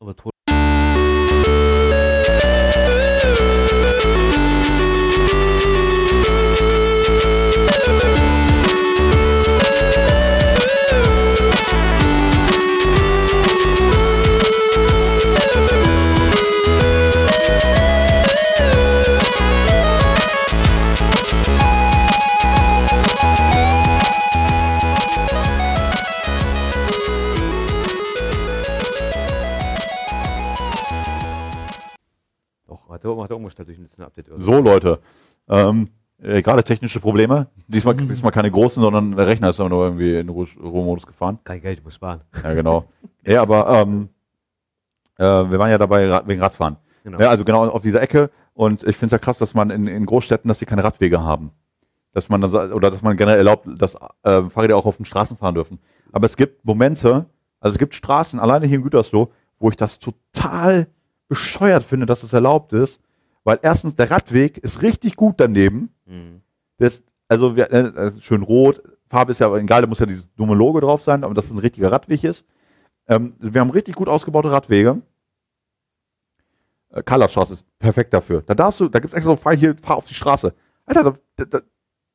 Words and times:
Aber 0.00 0.16
durch 33.64 33.78
ein 33.78 34.04
Update. 34.04 34.28
oder 34.28 34.38
So, 34.38 34.60
Leute. 34.60 34.98
Ähm, 35.48 35.88
äh, 36.22 36.42
Gerade 36.42 36.62
technische 36.64 37.00
Probleme. 37.00 37.46
Diesmal, 37.66 37.94
diesmal 37.94 38.32
keine 38.32 38.50
großen, 38.50 38.82
sondern 38.82 39.16
der 39.16 39.26
Rechner 39.26 39.48
ist 39.50 39.60
aber 39.60 39.68
nur 39.70 39.84
irgendwie 39.84 40.18
in 40.18 40.28
Ruhe- 40.28 40.46
Ruhemodus 40.62 41.06
gefahren. 41.06 41.38
Kein 41.44 41.60
Geld, 41.60 41.78
ich 41.78 41.84
muss 41.84 41.94
sparen. 41.94 42.20
Ja, 42.42 42.54
genau. 42.54 42.84
ja, 43.24 43.42
aber 43.42 43.68
ähm, 43.82 44.08
äh, 45.16 45.24
wir 45.24 45.58
waren 45.58 45.70
ja 45.70 45.78
dabei 45.78 46.26
wegen 46.26 46.40
Radfahren. 46.40 46.76
Genau. 47.04 47.18
Ja, 47.18 47.30
also 47.30 47.44
genau 47.44 47.66
auf 47.68 47.82
dieser 47.82 48.02
Ecke. 48.02 48.30
Und 48.54 48.82
ich 48.82 48.96
finde 48.96 49.06
es 49.06 49.12
ja 49.12 49.18
krass, 49.24 49.38
dass 49.38 49.54
man 49.54 49.70
in, 49.70 49.86
in 49.86 50.04
Großstädten, 50.04 50.48
dass 50.48 50.58
die 50.58 50.66
keine 50.66 50.84
Radwege 50.84 51.22
haben. 51.22 51.50
Dass 52.12 52.28
man 52.28 52.40
dann, 52.40 52.72
oder 52.72 52.90
dass 52.90 53.02
man 53.02 53.16
generell 53.16 53.38
erlaubt, 53.38 53.66
dass 53.78 53.94
äh, 54.22 54.42
Fahrräder 54.50 54.76
auch 54.76 54.84
auf 54.84 54.96
den 54.96 55.06
Straßen 55.06 55.36
fahren 55.36 55.54
dürfen. 55.54 55.78
Aber 56.12 56.26
es 56.26 56.36
gibt 56.36 56.64
Momente, 56.64 57.26
also 57.60 57.74
es 57.74 57.78
gibt 57.78 57.94
Straßen, 57.94 58.38
alleine 58.40 58.66
hier 58.66 58.76
in 58.78 58.82
Gütersloh, 58.82 59.30
wo 59.58 59.70
ich 59.70 59.76
das 59.76 59.98
total 59.98 60.88
bescheuert 61.28 61.84
finde, 61.84 62.06
dass 62.06 62.22
es 62.22 62.32
erlaubt 62.32 62.72
ist. 62.72 63.00
Weil 63.44 63.58
erstens, 63.62 63.94
der 63.96 64.10
Radweg 64.10 64.58
ist 64.58 64.82
richtig 64.82 65.16
gut 65.16 65.36
daneben. 65.38 65.94
Mhm. 66.06 66.42
Ist, 66.78 67.02
also 67.28 67.56
wir, 67.56 67.72
äh, 67.72 68.12
schön 68.20 68.42
rot, 68.42 68.82
Farbe 69.08 69.32
ist 69.32 69.40
ja 69.40 69.54
egal, 69.56 69.82
da 69.82 69.86
muss 69.88 69.98
ja 69.98 70.06
dieses 70.06 70.32
dumme 70.34 70.54
Logo 70.54 70.80
drauf 70.80 71.02
sein, 71.02 71.24
aber 71.24 71.34
dass 71.34 71.46
es 71.46 71.50
ein 71.50 71.58
richtiger 71.58 71.90
Radweg 71.90 72.24
ist. 72.24 72.44
Ähm, 73.08 73.34
wir 73.38 73.60
haben 73.60 73.70
richtig 73.70 73.96
gut 73.96 74.08
ausgebaute 74.08 74.50
Radwege. 74.50 75.02
Äh, 76.90 77.02
Karlerstraße 77.02 77.54
ist 77.54 77.78
perfekt 77.78 78.14
dafür. 78.14 78.42
Da 78.42 78.54
darfst 78.54 78.80
du, 78.80 78.88
da 78.88 79.00
gibt 79.00 79.12
es 79.12 79.16
extra 79.16 79.32
so 79.32 79.36
frei 79.36 79.56
hier, 79.56 79.76
fahr 79.76 79.96
auf 79.96 80.04
die 80.04 80.14
Straße. 80.14 80.54
Alter, 80.86 81.16
da, 81.36 81.44
da, 81.44 81.60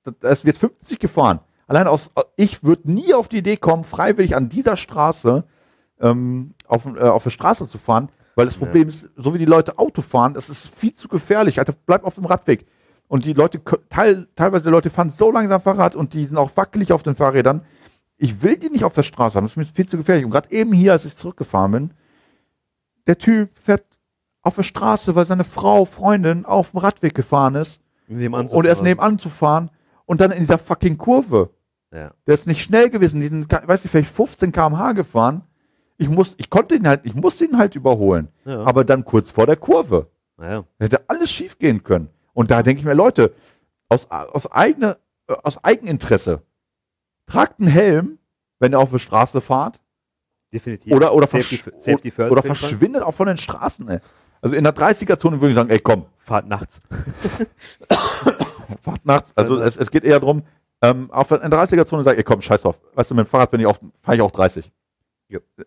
da, 0.04 0.12
da, 0.20 0.44
wird 0.44 0.58
50 0.58 1.00
gefahren. 1.00 1.40
Allein 1.68 1.88
aus, 1.88 2.12
ich 2.38 2.64
würde 2.64 2.92
nie 2.92 3.14
auf 3.14 3.28
die 3.28 3.40
Idee 3.40 3.58
kommen, 3.58 3.84
freiwillig 3.84 4.36
an 4.36 4.50
dieser 4.50 4.78
Straße 4.78 5.44
ähm, 6.00 6.54
auf, 6.68 6.86
äh, 6.86 7.00
auf 7.00 7.24
der 7.24 7.30
Straße 7.30 7.68
zu 7.68 7.78
fahren, 7.78 8.10
weil 8.36 8.46
das 8.46 8.56
Ja. 8.56 8.60
Problem 8.66 8.88
ist, 8.90 9.10
so 9.16 9.34
wie 9.34 9.38
die 9.40 9.46
Leute 9.46 9.78
Auto 9.80 10.02
fahren, 10.02 10.34
das 10.34 10.50
ist 10.50 10.68
viel 10.76 10.94
zu 10.94 11.08
gefährlich. 11.08 11.60
Alter, 11.60 11.74
bleib 11.86 12.04
auf 12.04 12.16
dem 12.16 12.26
Radweg. 12.26 12.66
Und 13.08 13.26
die 13.26 13.34
Leute, 13.34 13.62
teil, 13.90 14.28
teilweise 14.36 14.64
die 14.66 14.70
Leute 14.70 14.90
fahren 14.90 15.10
so 15.10 15.32
langsam 15.32 15.62
Fahrrad 15.62 15.96
und 15.96 16.14
die 16.14 16.26
sind 16.26 16.38
auch 16.38 16.52
wackelig 16.56 16.92
auf 16.92 17.04
den 17.04 17.16
Fahrrädern. 17.16 17.62
Ich 18.18 18.42
will 18.42 18.58
die 18.58 18.70
nicht 18.70 18.84
auf 18.84 18.94
der 18.94 19.04
Straße 19.04 19.36
haben, 19.38 19.46
das 19.46 19.52
ist 19.52 19.58
mir 19.58 19.66
viel 19.66 19.88
zu 19.88 19.98
gefährlich. 19.98 20.26
Und 20.26 20.32
gerade 20.32 20.52
eben 20.52 20.74
hier, 20.74 20.94
als 20.94 21.06
ich 21.06 21.16
zurückgefahren 21.16 21.72
bin, 21.72 21.92
der 23.08 23.18
Typ 23.18 23.50
fährt 23.60 23.86
auf 24.42 24.56
der 24.56 24.64
Straße, 24.64 25.16
weil 25.16 25.26
seine 25.26 25.44
Frau, 25.44 25.86
Freundin 25.86 26.46
auf 26.46 26.72
dem 26.72 26.80
Radweg 26.80 27.14
gefahren 27.14 27.56
ist 27.56 27.80
Nebenan 28.08 28.48
und 28.48 28.66
er 28.66 28.74
ist 28.74 28.84
nebenan 28.84 29.18
zu 29.20 29.30
fahren 29.30 29.70
und 30.06 30.22
dann 30.22 30.32
in 30.32 30.40
dieser 30.40 30.58
fucking 30.58 30.98
Kurve. 30.98 31.50
Ja. 31.92 32.12
Der 32.28 32.34
ist 32.34 32.46
nicht 32.48 32.62
schnell 32.62 32.90
gewesen, 32.90 33.22
die 33.22 33.28
sind, 33.28 33.52
weiß 33.52 33.84
nicht, 33.84 33.92
vielleicht 33.92 34.10
15 34.12 34.52
km/h 34.52 34.92
gefahren. 34.94 35.44
Ich 35.98 36.10
muss, 36.10 36.36
ich 36.38 36.50
konnte 36.50 36.76
ihn 36.76 36.88
halt, 36.88 37.02
ich 37.04 37.16
musste 37.16 37.46
ihn 37.46 37.58
halt 37.58 37.76
überholen. 37.76 38.28
Ja. 38.44 38.64
Aber 38.64 38.84
dann 38.84 39.06
kurz 39.06 39.32
vor 39.32 39.46
der 39.46 39.56
Kurve. 39.56 40.08
Naja. 40.38 40.66
Hätte 40.80 41.02
alles 41.08 41.32
schief 41.32 41.58
gehen 41.58 41.84
können. 41.84 42.10
Und 42.34 42.52
da 42.52 42.64
denke 42.64 42.80
ich 42.80 42.86
mir, 42.86 42.94
Leute, 42.94 43.34
aus, 43.90 44.10
aus, 44.10 44.52
eigene, 44.52 44.98
äh, 45.28 45.36
aus 45.44 45.64
Eigeninteresse, 45.64 46.42
tragt 47.26 47.60
einen 47.60 47.70
Helm, 47.70 48.18
wenn 48.60 48.74
ihr 48.74 48.80
auf 48.80 48.92
der 48.92 49.00
Straße 49.00 49.40
fahrt, 49.42 49.80
Definitiv. 50.54 50.94
oder, 50.94 51.14
oder, 51.14 51.28
Safety, 51.28 51.58
versch 51.58 51.76
Safety 51.80 52.12
first. 52.12 52.32
oder 52.32 52.44
verschwindet 52.44 53.04
auch 53.04 53.14
von 53.14 53.28
den 53.28 53.38
Straßen. 53.38 53.88
Ey. 53.90 54.00
Also 54.42 54.56
in 54.56 54.64
der 54.64 54.76
30er-Zone 54.76 55.40
würde 55.42 55.50
ich 55.50 55.56
sagen, 55.56 55.70
ey 55.70 55.80
komm, 55.80 56.06
Fahrt 56.20 56.48
nachts. 56.48 56.82
fahrt 58.82 59.06
nachts. 59.06 59.32
Also 59.36 59.60
es, 59.60 59.78
es 59.78 59.92
geht 59.92 60.04
eher 60.04 60.20
darum, 60.20 60.44
ähm, 60.82 61.10
auf 61.12 61.28
der 61.30 61.44
30er-Zone 61.44 62.04
sage 62.04 62.16
ich, 62.16 62.20
ey 62.20 62.24
komm, 62.24 62.42
scheiß 62.42 62.62
drauf. 62.62 62.78
Weißt 62.94 63.12
du, 63.12 63.16
mit 63.16 63.26
dem 63.26 63.30
Fahrrad 63.30 63.52
bin 63.52 63.62
ich 63.62 63.68
auch, 63.68 63.78
fahre 64.02 64.18
ich 64.18 64.22
auch 64.22 64.32
30. 64.32 64.72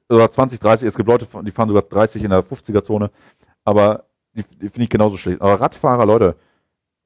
Oder 0.09 0.31
20, 0.31 0.61
30. 0.61 0.89
Es 0.89 0.97
gibt 0.97 1.09
Leute, 1.09 1.27
die 1.43 1.51
fahren 1.51 1.69
sogar 1.69 1.83
30 1.83 2.23
in 2.23 2.31
der 2.31 2.45
50er-Zone. 2.45 3.11
Aber 3.65 4.05
die, 4.33 4.43
die 4.43 4.69
finde 4.69 4.85
ich 4.85 4.91
genauso 4.91 5.17
schlecht. 5.17 5.41
Aber 5.41 5.61
Radfahrer, 5.61 6.07
Leute, 6.07 6.37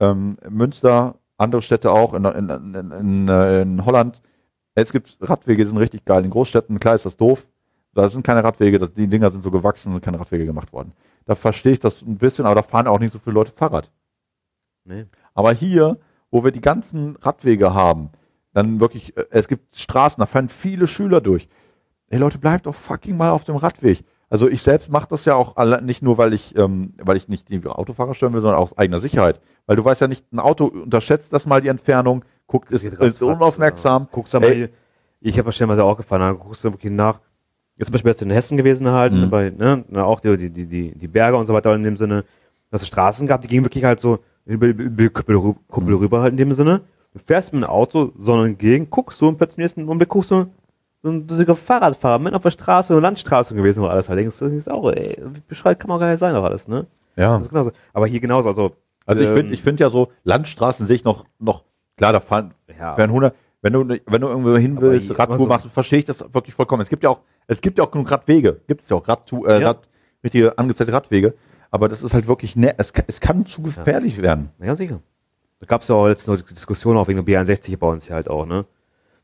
ähm, 0.00 0.36
Münster, 0.48 1.16
andere 1.38 1.62
Städte 1.62 1.90
auch, 1.90 2.14
in, 2.14 2.24
in, 2.24 2.50
in, 2.50 2.90
in, 2.92 3.28
äh, 3.28 3.62
in 3.62 3.84
Holland, 3.84 4.20
es 4.74 4.92
gibt 4.92 5.16
Radwege, 5.20 5.64
die 5.64 5.68
sind 5.68 5.78
richtig 5.78 6.04
geil. 6.04 6.24
In 6.24 6.30
Großstädten, 6.30 6.78
klar 6.78 6.94
ist 6.94 7.06
das 7.06 7.16
doof. 7.16 7.46
Da 7.94 8.08
sind 8.08 8.24
keine 8.24 8.42
Radwege, 8.42 8.78
das, 8.78 8.94
die 8.94 9.06
Dinger 9.06 9.30
sind 9.30 9.42
so 9.42 9.50
gewachsen, 9.50 9.92
sind 9.92 10.02
keine 10.02 10.18
Radwege 10.18 10.46
gemacht 10.46 10.72
worden. 10.72 10.92
Da 11.26 11.34
verstehe 11.34 11.72
ich 11.72 11.80
das 11.80 12.00
ein 12.02 12.16
bisschen, 12.16 12.46
aber 12.46 12.54
da 12.54 12.62
fahren 12.62 12.86
auch 12.86 12.98
nicht 12.98 13.12
so 13.12 13.18
viele 13.18 13.34
Leute 13.34 13.52
Fahrrad. 13.52 13.90
Nee. 14.84 15.06
Aber 15.34 15.52
hier, 15.52 15.98
wo 16.30 16.42
wir 16.42 16.52
die 16.52 16.62
ganzen 16.62 17.16
Radwege 17.16 17.74
haben, 17.74 18.10
dann 18.54 18.80
wirklich, 18.80 19.16
äh, 19.16 19.26
es 19.30 19.46
gibt 19.46 19.76
Straßen, 19.76 20.20
da 20.20 20.26
fahren 20.26 20.48
viele 20.48 20.86
Schüler 20.86 21.20
durch. 21.20 21.48
Ey 22.12 22.18
Leute, 22.18 22.36
bleibt 22.36 22.66
doch 22.66 22.74
fucking 22.74 23.16
mal 23.16 23.30
auf 23.30 23.44
dem 23.44 23.56
Radweg. 23.56 24.04
Also 24.28 24.46
ich 24.48 24.62
selbst 24.62 24.90
mache 24.90 25.06
das 25.08 25.24
ja 25.24 25.34
auch 25.34 25.56
nicht 25.80 26.02
nur, 26.02 26.18
weil 26.18 26.34
ich, 26.34 26.54
ähm, 26.58 26.92
weil 27.02 27.16
ich 27.16 27.26
nicht 27.28 27.48
die 27.48 27.66
Autofahrer 27.66 28.12
stören 28.12 28.34
will, 28.34 28.42
sondern 28.42 28.60
aus 28.60 28.76
eigener 28.76 29.00
Sicherheit. 29.00 29.40
Weil 29.66 29.76
du 29.76 29.84
weißt 29.84 30.02
ja 30.02 30.08
nicht, 30.08 30.30
ein 30.30 30.38
Auto 30.38 30.66
unterschätzt 30.66 31.32
das 31.32 31.46
mal 31.46 31.62
die 31.62 31.68
Entfernung, 31.68 32.22
guckt, 32.46 32.70
ist, 32.70 32.84
ist 32.84 33.22
unaufmerksam. 33.22 34.02
ja. 34.02 34.08
Guckst 34.12 34.34
aber 34.34 34.48
Ey. 34.48 34.54
hier, 34.54 34.68
ich 35.22 35.38
habe 35.38 35.48
ja 35.48 35.52
stellenweise 35.52 35.84
auch 35.84 35.96
gefahren, 35.96 36.20
dann 36.20 36.38
guckst 36.38 36.62
du 36.64 36.70
wirklich 36.72 36.92
nach. 36.92 37.20
Jetzt 37.78 37.86
zum 37.86 37.92
Beispiel 37.94 38.10
jetzt 38.10 38.20
in 38.20 38.30
Hessen 38.30 38.58
gewesen 38.58 38.88
halt, 38.90 39.14
Mhm. 39.14 39.30
bei, 39.30 39.48
ne, 39.50 39.84
auch 40.04 40.20
die, 40.20 40.36
die, 40.36 40.66
die, 40.66 40.92
die 40.94 41.08
Berge 41.08 41.38
und 41.38 41.46
so 41.46 41.54
weiter 41.54 41.74
in 41.74 41.82
dem 41.82 41.96
Sinne, 41.96 42.24
dass 42.70 42.82
es 42.82 42.88
Straßen 42.88 43.26
gab, 43.26 43.40
die 43.40 43.48
gingen 43.48 43.64
wirklich 43.64 43.84
halt 43.84 44.00
so 44.00 44.18
über 44.44 44.66
Kuppel, 45.08 45.54
Kuppel 45.68 45.94
Mhm. 45.94 45.98
rüber 45.98 46.20
halt 46.20 46.32
in 46.32 46.36
dem 46.36 46.52
Sinne. 46.52 46.82
Du 47.14 47.18
fährst 47.18 47.54
mit 47.54 47.62
dem 47.62 47.68
Auto 47.70 48.12
Sonne 48.18 48.46
entgegen, 48.48 48.88
guckst 48.90 49.18
so 49.18 49.28
und 49.28 49.38
plötzlich 49.38 49.58
im 49.58 49.62
nächsten 49.62 49.84
Augenblick 49.86 50.08
guckst 50.10 50.30
du 50.30 50.46
so 51.02 51.10
ein 51.10 51.28
sogar 51.28 51.56
Fahrradfahrer 51.56 52.18
mitten 52.18 52.36
auf 52.36 52.42
der 52.42 52.50
Straße, 52.50 52.92
eine 52.92 53.00
Landstraße 53.02 53.54
gewesen, 53.54 53.82
wo 53.82 53.86
alles 53.86 54.08
halt 54.08 54.18
denkst, 54.18 54.38
das 54.38 54.52
ist 54.52 54.70
auch, 54.70 54.90
ey, 54.92 55.18
wie 55.20 55.40
bescheuert 55.48 55.80
kann 55.80 55.88
man 55.88 55.98
gar 56.00 56.08
nicht 56.10 56.18
sein, 56.20 56.34
auch 56.36 56.44
alles, 56.44 56.68
ne? 56.68 56.86
Ja. 57.16 57.34
Das 57.36 57.42
ist 57.42 57.48
genauso. 57.50 57.72
Aber 57.92 58.06
hier 58.06 58.20
genauso, 58.20 58.48
also, 58.48 58.76
Also 59.04 59.22
ich 59.22 59.28
ähm, 59.28 59.34
finde 59.36 59.54
ich 59.54 59.62
finde 59.62 59.82
ja 59.84 59.90
so, 59.90 60.08
Landstraßen 60.24 60.86
sehe 60.86 60.96
ich 60.96 61.04
noch, 61.04 61.24
noch, 61.38 61.64
klar, 61.96 62.12
da 62.12 62.20
fahren, 62.20 62.54
ja, 62.78 62.96
Wären 62.96 63.10
100, 63.10 63.34
wenn 63.62 63.72
du, 63.72 63.88
wenn 63.88 64.20
du 64.20 64.28
irgendwo 64.28 64.56
hin 64.56 64.80
willst, 64.80 65.16
Radtour 65.18 65.38
so- 65.38 65.46
machst, 65.46 65.66
verstehe 65.68 65.98
ich 66.00 66.04
das 66.04 66.20
wirklich 66.32 66.54
vollkommen. 66.54 66.82
Es 66.82 66.88
gibt 66.88 67.02
ja 67.04 67.10
auch, 67.10 67.20
es 67.46 67.60
gibt 67.60 67.78
ja 67.78 67.84
auch 67.84 67.90
genug 67.90 68.10
Radwege. 68.10 68.60
Gibt 68.66 68.82
es 68.82 68.88
ja 68.88 68.96
auch 68.96 69.06
Radtour, 69.06 69.48
äh, 69.48 69.60
Ja. 69.60 69.68
Rad, 69.68 69.88
richtige 70.24 70.56
angezeigte 70.58 70.92
Radwege. 70.92 71.34
Aber 71.70 71.88
das 71.88 72.02
ist 72.02 72.12
halt 72.14 72.26
wirklich, 72.28 72.54
ne, 72.56 72.74
es, 72.78 72.92
kann- 72.92 73.04
es 73.08 73.20
kann 73.20 73.44
zu 73.46 73.62
gefährlich 73.62 74.20
werden. 74.22 74.50
Ja, 74.60 74.74
sicher. 74.74 75.00
Da 75.60 75.66
gab 75.66 75.82
es 75.82 75.88
ja 75.88 75.94
auch 75.94 76.08
jetzt 76.08 76.26
noch 76.28 76.36
die 76.36 76.54
Diskussion 76.54 76.96
auch 76.96 77.06
wegen 77.08 77.24
der 77.24 77.44
B61 77.44 77.76
bei 77.78 77.86
uns 77.86 78.06
hier 78.06 78.14
halt 78.16 78.28
auch, 78.28 78.46
ne? 78.46 78.64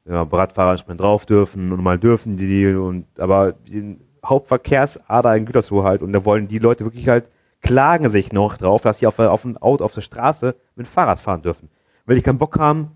Ja, 0.08 0.22
Radfahrer 0.22 0.72
nicht 0.72 0.88
mehr 0.88 0.96
drauf 0.96 1.26
dürfen 1.26 1.70
und 1.70 1.82
mal 1.82 1.98
dürfen 1.98 2.36
die, 2.36 2.46
die 2.46 2.74
und 2.74 3.06
aber 3.18 3.52
die 3.52 3.98
Hauptverkehrsader 4.24 5.36
in 5.36 5.44
Gütersloh 5.44 5.84
halt 5.84 6.02
und 6.02 6.12
da 6.12 6.24
wollen 6.24 6.48
die 6.48 6.58
Leute 6.58 6.84
wirklich 6.84 7.08
halt 7.08 7.28
klagen 7.60 8.08
sich 8.08 8.32
noch 8.32 8.56
drauf, 8.56 8.82
dass 8.82 8.98
sie 8.98 9.06
auf, 9.06 9.18
auf 9.18 9.44
ein 9.44 9.56
Auto 9.56 9.84
auf 9.84 9.94
der 9.94 10.00
Straße 10.00 10.54
mit 10.76 10.86
dem 10.86 10.90
Fahrrad 10.90 11.20
fahren 11.20 11.42
dürfen. 11.42 11.68
Weil 12.06 12.16
die 12.16 12.22
keinen 12.22 12.38
Bock 12.38 12.58
haben, 12.58 12.92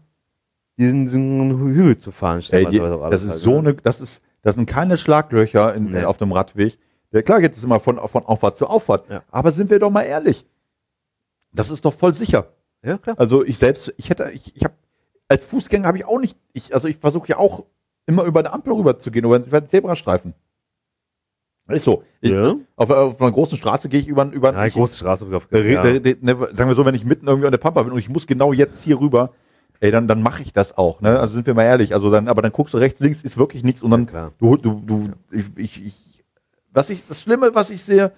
diesen, 0.79 1.05
diesen 1.05 1.59
Hügel 1.59 1.99
zu 1.99 2.13
fahren. 2.13 2.41
Ey, 2.51 2.67
die, 2.67 2.79
das 2.79 3.23
ist 3.23 3.31
halt, 3.31 3.41
so 3.41 3.61
ne? 3.61 3.71
eine, 3.71 3.75
das 3.75 4.01
ist, 4.01 4.23
das 4.43 4.55
sind 4.55 4.67
keine 4.67 4.97
Schlaglöcher 4.97 5.75
in, 5.75 5.93
Nee. 5.93 6.05
auf 6.05 6.17
dem 6.17 6.33
Radweg. 6.33 6.79
Ja, 7.11 7.23
klar 7.23 7.41
geht 7.41 7.55
es 7.55 7.63
immer 7.63 7.79
von, 7.81 7.99
von 8.09 8.25
Auffahrt 8.25 8.57
zu 8.57 8.67
Auffahrt. 8.67 9.09
Ja. 9.11 9.23
Aber 9.31 9.53
sind 9.53 9.71
wir 9.71 9.79
doch 9.79 9.91
mal 9.91 10.03
ehrlich. 10.03 10.47
Das 11.53 11.71
ist 11.71 11.85
doch 11.85 11.93
voll 11.93 12.15
sicher. 12.15 12.47
Ja, 12.83 12.97
klar. 12.99 13.17
Also 13.19 13.45
ich 13.45 13.59
selbst, 13.59 13.93
ich 13.99 14.09
hätte, 14.09 14.31
ich, 14.33 14.57
ich 14.57 14.65
habe 14.65 14.75
als 15.33 15.47
Fußgänger 15.47 15.89
habe 15.89 15.97
ich 15.97 16.05
auch 16.05 16.21
nicht, 16.21 16.37
ich, 16.53 16.75
also 16.75 16.89
ich 16.89 16.99
versuche 16.99 17.27
ja 17.29 17.39
auch 17.39 17.65
immer 18.07 18.25
über 18.25 18.41
eine 18.41 18.53
Ampel 18.53 18.75
rüber 18.75 18.99
zu 18.99 19.11
gehen, 19.11 19.25
über, 19.25 19.39
über 19.39 19.61
den 19.63 19.69
Zebrastreifen. 19.69 20.35
Ist 21.69 21.85
so. 21.85 22.05
Ich, 22.21 22.31
Ja. 22.33 22.57
auf, 22.77 22.91
auf 22.91 23.21
einer 23.21 23.33
großen 23.33 23.57
Straße 23.57 23.89
gehe 23.89 24.01
ich 24.01 24.09
über, 24.09 24.27
über 24.27 24.53
Ja, 24.53 24.67
ich, 24.67 24.75
große 24.75 24.99
Straße. 24.99 25.25
Auf, 25.35 25.49
ja. 25.51 25.83
der, 25.83 26.01
der, 26.01 26.17
ne, 26.21 26.37
sagen 26.55 26.69
wir 26.69 26.75
so, 26.75 26.85
wenn 26.85 26.95
ich 26.95 27.07
mitten 27.07 27.29
irgendwie 27.29 27.47
an 27.47 27.53
der 27.53 27.59
Pampa 27.59 27.83
bin 27.83 27.93
und 27.93 27.99
ich 27.99 28.11
muss 28.11 28.27
genau 28.27 28.53
jetzt 28.53 28.83
hier 28.83 29.01
rüber, 29.01 29.33
ey, 29.81 29.91
dann, 29.91 30.07
dann 30.07 30.23
mache 30.23 30.43
ich 30.43 30.53
das 30.53 30.77
auch. 30.77 31.01
Ne? 31.01 31.19
Also 31.19 31.35
sind 31.35 31.47
wir 31.47 31.55
mal 31.55 31.65
ehrlich. 31.65 31.95
Also 31.95 32.11
dann, 32.11 32.29
aber 32.29 32.43
dann 32.43 32.53
guckst 32.53 32.75
du 32.75 32.79
rechts, 32.79 33.01
links, 33.01 33.23
ist 33.23 33.39
wirklich 33.39 33.63
nichts 33.65 33.83
und 33.83 33.91
dann 33.91 34.05
klar. 34.07 34.33
du, 34.39 34.57
du, 34.59 34.83
du, 34.85 35.13
ich, 35.31 35.47
ich, 35.57 35.87
ich, 35.87 36.25
was 36.73 36.91
ich, 36.91 37.07
das 37.07 37.23
Schlimme, 37.23 37.55
was 37.55 37.71
ich 37.71 37.83
sehe, 37.83 38.13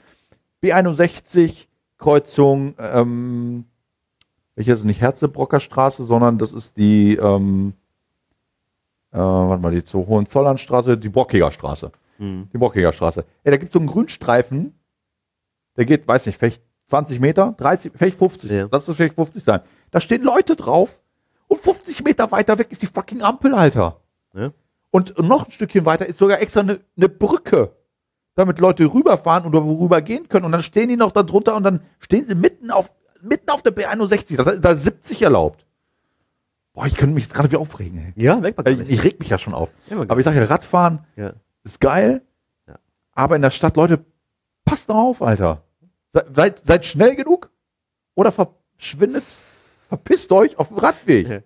B61, 0.64 1.66
Kreuzung, 1.98 2.74
ähm, 2.78 3.66
welche 4.56 4.72
ist 4.72 4.78
es 4.80 4.84
nicht 4.84 5.00
Herzebrocker 5.00 5.60
Straße, 5.60 6.04
sondern 6.04 6.38
das 6.38 6.52
ist 6.52 6.76
die, 6.76 7.16
ähm, 7.16 7.74
äh, 9.12 9.18
warte 9.18 9.62
mal, 9.62 9.72
die 9.72 9.84
zur 9.84 10.06
Hohenzollernstraße, 10.06 10.96
die 10.98 11.08
Brockiger 11.08 11.50
Straße. 11.50 11.90
Mhm. 12.18 12.48
die 12.52 12.58
Brockiger 12.58 12.92
Straße. 12.92 13.24
Ey, 13.42 13.50
da 13.50 13.56
gibt 13.56 13.70
es 13.70 13.72
so 13.72 13.80
einen 13.80 13.88
Grünstreifen, 13.88 14.74
der 15.76 15.84
geht, 15.84 16.06
weiß 16.06 16.26
nicht, 16.26 16.38
vielleicht 16.38 16.62
20 16.86 17.18
Meter, 17.18 17.54
30, 17.56 17.92
vielleicht 17.96 18.16
50, 18.18 18.50
Ja. 18.50 18.68
das 18.68 18.88
ist 18.88 18.96
vielleicht 18.96 19.16
50 19.16 19.42
sein. 19.42 19.60
Da 19.90 20.00
stehen 20.00 20.22
Leute 20.22 20.54
drauf 20.54 21.00
und 21.48 21.60
50 21.60 22.04
Meter 22.04 22.30
weiter 22.30 22.56
weg 22.58 22.68
ist 22.70 22.82
die 22.82 22.86
fucking 22.86 23.22
Ampel, 23.22 23.54
Alter. 23.54 24.00
Ja. 24.34 24.52
Und 24.92 25.18
noch 25.18 25.46
ein 25.46 25.50
Stückchen 25.50 25.84
weiter 25.86 26.06
ist 26.06 26.18
sogar 26.18 26.40
extra 26.40 26.60
eine, 26.60 26.78
eine 26.96 27.08
Brücke, 27.08 27.72
damit 28.36 28.60
Leute 28.60 28.84
rüberfahren 28.84 29.44
oder 29.46 29.58
rüber 29.64 30.00
gehen 30.02 30.28
können. 30.28 30.44
Und 30.44 30.52
dann 30.52 30.62
stehen 30.62 30.88
die 30.88 30.96
noch 30.96 31.10
da 31.10 31.24
drunter 31.24 31.56
und 31.56 31.64
dann 31.64 31.80
stehen 31.98 32.26
sie 32.26 32.36
mitten 32.36 32.70
auf, 32.70 32.92
mitten 33.24 33.50
auf 33.50 33.62
der 33.62 33.74
B61. 33.74 34.36
Da, 34.42 34.54
da 34.56 34.70
ist 34.72 34.82
70 34.84 35.22
erlaubt. 35.22 35.64
Boah, 36.72 36.86
ich 36.86 36.96
könnte 36.96 37.14
mich 37.14 37.24
jetzt 37.24 37.34
gerade 37.34 37.50
wieder 37.50 37.60
aufregen. 37.60 38.12
Ey. 38.16 38.22
Ja, 38.24 38.42
weg 38.42 38.56
Ich, 38.66 38.80
ich 38.80 39.04
reg 39.04 39.18
mich 39.20 39.28
ja 39.28 39.38
schon 39.38 39.54
auf. 39.54 39.70
Ja, 39.88 39.98
Aber 40.00 40.18
ich 40.18 40.24
sage 40.24 40.38
ja, 40.40 40.44
Radfahren 40.44 41.04
ja. 41.16 41.32
ist 41.62 41.80
geil. 41.80 42.22
Ja. 42.66 42.74
Aber 43.12 43.36
in 43.36 43.42
der 43.42 43.50
Stadt, 43.50 43.76
Leute, 43.76 44.04
passt 44.64 44.88
doch 44.90 44.96
auf, 44.96 45.22
Alter. 45.22 45.62
Se- 46.12 46.26
Seid, 46.34 46.62
seid 46.64 46.84
schnell 46.84 47.14
genug 47.14 47.50
oder 48.16 48.32
verschwindet, 48.32 49.24
verpisst 49.88 50.32
euch 50.32 50.58
auf 50.58 50.68
dem 50.68 50.78
Radweg. 50.78 51.44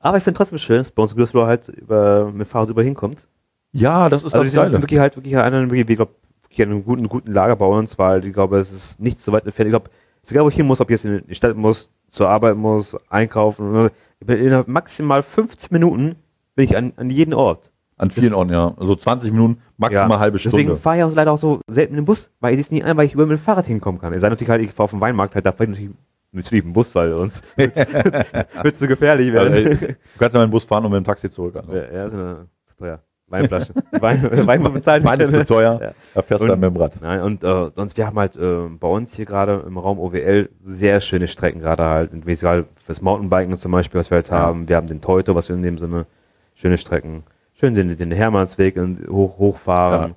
Aber 0.00 0.18
ich 0.18 0.24
finde 0.24 0.36
trotzdem 0.38 0.58
schön, 0.58 0.78
dass 0.78 0.90
bei 0.90 1.02
uns 1.02 1.14
Gütersloh 1.14 1.46
halt 1.46 1.68
über, 1.68 2.30
mit 2.30 2.46
Fahrrad 2.46 2.68
über 2.68 2.82
hinkommt. 2.82 3.26
Ja, 3.72 4.08
das 4.08 4.22
ist 4.22 4.34
Also 4.34 4.44
das 4.44 4.54
Geile. 4.54 4.82
wirklich 4.82 5.00
halt 5.00 5.16
wirklich 5.16 5.36
einer, 5.36 5.72
ich 5.72 5.86
glaube, 5.86 6.14
an 6.62 6.70
einem 6.70 6.84
guten, 6.84 7.08
guten 7.08 7.32
Lager 7.32 7.56
bei 7.56 7.66
uns, 7.66 7.98
weil 7.98 8.24
ich 8.24 8.32
glaube, 8.32 8.58
es 8.58 8.72
ist 8.72 9.00
nicht 9.00 9.18
so 9.20 9.32
weit 9.32 9.44
entfernt. 9.46 9.68
Ich 9.68 9.72
glaube, 9.72 9.90
es 10.22 10.24
ist 10.24 10.32
egal, 10.32 10.44
wo 10.44 10.48
ich 10.48 10.54
hin 10.56 10.66
muss, 10.66 10.80
ob 10.80 10.90
ich 10.90 10.94
jetzt 10.94 11.04
in 11.04 11.26
die 11.26 11.34
Stadt 11.34 11.56
muss, 11.56 11.90
zur 12.08 12.28
Arbeit 12.28 12.56
muss, 12.56 12.96
einkaufen. 13.10 13.90
Ich 14.20 14.26
bin 14.26 14.38
innerhalb 14.38 14.68
maximal 14.68 15.22
15 15.22 15.68
Minuten 15.72 16.16
bin 16.54 16.64
ich 16.66 16.76
an, 16.76 16.92
an 16.96 17.10
jeden 17.10 17.34
Ort. 17.34 17.70
An 17.96 18.10
vielen 18.10 18.34
Orten, 18.34 18.52
ja. 18.52 18.74
Also 18.76 18.96
20 18.96 19.30
Minuten, 19.32 19.60
maximal 19.76 20.18
halbe 20.18 20.38
Deswegen 20.38 20.50
Stunde. 20.62 20.76
fahre 20.76 20.98
ich 20.98 21.04
auch 21.04 21.14
leider 21.14 21.32
auch 21.32 21.38
so 21.38 21.60
selten 21.68 21.96
im 21.96 22.04
Bus, 22.04 22.30
weil 22.40 22.54
ich 22.54 22.60
es 22.60 22.70
nicht 22.70 22.84
ein, 22.84 22.96
weil 22.96 23.06
ich 23.06 23.14
über 23.14 23.24
mit 23.26 23.38
dem 23.38 23.42
Fahrrad 23.42 23.66
hinkommen 23.66 24.00
kann. 24.00 24.12
Es 24.12 24.20
sei 24.20 24.28
natürlich 24.28 24.50
halt, 24.50 24.62
ich 24.62 24.70
fahre 24.72 24.84
auf 24.84 24.90
dem 24.90 25.00
Weinmarkt, 25.00 25.34
halt, 25.34 25.46
da 25.46 25.52
fahre 25.52 25.64
ich 25.64 25.70
natürlich, 25.70 25.90
natürlich 26.32 26.64
im 26.64 26.72
Bus, 26.72 26.92
weil 26.94 27.10
sonst 27.12 27.44
wird 27.56 28.76
zu 28.76 28.88
gefährlich 28.88 29.32
Also, 29.32 29.52
werden. 29.52 29.66
ey, 29.80 29.88
du 29.88 29.96
kannst 30.18 30.34
ja 30.34 30.40
mit 30.40 30.48
dem 30.48 30.50
Bus 30.50 30.64
fahren 30.64 30.84
und 30.84 30.90
mit 30.90 30.98
dem 30.98 31.04
Taxi 31.04 31.30
zurück. 31.30 31.54
Also. 31.56 31.72
ja, 31.72 31.92
ja, 31.92 32.06
ist 32.06 32.78
teuer. 32.78 33.00
Weinflaschen. 33.34 33.74
Wein, 34.00 34.46
Wein 34.46 34.72
bezahlt 34.72 35.04
Wein 35.04 35.20
ist 35.20 35.32
zu 35.32 35.44
teuer, 35.44 35.78
Ja. 35.82 35.92
da 36.14 36.22
fährst 36.22 36.40
du 36.40 36.44
Und- 36.44 36.50
dann 36.50 36.60
mit 36.60 36.70
dem 36.70 36.76
Rad. 36.76 36.98
Nein, 37.02 37.20
und 37.22 37.44
äh, 37.44 37.70
sonst, 37.74 37.96
wir 37.96 38.06
haben 38.06 38.18
halt 38.18 38.36
äh, 38.36 38.68
bei 38.80 38.88
uns 38.88 39.14
hier 39.14 39.24
gerade 39.26 39.64
im 39.66 39.76
Raum 39.78 39.98
OWL 39.98 40.48
sehr 40.62 41.00
schöne 41.00 41.28
Strecken, 41.28 41.60
gerade 41.60 41.82
halt, 41.84 42.10
egal 42.26 42.66
fürs 42.84 43.00
Mountainbiken 43.02 43.56
zum 43.56 43.72
Beispiel, 43.72 43.98
was 44.00 44.10
wir 44.10 44.16
halt 44.16 44.28
Ja. 44.28 44.38
haben. 44.38 44.68
Wir 44.68 44.76
haben 44.76 44.86
den 44.86 45.00
Teuto, 45.00 45.34
was 45.34 45.48
wir 45.48 45.56
in 45.56 45.62
dem 45.62 45.78
Sinne, 45.78 46.06
schöne 46.54 46.78
Strecken. 46.78 47.24
Schön 47.54 47.74
den, 47.74 47.96
den 47.96 48.10
Hermannsweg 48.10 48.76
und 48.76 49.06
hoch, 49.08 49.38
hochfahren. 49.38 50.14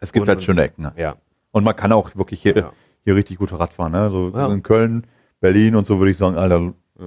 Es 0.00 0.12
gibt 0.12 0.22
Und- 0.24 0.28
halt 0.28 0.42
schöne 0.42 0.62
Ecken. 0.62 0.82
Ne? 0.82 0.92
Ja. 0.96 1.16
Und 1.52 1.64
man 1.64 1.74
kann 1.76 1.92
auch 1.92 2.14
wirklich 2.16 2.42
hier, 2.42 2.56
Ja. 2.56 2.72
hier 3.04 3.14
richtig 3.16 3.38
gut 3.38 3.52
Rad 3.58 3.72
fahren. 3.72 3.92
Ne? 3.92 4.10
So 4.10 4.30
Ja. 4.34 4.52
in 4.52 4.62
Köln, 4.62 5.04
Berlin 5.40 5.74
und 5.76 5.86
so 5.86 5.98
würde 5.98 6.10
ich 6.10 6.16
sagen, 6.16 6.36
Alter, 6.36 6.72
Ja. 6.98 7.06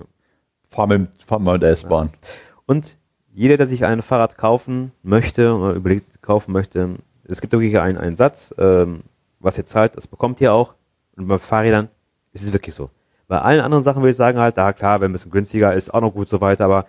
fahr, 0.70 0.88
mit, 0.88 1.10
fahr 1.26 1.40
mal 1.40 1.54
mit 1.54 1.64
der 1.64 1.72
S-Bahn. 1.72 2.10
Und 2.66 2.98
jeder, 3.34 3.58
der 3.58 3.68
sich 3.68 3.86
ein 3.86 4.02
Fahrrad 4.02 4.38
kaufen 4.38 4.92
möchte 5.04 5.54
oder 5.54 5.74
überlegt 5.74 6.22
kaufen 6.22 6.52
möchte, 6.52 6.96
es 7.26 7.42
gibt 7.42 7.54
wirklich 7.54 7.80
einen, 7.80 7.98
einen 7.98 8.18
Satz, 8.18 8.54
ähm, 8.58 9.02
was 9.40 9.58
ihr 9.58 9.66
zahlt, 9.66 9.96
das 9.96 10.08
bekommt 10.08 10.42
ihr 10.42 10.54
auch. 10.54 10.74
Und 11.16 11.28
bei 11.28 11.38
Fahrrädern 11.38 11.90
ist 12.34 12.44
es 12.44 12.54
wirklich 12.54 12.76
so. 12.76 12.90
Bei 13.28 13.40
allen 13.42 13.62
anderen 13.62 13.84
Sachen 13.84 14.02
würde 14.02 14.12
ich 14.12 14.18
sagen 14.18 14.40
halt, 14.40 14.58
da 14.58 14.74
klar, 14.74 15.02
wenn 15.02 15.12
ein 15.12 15.14
bisschen 15.14 15.32
günstiger 15.32 15.74
ist, 15.74 15.94
auch 15.94 16.02
noch 16.02 16.14
gut 16.14 16.30
so 16.30 16.42
weiter, 16.42 16.66
aber 16.66 16.88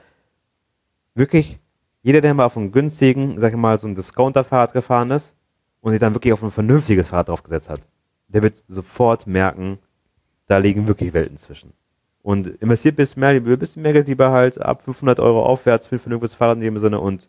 wirklich, 1.14 1.58
jeder, 2.02 2.22
der 2.22 2.32
mal 2.32 2.46
auf 2.46 2.56
einem 2.56 2.72
günstigen, 2.72 3.38
sag 3.38 3.52
ich 3.52 3.58
mal, 3.58 3.78
so 3.78 3.86
ein 3.86 3.94
Discounter-Fahrrad 3.94 4.72
gefahren 4.72 5.10
ist 5.10 5.34
und 5.82 5.90
sich 5.90 6.00
dann 6.00 6.14
wirklich 6.14 6.32
auf 6.32 6.42
ein 6.42 6.50
vernünftiges 6.50 7.08
Fahrrad 7.08 7.28
draufgesetzt 7.28 7.68
hat, 7.68 7.80
der 8.28 8.42
wird 8.42 8.64
sofort 8.68 9.26
merken, 9.26 9.78
da 10.46 10.56
liegen 10.56 10.88
wirklich 10.88 11.12
Welten 11.12 11.36
zwischen. 11.36 11.72
Und 12.22 12.46
investiert 12.60 12.94
ein 12.94 12.96
bisschen 12.96 13.20
mehr, 13.20 13.30
ein 13.30 13.58
bisschen 13.58 13.82
mehr 13.82 13.92
Geld 13.94 14.06
lieber 14.08 14.30
halt 14.30 14.60
ab 14.60 14.82
500 14.82 15.20
Euro 15.20 15.42
aufwärts 15.44 15.86
für 15.86 15.96
ein 15.96 16.00
vernünftiges 16.00 16.34
Fahrrad 16.34 16.56
in 16.58 16.62
dem 16.62 16.78
Sinne 16.78 17.00
und 17.00 17.28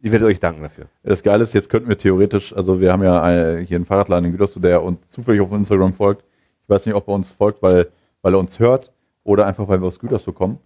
ihr 0.00 0.12
werdet 0.12 0.26
euch 0.28 0.40
danken 0.40 0.62
dafür. 0.62 0.86
Das 1.02 1.22
Geile 1.22 1.42
ist, 1.42 1.52
jetzt 1.52 1.68
könnten 1.68 1.88
wir 1.88 1.98
theoretisch, 1.98 2.54
also 2.56 2.80
wir 2.80 2.92
haben 2.92 3.02
ja 3.02 3.30
äh, 3.56 3.64
hier 3.66 3.76
einen 3.76 3.84
Fahrradladen 3.86 4.26
in 4.26 4.32
Gütersloh, 4.32 4.62
der 4.62 4.82
uns 4.82 4.98
zufällig 5.08 5.40
auf 5.42 5.52
Instagram 5.52 5.92
folgt. 5.92 6.24
Ich 6.62 6.68
weiß 6.70 6.86
nicht, 6.86 6.94
ob 6.94 7.06
er 7.08 7.14
uns 7.14 7.32
folgt, 7.32 7.62
weil, 7.62 7.88
weil 8.22 8.34
er 8.34 8.38
uns 8.38 8.58
hört 8.58 8.92
oder 9.24 9.46
einfach, 9.46 9.68
weil 9.68 9.80
wir 9.80 9.86
aus 9.88 9.98
Gütersloh 9.98 10.32
kommen. 10.32 10.58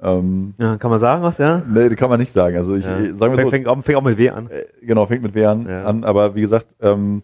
Ähm, 0.00 0.54
Ja, 0.58 0.76
kann 0.78 0.90
man 0.90 1.00
sagen 1.00 1.22
was, 1.22 1.36
ja? 1.38 1.62
nee, 1.68 1.88
kann 1.96 2.10
man 2.10 2.20
nicht 2.20 2.32
sagen. 2.32 2.56
Also 2.56 2.76
ich, 2.76 2.84
ja. 2.84 2.98
ich 2.98 3.16
sagen 3.16 3.32
wir 3.32 3.36
fängt, 3.36 3.46
so, 3.46 3.50
fängt, 3.50 3.68
auch, 3.68 3.82
fängt 3.82 3.98
auch 3.98 4.02
mit 4.02 4.16
W 4.18 4.30
an. 4.30 4.50
äh, 4.50 4.64
genau, 4.82 5.06
fängt 5.06 5.22
mit 5.22 5.34
W 5.34 5.44
an, 5.44 5.66
Ja. 5.68 5.84
an 5.84 6.04
aber 6.04 6.34
wie 6.34 6.42
gesagt, 6.42 6.66
ähm, 6.80 7.22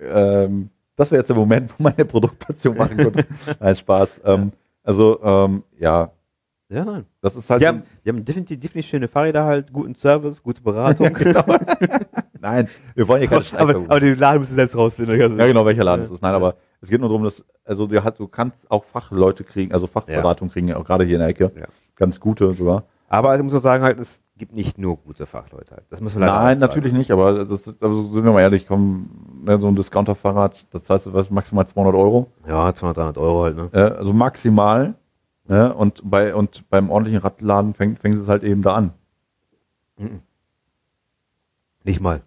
ähm, 0.00 0.70
das 0.96 1.10
wäre 1.10 1.20
jetzt 1.20 1.28
der 1.28 1.36
Moment, 1.36 1.72
wo 1.76 1.82
meine 1.82 2.04
Produktplatzierung 2.04 2.78
machen 2.78 2.96
könnte. 2.96 3.26
Nein, 3.60 3.76
Spaß. 3.76 4.20
Ähm, 4.24 4.52
also, 4.82 5.20
ähm, 5.22 5.62
ja, 5.78 6.10
Ja, 6.68 6.84
nein. 6.84 7.04
das 7.20 7.36
ist 7.36 7.48
halt. 7.50 7.62
Die 7.62 7.66
haben, 7.66 7.82
die 8.04 8.08
haben 8.10 8.24
definitiv, 8.24 8.60
definitiv 8.60 8.90
schöne 8.90 9.08
Fahrräder 9.08 9.44
halt, 9.44 9.72
guten 9.72 9.94
Service, 9.94 10.42
gute 10.42 10.60
Beratung. 10.62 11.12
genau. 11.14 11.44
Nein, 12.40 12.68
wir 12.94 13.08
wollen 13.08 13.20
hier 13.20 13.28
keine 13.28 13.38
aber, 13.40 13.44
Schleichwerbung. 13.44 13.90
aber 13.90 14.00
den 14.00 14.18
Laden 14.18 14.40
müssen 14.40 14.52
wir 14.52 14.56
selbst 14.56 14.76
rausfinden. 14.76 15.20
Also, 15.20 15.36
Ja, 15.36 15.46
genau, 15.46 15.64
welcher 15.64 15.84
Laden 15.84 16.04
es 16.04 16.10
ist. 16.10 16.22
Nein, 16.22 16.34
aber 16.34 16.56
es 16.82 16.90
geht 16.90 17.00
nur 17.00 17.08
darum, 17.08 17.24
dass, 17.24 17.42
also 17.64 17.86
du, 17.86 17.98
du 17.98 18.28
kannst 18.28 18.70
auch 18.70 18.84
Fachleute 18.84 19.44
kriegen, 19.44 19.72
also 19.72 19.86
Fachberatung 19.86 20.50
kriegen, 20.50 20.72
auch 20.74 20.84
gerade 20.84 21.04
hier 21.04 21.14
in 21.14 21.20
der 21.20 21.28
Ecke. 21.30 21.50
Ganz 21.96 22.20
gute 22.20 22.52
sogar. 22.52 22.84
Aber 23.14 23.36
ich 23.36 23.42
muss 23.42 23.54
auch 23.54 23.60
sagen 23.60 23.84
halt, 23.84 24.00
es 24.00 24.20
gibt 24.36 24.54
nicht 24.54 24.76
nur 24.76 24.96
gute 24.96 25.26
Fachleute 25.26 25.70
halt. 25.70 25.84
Das 25.90 26.00
müssen 26.00 26.18
wir 26.18 26.26
leider 26.26 26.42
Nein, 26.42 26.58
natürlich 26.58 26.92
nicht, 26.92 27.12
aber 27.12 27.44
das 27.44 27.72
also 27.80 28.12
sind 28.12 28.24
wir 28.24 28.32
mal 28.32 28.40
ehrlich, 28.40 28.66
komm, 28.66 29.08
ne, 29.44 29.60
so 29.60 29.68
ein 29.68 29.76
Discounter-Fahrrad, 29.76 30.66
das 30.72 30.90
heißt 30.90 31.12
was, 31.12 31.30
maximal 31.30 31.64
200 31.64 31.94
Euro. 31.94 32.32
Ja, 32.48 32.74
200, 32.74 32.96
300 32.96 33.18
Euro 33.18 33.44
halt, 33.44 33.56
ne? 33.56 33.96
Also 33.96 34.12
maximal. 34.12 34.94
Ne, 35.46 35.72
und, 35.74 36.00
bei, 36.10 36.34
und 36.34 36.68
beim 36.70 36.90
ordentlichen 36.90 37.20
Radladen 37.20 37.74
fängt, 37.74 38.00
fängt 38.00 38.18
es 38.18 38.28
halt 38.28 38.42
eben 38.42 38.62
da 38.62 38.74
an. 38.74 38.94
Nicht 41.84 42.00
mal. 42.00 42.22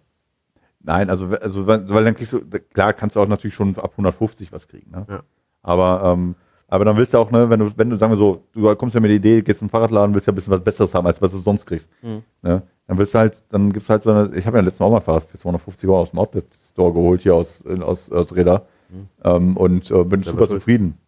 Nein, 0.80 1.10
also, 1.10 1.26
also 1.26 1.66
weil 1.66 1.86
weil 1.90 2.04
dann 2.04 2.14
kriegst 2.14 2.32
du, 2.32 2.40
klar 2.72 2.94
kannst 2.94 3.16
du 3.16 3.20
auch 3.20 3.26
natürlich 3.26 3.54
schon 3.54 3.76
ab 3.76 3.90
150 3.90 4.52
was 4.52 4.68
kriegen. 4.68 4.90
Ne? 4.92 5.04
Ja. 5.08 5.20
Aber, 5.62 6.02
ähm, 6.04 6.36
aber 6.68 6.84
dann 6.84 6.96
willst 6.96 7.14
du 7.14 7.18
auch, 7.18 7.30
ne, 7.30 7.48
wenn 7.48 7.60
du, 7.60 7.70
wenn 7.76 7.90
du, 7.90 7.96
sagen 7.96 8.12
wir 8.12 8.18
so, 8.18 8.42
du 8.52 8.74
kommst 8.76 8.94
ja 8.94 9.00
mit 9.00 9.08
der 9.10 9.16
Idee, 9.16 9.42
gehst 9.42 9.58
zum 9.58 9.70
Fahrradladen, 9.70 10.14
willst 10.14 10.26
ja 10.26 10.32
ein 10.32 10.36
bisschen 10.36 10.52
was 10.52 10.62
Besseres 10.62 10.94
haben, 10.94 11.06
als 11.06 11.20
was 11.20 11.32
du 11.32 11.38
sonst 11.38 11.64
kriegst. 11.64 11.88
Mhm. 12.02 12.22
Ne? 12.42 12.62
Dann 12.86 12.98
willst 12.98 13.14
du 13.14 13.18
halt, 13.18 13.42
dann 13.50 13.72
gibt's 13.72 13.88
halt 13.88 14.02
so 14.02 14.10
eine, 14.10 14.34
ich 14.36 14.46
habe 14.46 14.58
ja 14.58 14.62
letztens 14.62 14.82
auch 14.82 14.90
mal 14.90 14.98
ein 14.98 15.02
Fahrrad 15.02 15.24
für 15.24 15.38
250 15.38 15.88
Euro 15.88 16.00
aus 16.00 16.10
dem 16.10 16.18
Outlet-Store 16.18 16.92
geholt, 16.92 17.22
hier 17.22 17.34
aus, 17.34 17.64
aus, 17.66 18.12
aus 18.12 18.34
Reda. 18.34 18.62
Mhm. 18.90 19.08
Ähm, 19.24 19.56
und 19.56 19.90
äh, 19.90 20.04
bin 20.04 20.22
Selber 20.22 20.40
super 20.40 20.48
zufrieden. 20.54 20.98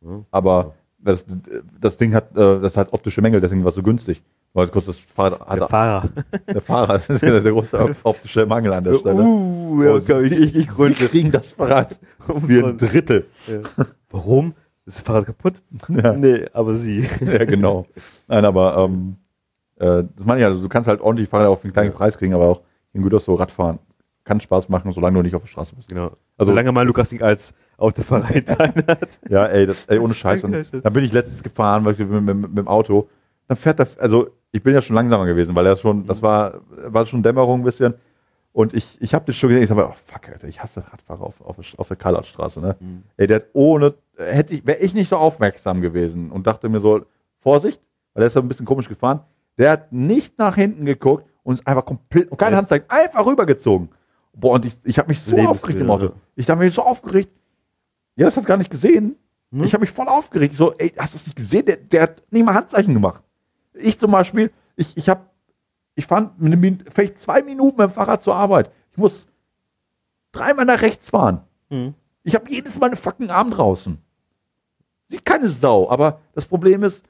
Ja. 0.00 0.24
Aber 0.30 0.74
das, 0.98 1.24
das 1.80 1.98
Ding 1.98 2.14
hat, 2.14 2.36
äh, 2.36 2.60
das 2.60 2.76
hat 2.78 2.92
optische 2.92 3.20
Mängel, 3.20 3.40
deswegen 3.40 3.62
war 3.62 3.70
es 3.70 3.74
so 3.76 3.82
günstig. 3.82 4.22
Weil 4.52 4.64
es 4.64 4.72
kostet 4.72 4.96
das 4.96 5.00
Fahrrad, 5.14 5.58
Der 5.58 5.68
Fahrer. 5.68 6.08
der 6.48 6.60
Fahrer, 6.60 6.98
das 7.06 7.16
ist 7.16 7.22
ja 7.22 7.38
der 7.38 7.52
große 7.52 7.96
optische 8.02 8.46
Mangel 8.46 8.72
an 8.72 8.84
der 8.84 8.94
Stelle. 8.94 9.22
Uh, 9.22 9.60
Oh, 9.70 10.00
sie, 10.00 10.48
sie 10.48 10.66
kriegen 10.66 11.30
das 11.30 11.52
Fahrrad 11.52 11.98
für 12.46 12.66
ein. 12.66 12.78
Drittel. 12.78 13.26
Ja. 13.46 13.86
Warum? 14.10 14.54
Ist 14.90 14.98
das 14.98 15.06
Fahrrad 15.06 15.26
kaputt? 15.26 15.54
Ja, 15.88 16.12
Nee, 16.14 16.46
aber 16.52 16.74
sie. 16.74 17.06
ja 17.20 17.44
genau. 17.44 17.86
Nein, 18.26 18.44
aber 18.44 18.76
ähm, 18.76 19.16
äh, 19.76 20.02
das 20.16 20.26
meine 20.26 20.40
ich 20.40 20.42
ja, 20.42 20.48
also 20.48 20.60
du 20.62 20.68
kannst 20.68 20.88
halt 20.88 21.00
ordentlich 21.00 21.28
Fahrrad 21.28 21.46
auf 21.46 21.62
einen 21.62 21.72
kleinen. 21.72 21.92
Preis 21.92 22.18
kriegen, 22.18 22.34
aber 22.34 22.46
auch 22.46 22.60
in 22.92 23.02
Gütersloh 23.02 23.34
Radfahren 23.34 23.78
kann 24.24 24.40
Spaß 24.40 24.68
machen, 24.68 24.90
solange 24.90 25.16
du 25.18 25.22
nicht 25.22 25.36
auf 25.36 25.42
der 25.42 25.48
Straße 25.48 25.76
bist. 25.76 25.88
Genau. 25.88 26.10
Also- 26.36 26.50
solange 26.50 26.72
mal 26.72 26.84
Lukas 26.84 27.12
nicht 27.12 27.22
als 27.22 27.54
Autofahrer 27.78 28.32
teil 28.44 28.84
hat. 28.88 29.20
Ja, 29.28 29.46
ey, 29.46 29.64
das, 29.66 29.84
ey 29.84 29.98
ohne 30.00 30.12
Scheiß. 30.14 30.42
Und 30.42 30.52
dann 30.52 30.92
bin 30.92 31.04
ich 31.04 31.12
letztens 31.12 31.44
gefahren, 31.44 31.84
weil 31.84 31.92
ich 31.92 32.00
mit, 32.00 32.10
mit, 32.10 32.36
mit 32.36 32.58
dem 32.58 32.66
Auto. 32.66 33.08
Dann 33.46 33.56
fährt 33.56 33.78
er, 33.78 33.86
also 33.98 34.28
ich 34.50 34.62
bin 34.64 34.74
ja 34.74 34.82
schon 34.82 34.96
langsamer 34.96 35.26
gewesen, 35.26 35.54
weil 35.54 35.66
er 35.66 35.76
schon, 35.76 36.04
das 36.06 36.20
war, 36.20 36.62
war 36.86 37.06
schon 37.06 37.22
Dämmerung 37.22 37.60
ein 37.60 37.64
bisschen. 37.64 37.94
Und 38.52 38.74
ich, 38.74 39.00
ich 39.00 39.14
habe 39.14 39.26
das 39.26 39.36
schon 39.36 39.50
gesehen, 39.50 39.62
ich 39.62 39.68
sag 39.68 39.76
mal, 39.76 39.86
oh, 39.86 39.94
fuck, 40.06 40.28
Alter, 40.28 40.48
ich 40.48 40.60
hasse 40.62 40.82
Radfahrer 40.92 41.22
auf, 41.22 41.40
auf, 41.40 41.56
auf 41.76 41.88
der 41.88 41.96
Karlaustraße, 41.96 42.60
ne? 42.60 42.76
Mhm. 42.80 43.04
Ey, 43.16 43.26
der 43.28 43.36
hat 43.36 43.46
ohne, 43.52 43.94
hätte 44.16 44.54
ich, 44.54 44.66
wäre 44.66 44.78
ich 44.78 44.92
nicht 44.92 45.08
so 45.08 45.16
aufmerksam 45.16 45.80
gewesen 45.80 46.30
und 46.32 46.46
dachte 46.46 46.68
mir 46.68 46.80
so, 46.80 47.02
Vorsicht, 47.38 47.80
weil 48.12 48.22
der 48.22 48.28
ist 48.28 48.34
ja 48.34 48.42
ein 48.42 48.48
bisschen 48.48 48.66
komisch 48.66 48.88
gefahren. 48.88 49.20
Der 49.56 49.72
hat 49.72 49.92
nicht 49.92 50.38
nach 50.38 50.56
hinten 50.56 50.84
geguckt 50.84 51.26
und 51.42 51.54
ist 51.54 51.66
einfach 51.66 51.84
komplett, 51.84 52.30
und 52.30 52.38
kein 52.38 52.52
Echt? 52.52 52.58
Handzeichen, 52.58 52.86
einfach 52.88 53.24
rübergezogen. 53.24 53.88
Boah, 54.32 54.54
und 54.54 54.64
ich, 54.64 54.76
ich 54.84 54.98
habe 54.98 55.08
mich 55.08 55.20
so 55.20 55.36
aufgeregt 55.38 55.80
im 55.80 55.90
Auto. 55.90 56.12
Ich 56.36 56.48
habe 56.48 56.64
mich 56.64 56.74
so 56.74 56.82
aufgeregt. 56.82 57.30
Ja, 58.16 58.26
das 58.26 58.36
hat 58.36 58.46
gar 58.46 58.56
nicht 58.56 58.70
gesehen. 58.70 59.16
Hm? 59.52 59.64
Ich 59.64 59.72
habe 59.72 59.82
mich 59.82 59.90
voll 59.90 60.08
aufgeregt. 60.08 60.56
So, 60.56 60.72
ey, 60.74 60.92
hast 60.96 61.14
du 61.14 61.18
das 61.18 61.26
nicht 61.26 61.36
gesehen? 61.36 61.66
Der, 61.66 61.76
der 61.76 62.02
hat 62.02 62.22
nicht 62.30 62.44
mal 62.44 62.54
Handzeichen 62.54 62.94
gemacht. 62.94 63.22
Ich 63.74 63.98
zum 63.98 64.10
Beispiel, 64.10 64.50
ich, 64.76 64.96
ich 64.96 65.08
habe, 65.08 65.22
ich 66.00 66.38
Min- 66.38 66.84
vielleicht 66.92 67.18
zwei 67.18 67.42
Minuten 67.42 67.80
mit 67.80 67.90
dem 67.90 67.94
Fahrrad 67.94 68.22
zur 68.22 68.34
Arbeit. 68.34 68.70
Ich 68.92 68.98
muss 68.98 69.26
dreimal 70.32 70.64
nach 70.64 70.82
rechts 70.82 71.10
fahren. 71.10 71.40
Mhm. 71.68 71.94
Ich 72.22 72.34
habe 72.34 72.50
jedes 72.50 72.78
Mal 72.78 72.86
einen 72.86 72.96
fucking 72.96 73.30
Arm 73.30 73.50
draußen. 73.50 73.98
Sieht 75.08 75.24
keine 75.24 75.48
Sau, 75.48 75.88
aber 75.90 76.20
das 76.34 76.46
Problem 76.46 76.82
ist, 76.84 77.04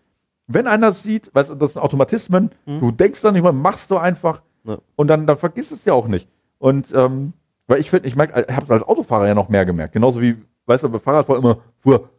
wenn 0.47 0.67
einer 0.67 0.93
sieht, 0.93 1.35
weißt 1.35 1.51
du, 1.51 1.55
das 1.55 1.75
sind 1.75 1.83
Automatismen, 1.83 2.51
Mhm. 2.67 2.81
du 2.81 2.91
denkst 2.91 3.21
dann 3.23 3.35
nicht 3.35 3.43
mal, 3.43 3.53
machst 3.53 3.91
du 3.91 3.97
einfach, 3.99 4.43
Ja. 4.65 4.77
Und 4.97 5.09
dann, 5.09 5.27
dann 5.27 5.39
vergisst 5.39 5.73
es 5.73 5.87
ja 5.87 5.95
auch 5.95 6.07
nicht. 6.07 6.29
Und 6.59 6.93
ähm, 6.93 7.33
weil 7.67 7.81
ich 7.81 7.89
finde, 7.89 8.07
ich 8.09 8.15
merke, 8.17 8.45
ich 8.47 8.55
habe 8.55 8.65
es 8.67 8.71
als 8.71 8.83
Autofahrer 8.83 9.27
ja 9.27 9.35
noch 9.35 9.49
mehr 9.49 9.65
gemerkt. 9.65 9.95
Genauso 9.95 10.21
wie, 10.21 10.37
weißt 10.67 10.83
du, 10.83 10.89
beim 10.91 11.01
Fahrrad 11.01 11.27
war 11.31 11.39
immer 11.39 11.59
fuhr, 11.79 12.11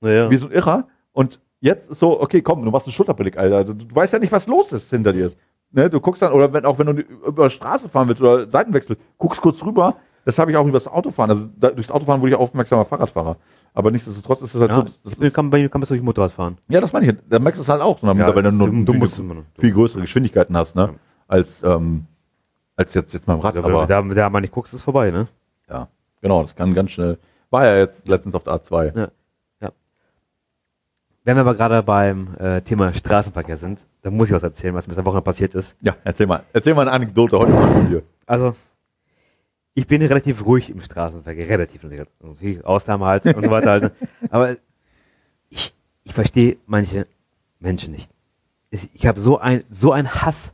Naja. 0.00 0.30
wie 0.30 0.36
so 0.38 0.46
ein 0.46 0.52
Irrer. 0.52 0.86
Und 1.12 1.38
jetzt 1.60 1.90
ist 1.90 1.98
so, 1.98 2.18
okay, 2.18 2.40
komm, 2.40 2.64
du 2.64 2.70
machst 2.70 2.86
einen 2.86 2.94
Schulterblick, 2.94 3.36
Alter. 3.36 3.64
Du, 3.64 3.74
du 3.74 3.94
weißt 3.94 4.12
ja 4.14 4.18
nicht, 4.20 4.32
was 4.32 4.46
los 4.46 4.72
ist 4.72 4.88
hinter 4.88 5.12
dir. 5.12 5.30
Ne? 5.72 5.88
Du 5.90 6.00
guckst 6.00 6.20
dann, 6.22 6.32
oder 6.32 6.52
wenn, 6.52 6.64
auch 6.64 6.78
wenn 6.78 6.86
du 6.86 7.02
über 7.26 7.48
die 7.48 7.54
Straße 7.54 7.88
fahren 7.88 8.08
willst 8.08 8.20
oder 8.22 8.46
Seitenwechsel, 8.48 8.96
guckst 9.18 9.40
kurz 9.40 9.62
rüber. 9.64 9.96
Das 10.24 10.38
habe 10.38 10.50
ich 10.52 10.56
auch 10.56 10.64
über 10.64 10.74
das 10.78 10.86
Autofahren. 10.86 11.30
Also 11.30 11.48
da, 11.58 11.70
durchs 11.70 11.90
Autofahren 11.90 12.20
wurde 12.20 12.30
ich 12.32 12.36
aufmerksamer 12.38 12.84
Fahrradfahrer. 12.84 13.36
Aber 13.74 13.90
nichtsdestotrotz 13.90 14.42
ist 14.42 14.54
es 14.54 14.60
halt 14.60 14.70
Ja, 14.70 14.76
so. 14.76 14.82
Das 15.02 15.12
ich 15.14 15.20
ist, 15.20 15.34
kann, 15.34 15.50
bei 15.50 15.66
kann 15.68 15.80
man 15.80 15.88
durch 15.88 16.00
Motorrad 16.02 16.30
fahren. 16.30 16.58
ja, 16.68 16.80
das 16.80 16.92
meine 16.92 17.10
ich. 17.10 17.16
Da 17.28 17.38
merkst 17.38 17.58
du 17.58 17.62
es 17.62 17.68
halt 17.68 17.80
auch, 17.80 18.00
Ja, 18.02 18.34
weil 18.34 18.42
du 18.42 18.52
nur 18.52 18.68
du- 18.70 18.84
du, 18.84 18.92
musst 18.94 19.18
noch- 19.18 19.34
viel 19.58 19.72
größere 19.72 20.02
Geschwindigkeiten 20.02 20.56
hast, 20.56 20.76
ne? 20.76 20.82
Ja. 20.82 20.94
Als, 21.26 21.62
ähm, 21.64 22.04
als 22.76 22.92
jetzt, 22.94 23.12
jetzt 23.14 23.26
beim 23.26 23.40
Rad. 23.40 23.56
Also, 23.56 23.66
aber 23.68 23.88
wenn 23.88 24.08
du 24.10 24.14
da 24.14 24.28
mal 24.30 24.40
nicht 24.40 24.52
guckst, 24.52 24.74
ist 24.74 24.82
vorbei, 24.82 25.10
ne? 25.10 25.26
ja, 25.68 25.88
genau, 26.20 26.42
das 26.42 26.54
kann 26.54 26.74
ganz 26.74 26.90
schnell. 26.92 27.18
War 27.50 27.64
ja 27.66 27.76
jetzt 27.78 28.06
letztens 28.06 28.34
auf 28.34 28.44
der 28.44 28.54
A2. 28.54 28.96
Ja. 28.96 29.08
Wenn 31.24 31.36
wir 31.36 31.42
aber 31.42 31.54
gerade 31.54 31.82
beim 31.82 32.34
äh, 32.38 32.62
Thema 32.62 32.92
Straßenverkehr 32.92 33.56
sind, 33.56 33.86
dann 34.02 34.16
muss 34.16 34.28
ich 34.28 34.34
was 34.34 34.42
erzählen, 34.42 34.74
was 34.74 34.88
mir 34.88 34.94
diese 34.94 35.06
Woche 35.06 35.22
passiert 35.22 35.54
ist. 35.54 35.76
Ja, 35.80 35.94
erzähl 36.02 36.26
mal. 36.26 36.42
Erzähl 36.52 36.74
mal 36.74 36.82
eine 36.82 36.92
Anekdote 36.92 37.38
heute 37.38 37.52
mal 37.52 37.72
von 37.72 37.88
dir. 37.88 38.02
Also, 38.26 38.56
ich 39.74 39.86
bin 39.86 40.02
relativ 40.02 40.44
ruhig 40.44 40.68
im 40.68 40.82
Straßenverkehr, 40.82 41.48
relativ 41.48 41.84
natürlich, 41.84 42.64
Ausnahme 42.64 43.06
halt 43.06 43.24
und 43.24 43.44
so 43.44 43.50
weiter 43.50 43.70
halt. 43.70 43.82
ne? 43.84 43.92
Aber 44.30 44.56
ich, 45.48 45.72
ich 46.02 46.12
verstehe 46.12 46.56
manche 46.66 47.06
Menschen 47.60 47.92
nicht. 47.92 48.10
Ich, 48.70 49.06
habe 49.06 49.20
so 49.20 49.38
ein, 49.38 49.64
so 49.70 49.92
ein 49.92 50.12
Hass 50.14 50.52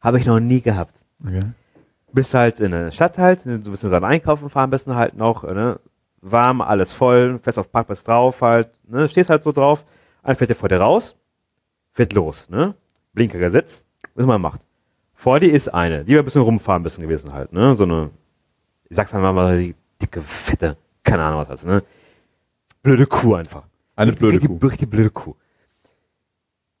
habe 0.00 0.18
ich 0.18 0.26
noch 0.26 0.40
nie 0.40 0.62
gehabt. 0.62 0.94
Okay. 1.24 1.44
Bist 2.12 2.34
halt 2.34 2.58
in 2.58 2.72
der 2.72 2.90
Stadt 2.90 3.18
halt, 3.18 3.46
ne, 3.46 3.60
so 3.62 3.70
bist 3.70 3.84
du 3.84 3.88
gerade 3.88 4.06
einkaufen 4.06 4.50
fahren, 4.50 4.70
besten 4.70 4.96
halt 4.96 5.16
noch, 5.16 5.44
ne? 5.44 5.78
Warm, 6.22 6.60
alles 6.60 6.92
voll, 6.92 7.38
fest 7.38 7.58
auf 7.58 7.70
Parkplatz 7.70 8.04
drauf 8.04 8.42
halt, 8.42 8.68
ne? 8.90 9.08
Stehst 9.08 9.30
halt 9.30 9.42
so 9.42 9.52
drauf, 9.52 9.84
ein 10.22 10.36
fährt 10.36 10.50
dir 10.50 10.54
vor 10.54 10.68
dir 10.68 10.78
raus, 10.80 11.16
fährt 11.92 12.12
los, 12.12 12.48
ne? 12.48 12.74
Blinker 13.12 13.38
gesetzt, 13.38 13.86
was 14.14 14.26
man 14.26 14.40
macht. 14.40 14.60
Vor 15.14 15.40
dir 15.40 15.52
ist 15.52 15.68
eine, 15.68 16.04
die 16.04 16.12
wir 16.12 16.20
ein 16.20 16.24
bisschen 16.24 16.42
rumfahren 16.42 16.82
bisschen 16.82 17.02
gewesen 17.02 17.32
halt, 17.32 17.52
ne? 17.52 17.74
So 17.74 17.84
eine, 17.84 18.10
ich 18.88 18.96
sag's 18.96 19.12
mal 19.12 19.32
mal, 19.32 19.58
die 19.58 19.74
dicke, 20.00 20.22
fette, 20.22 20.76
keine 21.02 21.22
Ahnung 21.24 21.40
was 21.40 21.48
das, 21.48 21.64
ne? 21.64 21.82
Blöde 22.82 23.06
Kuh 23.06 23.34
einfach. 23.34 23.64
Eine 23.96 24.12
blöde 24.12 24.38
richtig, 24.38 24.48
Kuh. 24.48 24.66
Richtig 24.66 24.90
blöde 24.90 25.10
Kuh. 25.10 25.34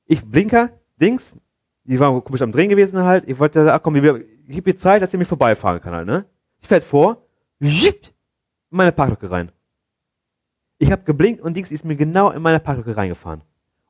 Ich 0.06 0.24
blinker, 0.24 0.70
Dings, 1.00 1.36
die 1.84 1.98
war 1.98 2.20
komisch 2.22 2.42
am 2.42 2.52
Drehen 2.52 2.68
gewesen 2.68 3.00
halt. 3.02 3.28
Ich 3.28 3.38
wollte 3.38 3.64
sagen, 3.64 3.76
ach 3.76 3.82
komm, 3.82 3.96
ich 3.96 4.02
gib 4.48 4.66
mir 4.66 4.76
Zeit, 4.76 5.02
dass 5.02 5.12
ihr 5.12 5.18
mich 5.18 5.28
vorbeifahren 5.28 5.80
kann 5.80 5.94
halt, 5.94 6.06
ne? 6.06 6.24
Ich 6.60 6.68
fährt 6.68 6.84
vor, 6.84 7.26
in 7.58 7.70
meine 8.70 8.92
Parklücke 8.92 9.30
rein. 9.30 9.52
Ich 10.82 10.90
habe 10.90 11.02
geblinkt 11.02 11.42
und 11.42 11.54
Dings 11.54 11.70
ist 11.70 11.84
mir 11.84 11.94
genau 11.94 12.30
in 12.30 12.40
meine 12.40 12.58
Parklücke 12.58 12.96
reingefahren. 12.96 13.42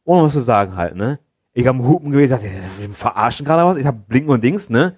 Ohne 0.04 0.24
was 0.24 0.32
zu 0.32 0.40
sagen 0.40 0.74
halt, 0.76 0.96
ne? 0.96 1.20
Ich 1.52 1.64
habe 1.68 1.78
Hupen 1.86 2.10
gewesen, 2.10 2.32
dachte, 2.32 2.46
wir 2.78 2.90
verarschen 2.90 3.46
gerade 3.46 3.64
was. 3.64 3.76
Ich 3.76 3.86
habe 3.86 3.96
Blinken 4.08 4.32
und 4.32 4.42
Dings, 4.42 4.68
ne? 4.68 4.96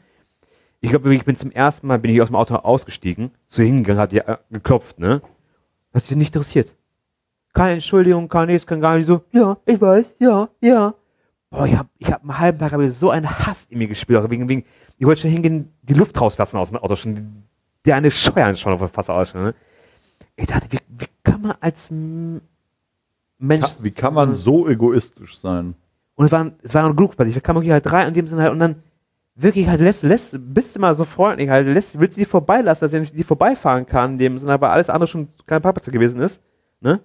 Ich 0.81 0.89
glaube, 0.89 1.15
ich 1.15 1.25
bin 1.27 1.37
zum 1.37 1.51
ersten 1.51 1.87
Mal 1.87 1.99
bin 1.99 2.11
ich 2.11 2.23
aus 2.23 2.29
dem 2.29 2.37
Auto 2.37 2.55
ausgestiegen, 2.57 3.31
zu 3.47 3.63
hingegangen, 3.63 4.01
hat 4.01 4.11
die 4.11 4.19
äh, 4.19 4.39
geklopft, 4.51 4.99
ne? 4.99 5.21
Hat 5.93 6.03
sie 6.05 6.17
nicht 6.17 6.35
interessiert. 6.35 6.75
Keine 7.53 7.75
Entschuldigung, 7.75 8.27
kein 8.27 8.47
nichts, 8.47 8.67
kein 8.67 8.81
gar 8.81 8.97
nicht 8.97 9.07
so, 9.07 9.21
ja, 9.31 9.59
ich 9.67 9.79
weiß, 9.79 10.15
ja, 10.19 10.49
ja. 10.63 10.95
Boah, 11.51 11.67
ich 11.67 11.77
hab, 11.77 11.89
ich 11.99 12.11
hab 12.11 12.23
einen 12.23 12.39
halben 12.39 12.59
Tag 12.59 12.73
hab 12.73 12.81
ich 12.81 12.95
so 12.95 13.11
einen 13.11 13.29
Hass 13.29 13.67
in 13.69 13.77
mir 13.77 13.87
gespielt, 13.87 14.19
auch 14.19 14.31
wegen, 14.31 14.49
wegen, 14.49 14.65
ich 14.97 15.07
wollte 15.07 15.21
schon 15.21 15.31
hingehen, 15.31 15.75
die 15.83 15.93
Luft 15.93 16.19
rauslassen 16.19 16.57
aus 16.57 16.71
dem 16.71 16.79
Auto, 16.79 16.97
schon, 16.97 17.45
der 17.85 17.97
eine 17.97 18.11
Scheuern 18.11 18.57
schon 18.57 18.73
auf 18.73 18.91
fast 18.91 19.11
aus, 19.11 19.35
ne? 19.35 19.55
Ich 20.37 20.47
dachte, 20.47 20.67
wie, 20.71 20.79
wie 20.89 21.12
kann 21.25 21.41
man 21.43 21.57
als 21.61 21.91
Mensch, 21.91 22.41
Wie 23.81 23.91
kann 23.91 24.15
man 24.15 24.35
so 24.35 24.69
egoistisch 24.69 25.39
sein? 25.39 25.75
und 26.15 26.27
es 26.27 26.33
waren, 26.33 26.55
es 26.63 26.75
waren 26.75 26.95
genug 26.95 27.17
bei 27.17 27.25
sich, 27.25 27.35
wir 27.35 27.43
kamen 27.43 27.63
hier 27.63 27.73
halt 27.73 27.91
rein, 27.91 28.09
in 28.09 28.15
dem 28.15 28.27
Sinne 28.27 28.43
halt, 28.43 28.53
und 28.53 28.59
dann, 28.59 28.83
wirklich 29.35 29.67
halt 29.67 29.81
lässt, 29.81 30.03
lässt, 30.03 30.37
bist 30.55 30.77
du 30.77 30.81
mal 30.81 30.95
so 30.95 31.05
freundlich, 31.05 31.49
halt, 31.49 31.67
lässt, 31.67 31.99
willst 31.99 32.17
du 32.17 32.21
die 32.21 32.25
vorbeilassen, 32.27 32.85
dass 32.85 32.93
er 32.93 33.01
nicht 33.01 33.17
die 33.17 33.23
vorbeifahren 33.23 33.87
kann, 33.87 34.13
in 34.13 34.19
dem 34.19 34.39
Sinne, 34.39 34.53
aber 34.53 34.71
alles 34.71 34.91
andere 34.91 35.07
schon 35.09 35.29
kein 35.47 35.63
Parkplatz 35.63 35.91
gewesen 35.91 36.21
ist, 36.21 36.41
ne? 36.81 37.01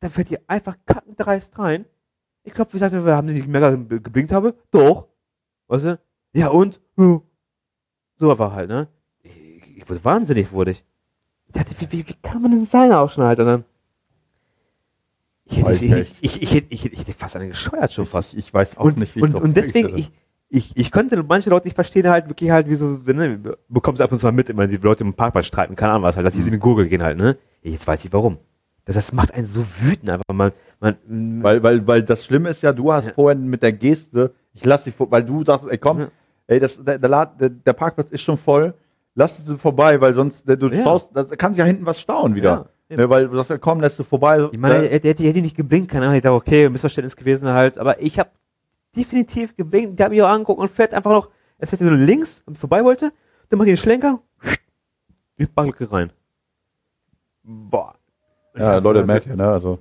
Dann 0.00 0.10
fährt 0.10 0.30
die 0.30 0.48
einfach 0.48 0.76
kackendreist 0.86 1.56
rein. 1.58 1.84
Ich 2.42 2.52
glaube, 2.54 2.72
wie 2.72 2.76
gesagt, 2.78 2.92
wir 2.92 3.14
haben 3.16 3.28
die 3.28 3.34
nicht 3.34 3.46
mehr 3.46 3.76
ge- 3.76 4.00
geblinkt 4.00 4.32
habe. 4.32 4.54
Doch. 4.72 5.06
Weißt 5.68 5.84
du? 5.84 5.98
Ja, 6.32 6.48
und? 6.48 6.80
So 6.96 8.30
einfach 8.30 8.52
halt, 8.52 8.68
ne? 8.68 8.88
Ich, 9.22 9.76
ich 9.76 9.88
wurde 9.88 10.04
wahnsinnig, 10.04 10.50
wurde 10.50 10.72
ich. 10.72 10.84
Ich 11.54 11.60
dachte, 11.60 11.74
wie, 11.80 11.92
wie, 11.92 12.08
wie 12.08 12.14
kann 12.22 12.40
man 12.40 12.50
denn 12.52 12.64
sein 12.66 12.92
Ausschneid? 12.92 13.38
Und 13.38 13.46
dann, 13.46 13.64
ich 15.44 15.58
hätte, 15.58 15.84
ich, 15.84 16.14
ich, 16.22 16.42
ich, 16.42 16.42
ich, 16.42 16.66
ich, 16.70 16.84
hätte- 16.84 17.10
ich 17.10 17.16
fast 17.16 17.36
einen 17.36 17.50
gescheuert 17.50 17.92
schon 17.92 18.06
fast. 18.06 18.32
Ich, 18.32 18.38
ich 18.46 18.54
weiß 18.54 18.78
auch 18.78 18.84
Und, 18.84 18.96
nicht, 18.98 19.16
und, 19.16 19.34
drauf 19.34 19.42
und 19.42 19.54
deswegen, 19.56 19.88
reagiere. 19.88 20.08
ich, 20.48 20.66
ich, 20.70 20.76
ich 20.76 20.90
konnte 20.92 21.22
manche 21.22 21.50
Leute 21.50 21.66
nicht 21.66 21.74
verstehen, 21.74 22.08
halt 22.08 22.28
wirklich 22.28 22.50
halt, 22.50 22.68
wie 22.68 22.74
so, 22.74 22.86
ne, 23.04 23.38
bekommst 23.68 24.00
ab 24.00 24.10
und 24.12 24.18
zu 24.18 24.24
mal 24.26 24.32
mit, 24.32 24.54
wenn 24.56 24.70
die 24.70 24.76
Leute 24.78 25.04
im 25.04 25.12
Parkplatz 25.12 25.46
streiten, 25.46 25.76
keine 25.76 25.92
Ahnung 25.92 26.04
was, 26.04 26.16
halt, 26.16 26.26
dass 26.26 26.32
die 26.34 26.40
Mhm. 26.40 26.46
in 26.46 26.52
die 26.54 26.58
Gurgel 26.58 26.88
gehen 26.88 27.02
halt, 27.02 27.18
ne? 27.18 27.36
Jetzt 27.62 27.86
weiß 27.86 28.02
ich 28.04 28.12
warum. 28.12 28.38
Das, 28.86 28.94
das 28.94 29.12
macht 29.12 29.34
einen 29.34 29.44
so 29.44 29.62
wütend 29.80 30.08
einfach, 30.08 30.24
man, 30.32 30.52
man, 30.80 31.42
Weil, 31.42 31.62
weil, 31.62 31.86
weil 31.86 32.02
das 32.02 32.24
Schlimme 32.24 32.48
ist 32.48 32.62
ja, 32.62 32.72
du 32.72 32.92
hast 32.92 33.08
Ja. 33.08 33.12
vorhin 33.12 33.46
mit 33.46 33.62
der 33.62 33.72
Geste, 33.72 34.32
ich 34.54 34.64
lass 34.64 34.84
dich 34.84 34.94
vor, 34.94 35.10
weil 35.10 35.22
du 35.24 35.44
sagst, 35.44 35.68
ey 35.68 35.76
komm, 35.78 36.00
Ja. 36.00 36.08
ey, 36.46 36.60
das, 36.60 36.82
der, 36.82 36.98
der, 36.98 37.26
der 37.50 37.72
Parkplatz 37.74 38.10
ist 38.10 38.22
schon 38.22 38.38
voll, 38.38 38.72
lass 39.14 39.38
es 39.46 39.60
vorbei, 39.60 40.00
weil 40.00 40.14
sonst, 40.14 40.48
du 40.48 40.68
Ja. 40.68 40.80
staust, 40.80 41.10
da 41.14 41.24
kann 41.24 41.52
sich 41.52 41.58
ja 41.58 41.64
hinten 41.64 41.86
was 41.86 42.00
stauen 42.00 42.34
wieder. 42.34 42.68
Ja, 42.88 42.96
ne, 42.96 43.08
weil 43.10 43.28
du 43.28 43.42
sagst, 43.42 43.60
komm, 43.62 43.80
lässt 43.80 43.98
du 43.98 44.04
vorbei. 44.04 44.48
ich 44.52 44.58
meine, 44.58 44.80
ne? 44.80 44.84
er, 44.86 45.04
er, 45.04 45.10
hätte- 45.10 45.24
hätte 45.24 45.40
nicht 45.40 45.56
geblinkt, 45.56 45.90
keine 45.90 46.04
Ahnung, 46.06 46.16
ich 46.16 46.22
dachte, 46.22 46.34
okay, 46.36 46.68
Missverständnis 46.68 47.16
gewesen 47.16 47.48
halt, 47.48 47.78
aber 47.78 48.00
ich 48.00 48.18
habe 48.18 48.30
definitiv 48.96 49.56
geblinkt, 49.56 49.98
der 49.98 50.04
hat 50.06 50.10
mich 50.12 50.22
auch 50.22 50.28
angeguckt 50.28 50.60
und 50.60 50.68
fährt 50.70 50.92
einfach 50.94 51.10
noch, 51.10 51.30
es 51.58 51.70
fährt 51.70 51.80
so 51.80 51.88
links 51.90 52.42
und 52.46 52.58
vorbei 52.58 52.84
wollte, 52.84 53.12
dann 53.48 53.58
macht 53.58 53.68
er 53.68 53.72
den 53.74 53.78
Schlenker, 53.78 54.20
die 55.38 55.46
Banklücke 55.46 55.90
rein. 55.92 56.12
Boah. 57.42 57.94
ja, 58.56 58.76
Leute, 58.78 59.04
merkt 59.04 59.26
ihr, 59.26 59.36
ne, 59.36 59.48
also. 59.48 59.78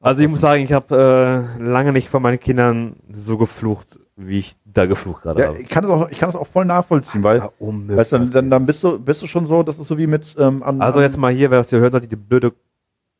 Also 0.00 0.22
ich 0.22 0.28
muss 0.28 0.40
sagen, 0.40 0.62
ich 0.62 0.72
habe 0.72 1.56
äh, 1.58 1.62
lange 1.62 1.92
nicht 1.92 2.08
von 2.08 2.22
meinen 2.22 2.38
Kindern 2.38 2.96
so 3.12 3.36
geflucht, 3.38 3.98
wie 4.16 4.38
ich 4.38 4.56
da 4.64 4.86
geflucht 4.86 5.22
gerade 5.22 5.40
Ja, 5.40 5.48
habe. 5.48 5.60
ich 5.60 5.68
kann 5.68 5.82
das 5.82 5.92
auch, 5.92 6.08
ich 6.10 6.18
kann 6.18 6.28
das 6.30 6.36
auch 6.40 6.46
voll 6.46 6.64
nachvollziehen, 6.64 7.22
weil, 7.22 7.50
unmöglich. 7.58 7.98
weißt 7.98 8.12
du, 8.12 8.18
dann, 8.18 8.30
dann, 8.30 8.50
dann 8.50 8.66
bist 8.66 8.82
du, 8.82 8.98
bist 8.98 9.20
du 9.22 9.26
schon 9.26 9.46
so, 9.46 9.62
das 9.62 9.78
ist 9.78 9.88
so 9.88 9.98
wie 9.98 10.06
mit, 10.06 10.34
ähm, 10.38 10.62
an, 10.62 10.80
also 10.80 11.00
jetzt 11.00 11.16
mal 11.18 11.32
hier, 11.32 11.50
wer 11.50 11.58
das 11.58 11.70
hier 11.70 11.80
hört, 11.80 11.92
sollte 11.92 12.08
die 12.08 12.16
blöde... 12.16 12.52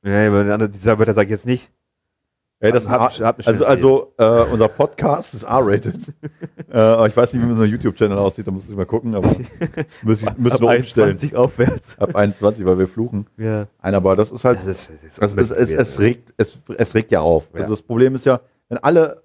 Nee, 0.03 0.31
weil 0.33 0.45
die 0.45 0.51
andere- 0.53 0.69
dieser 0.71 0.99
Wörter 0.99 1.13
sage 1.15 1.27
ich 1.27 1.31
jetzt 1.33 1.47
nicht. 1.47 1.71
Ey, 2.59 2.73
das 2.73 2.89
Hab- 2.89 3.01
hat, 3.01 3.21
hab 3.21 3.37
mich 3.37 3.47
also, 3.47 3.65
schon 3.65 3.71
also 3.71 4.13
äh, 4.17 4.51
unser 4.51 4.69
Podcast 4.69 5.35
ist 5.35 5.43
R-rated. 5.43 5.95
äh, 6.73 6.79
aber 6.79 7.07
ich 7.07 7.15
weiß 7.15 7.35
nicht, 7.35 7.45
wie 7.47 7.51
unser 7.51 7.65
YouTube-Channel 7.67 8.17
aussieht, 8.17 8.47
da 8.47 8.51
muss 8.51 8.67
ich 8.67 8.75
mal 8.75 8.87
gucken, 8.87 9.15
aber 9.15 9.31
ich, 9.39 10.03
müssen 10.03 10.27
wir 10.39 10.53
umstellen. 10.63 11.09
21 11.11 11.37
aufwärts. 11.37 11.99
Ab 11.99 12.17
21, 12.17 12.65
weil 12.65 12.79
wir 12.79 12.89
fluchen. 12.89 13.27
Ja. 13.37 13.67
Nein, 13.83 13.95
aber 13.95 14.17
das 14.17 14.31
ist 14.33 14.45
halt, 14.47 14.61
Das 14.61 14.67
ist, 14.67 14.91
das 15.19 15.33
ist 15.35 15.39
also 15.39 15.39
es, 15.39 15.51
es, 15.51 15.71
es, 15.71 16.01
regt, 16.01 16.33
es, 16.39 16.59
es 16.79 16.95
regt 16.95 17.11
ja 17.13 17.21
auf. 17.21 17.45
Ja. 17.53 17.61
Also 17.61 17.73
das 17.75 17.83
Problem 17.83 18.15
ist 18.15 18.25
ja, 18.25 18.41
wenn 18.71 18.79
alle, 18.79 19.23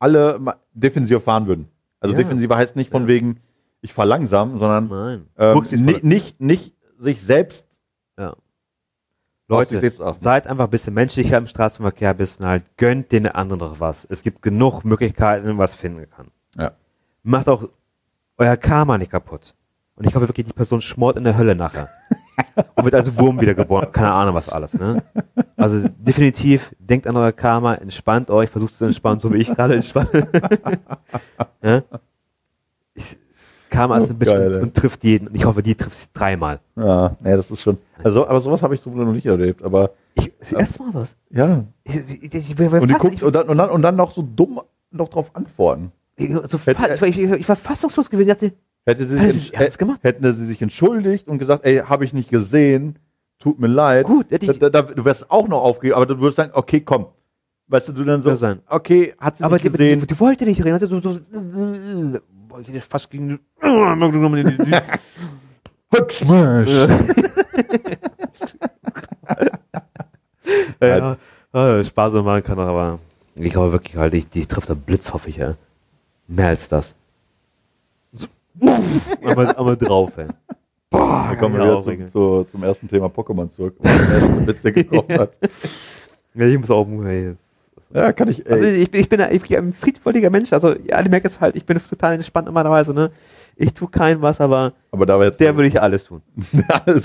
alle 0.00 0.40
defensiver 0.74 1.20
fahren 1.20 1.46
würden. 1.46 1.68
Also 2.00 2.14
Ja. 2.16 2.22
defensiver 2.22 2.56
heißt 2.56 2.74
nicht 2.74 2.90
von 2.90 3.02
Ja. 3.02 3.08
wegen, 3.08 3.40
ich 3.82 3.94
fahr 3.94 4.06
langsam, 4.06 4.58
sondern 4.58 5.22
ähm, 5.38 5.62
nicht, 5.84 6.02
nicht, 6.02 6.40
nicht 6.40 6.74
sich 6.98 7.20
selbst 7.22 7.68
Ja. 8.18 8.30
sich 8.30 8.36
Leute, 9.48 9.78
selbst 9.80 10.00
seid 10.20 10.46
einfach 10.46 10.64
ein 10.64 10.70
bisschen 10.70 10.94
menschlicher 10.94 11.38
im 11.38 11.46
Straßenverkehr, 11.46 12.10
ein 12.10 12.16
bisschen 12.16 12.46
halt, 12.46 12.64
gönnt 12.76 13.12
den 13.12 13.28
anderen 13.28 13.60
doch 13.60 13.78
was. 13.80 14.06
Es 14.10 14.22
gibt 14.22 14.42
genug 14.42 14.84
Möglichkeiten, 14.84 15.56
was 15.58 15.74
finden 15.74 16.08
kann. 16.10 16.28
Ja. 16.56 16.72
Macht 17.22 17.48
auch 17.48 17.68
euer 18.38 18.56
Karma 18.56 18.96
nicht 18.98 19.10
kaputt. 19.12 19.54
Und 19.96 20.06
ich 20.06 20.14
hoffe 20.14 20.26
wirklich, 20.28 20.46
die 20.46 20.52
Person 20.54 20.80
schmort 20.80 21.18
in 21.18 21.24
der 21.24 21.36
Hölle 21.36 21.54
nachher. 21.54 21.90
Und 22.74 22.84
wird 22.84 22.94
als 22.94 23.18
Wurm 23.18 23.38
wiedergeboren. 23.40 23.92
Keine 23.92 24.12
Ahnung, 24.12 24.34
was 24.34 24.48
alles, 24.48 24.72
ne? 24.72 25.02
Also 25.60 25.88
definitiv, 25.98 26.74
denkt 26.78 27.06
an 27.06 27.16
euer 27.16 27.32
Karma, 27.32 27.74
entspannt 27.74 28.30
euch, 28.30 28.50
versucht 28.50 28.74
zu 28.74 28.84
entspannen, 28.84 29.20
so 29.20 29.32
wie 29.32 29.38
ich 29.38 29.48
gerade 29.54 29.74
entspanne. 29.74 30.26
ja? 31.62 31.82
ich, 32.94 33.16
Karma 33.68 33.98
ist 33.98 34.10
ein 34.10 34.18
bisschen 34.18 34.62
und 34.62 34.74
trifft 34.74 35.04
jeden. 35.04 35.28
Und 35.28 35.34
ich 35.36 35.44
hoffe, 35.44 35.62
die 35.62 35.74
trifft 35.74 36.10
dreimal. 36.14 36.60
Ja, 36.76 37.16
nee, 37.20 37.36
das 37.36 37.50
ist 37.50 37.62
schon. 37.62 37.78
Also, 38.02 38.26
aber 38.26 38.40
sowas 38.40 38.62
habe 38.62 38.74
ich 38.74 38.80
so 38.80 38.90
noch 38.90 39.12
nicht 39.12 39.26
erlebt. 39.26 39.62
Aber 39.62 39.90
Ich, 40.14 40.32
das 40.40 40.52
erste 40.52 40.82
Mal 40.82 40.92
das. 40.92 41.14
ja. 41.30 41.64
Ich, 41.84 41.96
ich, 41.96 42.34
ich, 42.34 42.58
Und 42.60 42.98
guckt 42.98 43.22
und 43.22 43.34
dann, 43.34 43.48
und 43.48 43.58
dann, 43.58 43.70
und 43.70 43.82
dann 43.82 43.96
noch 43.96 44.12
so 44.14 44.22
dumm 44.22 44.60
noch 44.90 45.08
drauf 45.08 45.30
antworten. 45.34 45.92
Ich, 46.16 46.30
so 46.32 46.58
Hätte- 46.58 46.96
fa 46.96 47.06
ich, 47.06 47.48
war- 47.48 47.56
fassungslos 47.56 48.10
gewesen. 48.10 48.30
Ich 48.30 48.36
dachte, 48.36 48.52
Hätte 48.86 49.06
sie 49.06 49.30
sich, 49.30 49.78
gemacht? 49.78 50.00
hätten 50.02 50.34
sie 50.34 50.46
sich 50.46 50.60
entschuldigt 50.62 51.28
und 51.28 51.38
gesagt, 51.38 51.64
ey, 51.64 51.78
habe 51.78 52.04
ich 52.04 52.12
nicht 52.12 52.30
gesehen, 52.30 52.96
tut 53.40 53.58
mir 53.58 53.66
leid. 53.66 54.06
gut, 54.06 54.30
hätte 54.30 54.46
Da, 54.46 54.52
ich, 54.52 54.58
da, 54.60 54.70
da, 54.70 54.82
du 54.82 55.04
wärst 55.04 55.30
auch 55.30 55.48
noch 55.48 55.62
aufgegeben, 55.62 55.96
aber 55.96 56.06
du 56.06 56.18
würdest 56.20 56.36
sagen, 56.36 56.52
okay, 56.54 56.80
komm. 56.80 57.06
Weißt 57.66 57.88
du, 57.88 57.92
du 57.92 58.04
dann 58.04 58.22
so, 58.22 58.34
sein. 58.34 58.60
okay, 58.68 59.14
hat 59.18 59.36
sie 59.36 59.44
aber 59.44 59.54
nicht 59.54 59.64
die, 59.64 59.70
gesehen. 59.70 60.00
die, 60.00 60.06
die 60.06 60.20
wollte 60.20 60.44
nicht 60.44 60.64
reden. 60.64 60.74
Also 60.74 60.86
so, 60.86 61.00
so, 61.00 61.18
boah, 62.48 62.60
ich 62.60 62.68
hätte 62.68 62.80
fast 62.80 63.10
gegen. 63.10 63.40
Hacksmash! 65.92 66.70
ja, 70.80 71.16
ja, 71.54 71.84
Spaß 71.84 72.12
machen 72.14 72.42
kann, 72.42 72.58
aber 72.58 72.98
ich 73.34 73.52
glaube 73.52 73.72
wirklich 73.72 73.96
halt, 73.96 74.14
ich, 74.14 74.28
die 74.28 74.46
trifft 74.46 74.68
der 74.68 74.74
Blitz, 74.74 75.12
hoffe 75.12 75.30
ich, 75.30 75.36
ja. 75.36 75.54
Mehr 76.28 76.48
als 76.48 76.68
das. 76.68 76.94
So, 78.12 78.26
einmal, 79.24 79.54
einmal 79.56 79.76
drauf, 79.76 80.12
ey. 80.16 80.26
Boah, 80.90 81.28
da 81.30 81.36
kommen 81.36 81.54
wir 81.56 81.62
wieder 81.62 81.82
zu, 81.82 82.08
zu, 82.10 82.44
zum 82.50 82.64
ersten 82.64 82.88
Thema 82.88 83.06
Pokémon 83.06 83.48
zurück, 83.48 83.74
wo 83.78 83.84
der 83.84 84.10
erste 84.10 84.54
der 84.54 84.72
getroffen 84.72 85.18
hat. 85.18 85.32
Ja, 86.34 86.46
ich 86.46 86.58
muss 86.58 86.70
auch, 86.70 86.86
ey, 87.04 87.34
Ja, 87.94 88.12
kann 88.12 88.28
ich, 88.28 88.44
ey. 88.44 88.52
Also 88.52 88.64
ich, 88.64 88.90
bin- 88.90 89.00
ich 89.00 89.08
bin, 89.08 89.20
ich 89.30 89.42
bin 89.42 89.56
ein 89.58 89.72
friedvolliger 89.72 90.30
Mensch, 90.30 90.52
also 90.52 90.74
ja, 90.84 91.00
die 91.00 91.08
merken 91.08 91.28
es 91.28 91.40
halt, 91.40 91.54
ich 91.54 91.64
bin 91.64 91.78
total 91.78 92.14
entspannt 92.14 92.46
normalerweise, 92.46 92.92
ne. 92.92 93.12
Ich 93.54 93.72
tue 93.72 93.88
kein 93.88 94.20
was, 94.20 94.40
aber 94.40 94.72
aber 94.90 95.06
da 95.06 95.22
jetzt 95.22 95.38
der 95.38 95.54
würde 95.54 95.68
ich 95.68 95.80
alles 95.80 96.04
tun. 96.04 96.22
alles. 96.86 97.04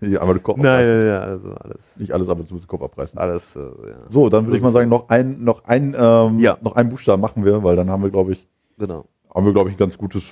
Nicht 0.00 0.20
einmal 0.20 0.36
den 0.36 0.42
Kopf 0.44 0.58
Nein, 0.58 0.66
abreißen. 0.84 0.98
nein, 1.08 1.20
also 1.22 1.48
alles. 1.54 1.96
Nicht 1.96 2.12
alles, 2.12 2.28
aber 2.28 2.46
zum 2.46 2.64
Kopf 2.68 2.82
abreißen. 2.82 3.18
Alles, 3.18 3.56
äh, 3.56 3.60
ja. 3.60 3.96
So, 4.08 4.28
dann 4.28 4.46
würde 4.46 4.56
ich 4.58 4.62
mal 4.62 4.70
sagen, 4.70 4.88
noch 4.88 5.08
ein, 5.08 5.42
noch 5.42 5.64
ein, 5.64 5.96
ähm, 5.98 6.38
Ja. 6.38 6.56
noch 6.60 6.76
einen 6.76 6.88
Buchstaben 6.88 7.20
machen 7.20 7.44
wir, 7.44 7.64
weil 7.64 7.74
dann 7.74 7.90
haben 7.90 8.04
wir, 8.04 8.10
glaube 8.10 8.30
ich, 8.32 8.46
Genau. 8.78 9.06
haben 9.34 9.44
wir, 9.44 9.52
glaube 9.52 9.70
ich, 9.70 9.74
ein 9.74 9.78
ganz 9.78 9.98
gutes, 9.98 10.22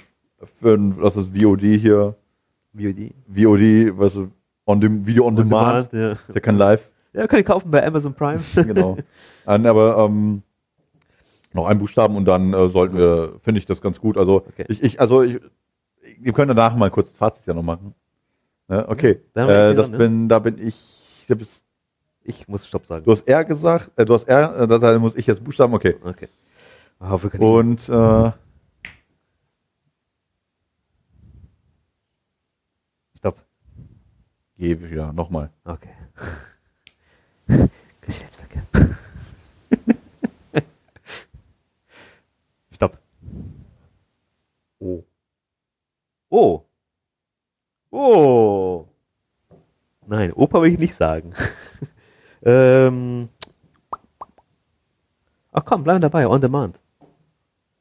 für 0.61 0.75
ein, 0.75 0.97
das 1.03 1.17
ist 1.17 1.37
VOD 1.37 1.63
hier, 1.63 2.15
VOD. 2.77 3.13
VOD, 3.29 3.99
weißt 3.99 4.17
du, 4.17 4.31
on 4.67 4.81
dem, 4.81 5.07
Video 5.07 5.27
on, 5.27 5.37
demand. 5.37 5.93
ja. 5.93 6.13
Ist 6.13 6.35
ja 6.35 6.41
kein 6.41 6.57
Live, 6.59 6.89
Ja, 7.13 7.27
könnt 7.27 7.41
ihr 7.41 7.45
kaufen 7.45 7.71
bei 7.71 7.85
Amazon 7.87 8.15
Prime. 8.15 8.43
genau. 8.55 8.97
An, 9.45 9.67
aber 9.67 9.99
ähm, 10.05 10.43
noch 11.53 11.67
einen 11.67 11.79
Buchstaben 11.81 12.17
und 12.17 12.25
dann 12.27 12.53
äh, 12.53 12.69
sollten 12.69 12.97
wir, 12.97 13.35
finde 13.43 13.59
ich 13.59 13.67
das 13.67 13.81
ganz 13.81 14.01
gut. 14.01 14.17
Also 14.19 14.45
Okay. 14.49 14.67
ich, 14.69 14.83
ich, 14.83 15.01
also 15.01 15.23
ich, 15.23 15.41
wir 16.21 16.33
können 16.33 16.55
danach 16.55 16.77
mal 16.77 16.91
kurz 16.91 17.09
das 17.09 17.19
Fazit 17.19 17.47
ja 17.47 17.55
noch 17.55 17.63
machen. 17.63 17.95
Ne? 18.69 18.87
Okay, 18.89 19.21
haben 19.37 19.49
wir 19.49 19.71
äh, 19.71 19.75
das 19.75 19.91
ne? 19.91 19.99
bin, 19.99 20.29
da 20.29 20.39
bin 20.39 20.59
ich, 20.59 20.77
ich 21.29 21.63
Ich 22.25 22.49
muss 22.49 22.67
Stopp 22.67 22.87
sagen. 22.87 23.05
du 23.05 23.13
hast 23.13 23.27
R 23.29 23.45
gesagt, 23.45 23.91
äh, 23.97 24.05
du 24.05 24.15
hast 24.15 24.29
R, 24.29 24.61
äh, 24.61 24.67
da 24.67 24.99
muss 24.99 25.17
ich 25.17 25.27
jetzt 25.27 25.43
Buchstaben, 25.45 25.73
okay. 25.75 25.97
Okay. 26.05 26.29
Ich 27.01 27.31
können 27.31 27.43
Und 27.43 27.89
äh, 27.89 28.33
gebe 34.59 34.91
wieder, 34.91 35.13
nochmal. 35.13 35.51
Okay. 35.65 35.91
Geschlechtsverkehr. 38.01 38.63
Stopp. 42.73 42.99
Oh. 44.81 45.05
Oh. 46.31 46.63
Oh. 47.91 48.87
Nein, 50.07 50.33
Opa 50.33 50.63
will 50.63 50.73
ich 50.73 50.79
nicht 50.79 50.95
sagen. 50.95 51.33
ähm. 52.43 53.29
Ach 55.53 55.65
komm, 55.65 55.85
bleiben 55.85 56.03
dabei, 56.03 56.29
on 56.29 56.41
demand. 56.41 56.79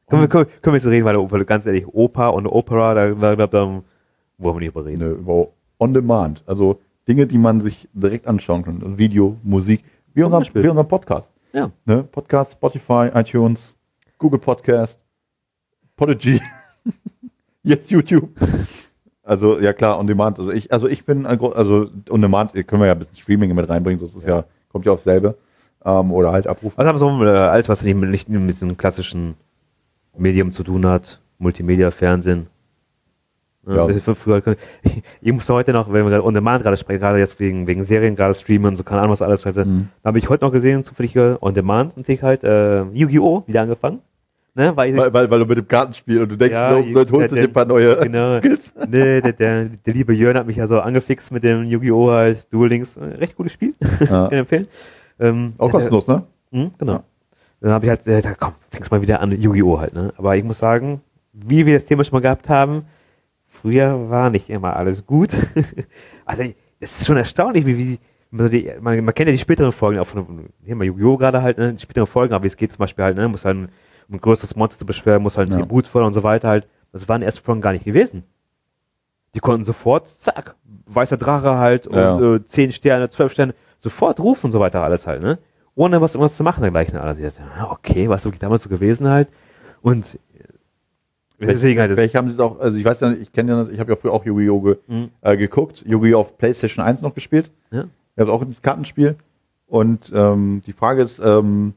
Können 0.07 0.21
wir, 0.21 0.29
können, 0.29 0.45
können 0.61 0.73
wir 0.75 0.79
jetzt 0.79 0.85
reden, 0.85 1.05
weil 1.05 1.17
Opa, 1.17 1.43
ganz 1.43 1.65
ehrlich, 1.65 1.85
Opa 1.87 2.29
und 2.29 2.47
Opera, 2.47 2.93
da, 2.93 3.09
da, 3.09 3.35
da, 3.35 3.47
da 3.47 3.65
wollen 3.65 3.83
wir 4.37 4.59
nicht 4.59 4.69
über 4.69 4.85
reden. 4.85 5.01
Ne, 5.01 5.09
über 5.09 5.49
On 5.79 5.93
Demand. 5.93 6.43
Also 6.45 6.79
Dinge, 7.07 7.27
die 7.27 7.37
man 7.37 7.61
sich 7.61 7.87
direkt 7.93 8.27
anschauen 8.27 8.63
kann. 8.63 8.81
Also 8.83 8.97
Video, 8.97 9.37
Musik, 9.43 9.83
wie 10.13 10.23
unser, 10.23 10.39
wie 10.63 10.67
unser 10.69 10.83
Podcast. 10.83 11.31
Ja. 11.53 11.71
Ne? 11.85 12.03
Podcast, 12.03 12.53
Spotify, 12.53 13.09
iTunes, 13.13 13.75
Google 14.17 14.39
Podcast, 14.39 14.99
Podigy, 15.95 16.41
jetzt 17.63 17.91
YouTube. 17.91 18.29
Also 19.23 19.59
ja 19.59 19.73
klar, 19.73 19.99
On 19.99 20.07
Demand. 20.07 20.37
Also 20.39 20.51
ich, 20.51 20.71
also 20.71 20.87
ich 20.87 21.05
bin, 21.05 21.25
also 21.25 21.89
On 22.09 22.21
Demand 22.21 22.53
können 22.53 22.81
wir 22.81 22.87
ja 22.87 22.91
ein 22.93 22.99
bisschen 22.99 23.15
Streaming 23.15 23.53
mit 23.55 23.67
reinbringen. 23.69 23.99
Das 23.99 24.15
ist 24.15 24.25
ja, 24.25 24.45
kommt 24.69 24.85
ja 24.85 24.91
aufs 24.91 25.03
selbe. 25.03 25.37
Ähm, 25.83 26.11
oder 26.11 26.31
halt 26.31 26.47
abrufen. 26.47 26.77
Haben 26.83 26.95
wir 26.95 26.99
so, 26.99 27.23
äh, 27.25 27.29
alles, 27.29 27.69
was 27.69 27.83
nicht, 27.83 27.95
mit- 27.95 28.09
nicht 28.09 28.27
mit 28.29 28.47
diesem 28.49 28.75
klassischen 28.77 29.35
Medium 30.17 30.51
zu 30.51 30.63
tun 30.63 30.85
hat, 30.85 31.21
Multimedia, 31.37 31.91
Fernsehen. 31.91 32.47
Ja. 33.67 33.87
Früher, 34.13 34.41
ich, 34.83 35.01
ich 35.21 35.33
muss 35.33 35.49
heute 35.49 35.73
noch, 35.73 35.91
wenn 35.91 36.03
wir 36.05 36.09
gerade 36.11 36.25
on 36.25 36.33
demand 36.33 36.63
gerade 36.63 36.77
sprechen, 36.77 36.99
gerade 36.99 37.19
jetzt 37.19 37.39
wegen, 37.39 37.65
wegen 37.67 37.83
Serien, 37.83 38.15
gerade 38.15 38.33
streamen 38.33 38.67
und 38.71 38.75
so, 38.77 38.83
keine 38.83 39.01
Ahnung, 39.01 39.11
was 39.13 39.21
alles 39.21 39.45
heute. 39.45 39.65
Mhm. 39.65 39.89
Da 40.03 40.09
habe 40.09 40.19
ich 40.19 40.29
heute 40.29 40.45
noch 40.45 40.51
gesehen, 40.51 40.83
zufällig 40.83 41.13
hier 41.13 41.37
on 41.41 41.53
demand 41.53 41.97
und 41.97 42.05
sehe 42.05 42.21
halt 42.21 42.43
äh, 42.43 42.83
Yu-Gi-Oh! 42.83 43.43
wieder 43.47 43.61
angefangen. 43.61 43.99
Ne, 44.57 44.71
weil 44.77 44.95
Weil, 44.95 45.13
weil, 45.13 45.29
weil 45.29 45.39
du 45.39 45.45
mit 45.45 45.57
dem 45.57 45.67
Kartenspiel 45.67 46.21
und 46.21 46.29
du 46.31 46.37
denkst, 46.37 46.55
Ja, 46.55 46.69
dann 46.79 46.95
holst 47.11 47.31
du 47.31 47.35
dir 47.35 47.41
ein 47.43 47.51
paar 47.51 47.65
neue 47.65 47.97
genau. 48.01 48.37
Skills. 48.39 48.73
ne, 48.87 49.21
der, 49.21 49.33
der, 49.33 49.65
der 49.65 49.93
liebe 49.93 50.13
Jörn 50.13 50.37
hat 50.37 50.47
mich 50.47 50.55
ja 50.55 50.67
so 50.67 50.79
angefixt 50.79 51.31
mit 51.31 51.43
dem 51.43 51.65
Yu-Gi-Oh! 51.65 52.11
halt 52.11 52.47
Duel 52.53 52.69
Links. 52.69 52.95
Äh, 52.95 53.03
Recht 53.17 53.35
gutes 53.35 53.51
Spiel, 53.51 53.73
Ja. 53.99 54.05
kann 54.07 54.31
ich 54.31 54.39
empfehlen. 54.39 54.67
Ähm, 55.19 55.53
Auch 55.57 55.71
kostenlos, 55.71 56.07
ne? 56.07 56.23
Mhm, 56.51 56.71
genau. 56.77 56.93
Ja. 56.93 57.03
Dann 57.61 57.71
habe 57.71 57.85
ich 57.85 57.89
halt, 57.89 58.07
äh, 58.07 58.21
da 58.21 58.33
komm, 58.33 58.53
fängst 58.69 58.91
mal 58.91 59.01
wieder 59.01 59.19
an, 59.19 59.31
Yu-Gi-Oh! 59.31 59.79
halt, 59.79 59.93
ne? 59.93 60.13
Aber 60.17 60.37
ich 60.37 60.43
muss 60.45 60.59
sagen, 60.59 61.01
wie 61.33 61.65
wir 61.65 61.73
das 61.73 61.85
Thema 61.85 62.03
schon 62.05 62.15
mal 62.15 62.21
gehabt 62.21 62.47
haben, 62.47 62.83
früher 63.61 64.09
war 64.09 64.29
nicht 64.29 64.49
immer 64.49 64.75
alles 64.75 65.05
gut. 65.05 65.29
also, 66.25 66.43
es 66.79 66.99
ist 67.01 67.07
schon 67.07 67.17
erstaunlich, 67.17 67.65
wie, 67.65 67.77
wie 67.77 67.99
man, 68.31 68.49
die, 68.49 68.71
man, 68.81 69.03
man 69.03 69.13
kennt 69.13 69.27
ja 69.27 69.31
die 69.31 69.37
späteren 69.39 69.71
Folgen, 69.71 69.99
auch 69.99 70.07
von 70.07 70.49
mal 70.67 70.83
Yu-Gi-Oh! 70.85 71.17
gerade 71.17 71.41
halt, 71.41 71.57
ne? 71.57 71.73
Die 71.73 71.81
späteren 71.81 72.07
Folgen, 72.07 72.33
aber 72.33 72.43
wie 72.43 72.47
es 72.47 72.57
geht 72.57 72.71
zum 72.71 72.79
Beispiel 72.79 73.03
halt, 73.05 73.17
ne? 73.17 73.27
Muss 73.27 73.45
halt 73.45 73.57
ein, 73.57 73.69
um 74.09 74.15
ein 74.15 74.21
größeres 74.21 74.55
Monster 74.55 74.79
zu 74.79 74.85
beschwören, 74.85 75.21
muss 75.23 75.37
halt 75.37 75.49
ein 75.49 75.53
Ja. 75.53 75.59
Tribut 75.59 75.87
fordern 75.87 76.07
und 76.07 76.13
so 76.13 76.23
weiter 76.23 76.49
halt. 76.49 76.67
Das 76.91 77.07
waren 77.09 77.21
erst 77.21 77.39
Folgen 77.39 77.61
gar 77.61 77.71
nicht 77.73 77.85
gewesen. 77.85 78.23
Die 79.33 79.39
konnten 79.39 79.65
sofort, 79.65 80.07
zack, 80.07 80.55
weißer 80.85 81.17
Drache 81.17 81.57
halt 81.57 81.87
und 81.87 81.95
Ja. 81.97 82.35
äh, 82.35 82.45
10 82.45 82.71
Sterne, 82.71 83.09
12 83.09 83.33
Sterne, 83.33 83.53
sofort 83.79 84.19
rufen 84.19 84.47
und 84.47 84.51
so 84.51 84.59
weiter 84.59 84.81
alles 84.81 85.07
halt, 85.07 85.21
ne? 85.21 85.39
Ohne 85.75 85.99
was 85.99 86.15
irgendwas 86.15 86.37
zu 86.37 86.43
machen 86.43 86.61
dergleichen. 86.61 86.97
Alle, 86.97 87.19
ja, 87.19 87.31
okay, 87.69 88.07
was 88.07 88.21
ist 88.21 88.25
wirklich 88.25 88.39
damals 88.39 88.63
so 88.63 88.69
gewesen 88.69 89.09
halt. 89.09 89.27
Und 89.81 90.17
deswegen 91.39 91.79
halt, 91.79 91.93
Vielleicht 91.93 92.15
haben 92.15 92.27
sie 92.27 92.33
es 92.33 92.39
auch, 92.39 92.59
also 92.59 92.77
ich 92.77 92.85
weiß 92.85 92.99
ja 93.01 93.09
nicht, 93.09 93.21
ich 93.21 93.31
kenne 93.31 93.51
ja, 93.51 93.67
ich 93.69 93.79
habe 93.79 93.91
ja 93.91 93.95
früher 93.95 94.13
auch 94.13 94.25
Yu-Gi-Oh! 94.25 94.61
Ge, 94.61 94.77
Mhm. 94.87 95.09
äh, 95.21 95.37
geguckt, 95.37 95.83
Yu-Gi-Oh! 95.85 96.19
auf 96.19 96.37
PlayStation 96.37 96.83
1 96.85 97.01
noch 97.01 97.13
gespielt. 97.13 97.51
Ja. 97.71 97.85
Ich 98.15 98.21
habe 98.21 98.31
auch 98.31 98.43
das 98.43 98.61
Kartenspiel. 98.61 99.15
Und 99.67 100.11
ähm, 100.13 100.61
die 100.65 100.73
Frage 100.73 101.01
ist, 101.01 101.19
ähm, 101.19 101.73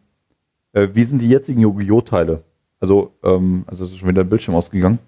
äh, 0.72 0.88
wie 0.92 1.04
sind 1.04 1.18
die 1.20 1.28
jetzigen 1.28 1.60
Yu-Gi-Oh! 1.60 2.00
Teile? 2.02 2.42
Also, 2.80 3.12
ähm, 3.24 3.64
also 3.66 3.84
es 3.84 3.90
ist 3.92 3.98
schon 3.98 4.08
wieder 4.08 4.22
der 4.22 4.30
Bildschirm 4.30 4.54
ausgegangen. 4.54 4.98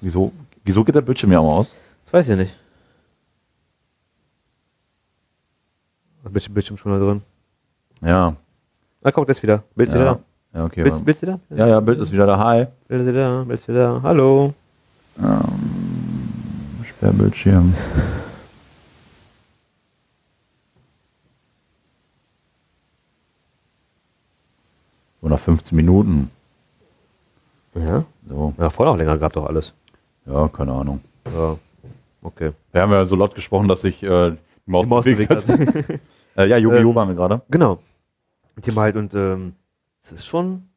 Wieso, 0.00 0.32
wieso 0.64 0.84
geht 0.84 0.94
der 0.94 1.00
Bildschirm 1.00 1.32
ja 1.32 1.40
mal 1.40 1.48
aus? 1.58 1.74
das 2.04 2.12
weiß 2.12 2.28
ich 2.28 2.36
nicht. 2.36 2.56
Bildschirm, 6.24 6.54
Bildschirm 6.54 6.76
schon 6.76 6.92
mal 6.92 7.00
drin. 7.00 7.22
Ja. 8.02 8.36
Ah, 9.02 9.10
guck, 9.10 9.26
das 9.26 9.42
wieder. 9.42 9.64
Bild 9.74 9.88
ja. 9.90 9.94
wieder 9.94 10.20
Ja, 10.52 10.64
okay. 10.64 10.82
da. 10.82 10.90
Bild, 10.90 10.94
wa- 10.94 11.04
Bild 11.04 11.16
ist 11.16 11.22
wieder? 11.22 11.40
ja, 11.50 11.66
ja, 11.66 11.80
Bild 11.80 11.98
ist 11.98 12.12
wieder 12.12 12.26
da. 12.26 12.38
Hi. 12.38 12.66
Bild 12.88 13.02
ist 13.02 13.08
wieder, 13.08 13.44
Bild 13.44 13.60
ist 13.60 13.68
wieder. 13.68 14.00
Hallo. 14.02 14.52
Ähm, 15.18 16.84
Sperrbildschirm. 16.84 17.74
So 25.22 25.28
nach 25.28 25.38
15 25.38 25.76
Minuten. 25.76 26.30
Ja. 27.74 28.04
So, 28.28 28.54
Ja, 28.58 28.70
vorher 28.70 28.92
auch 28.94 28.98
länger 28.98 29.18
gehabt 29.18 29.36
doch 29.36 29.46
alles. 29.46 29.72
ja, 30.26 30.48
keine 30.48 30.72
Ahnung. 30.72 31.00
Ja. 31.32 31.56
Okay. 32.22 32.52
Wir 32.72 32.82
haben 32.82 32.92
ja 32.92 33.04
so 33.04 33.16
laut 33.16 33.34
gesprochen, 33.34 33.68
dass 33.68 33.80
sich 33.82 34.02
äh, 34.02 34.30
die 34.30 34.70
Maus, 34.70 34.84
Die 34.84 34.90
Maus 34.90 35.04
bewegt 35.04 35.28
bewegt 35.46 35.48
hat. 35.88 36.00
äh, 36.36 36.46
ja, 36.46 36.56
Yu-Gi-Oh! 36.56 36.90
Ähm, 36.90 36.94
waren 36.94 37.08
wir 37.08 37.14
gerade. 37.14 37.40
Genau. 37.50 37.78
Thema 38.62 38.82
halt 38.82 38.96
und 38.96 39.14
ähm, 39.14 39.54
es 40.02 40.12
ist 40.12 40.26
schon, 40.26 40.68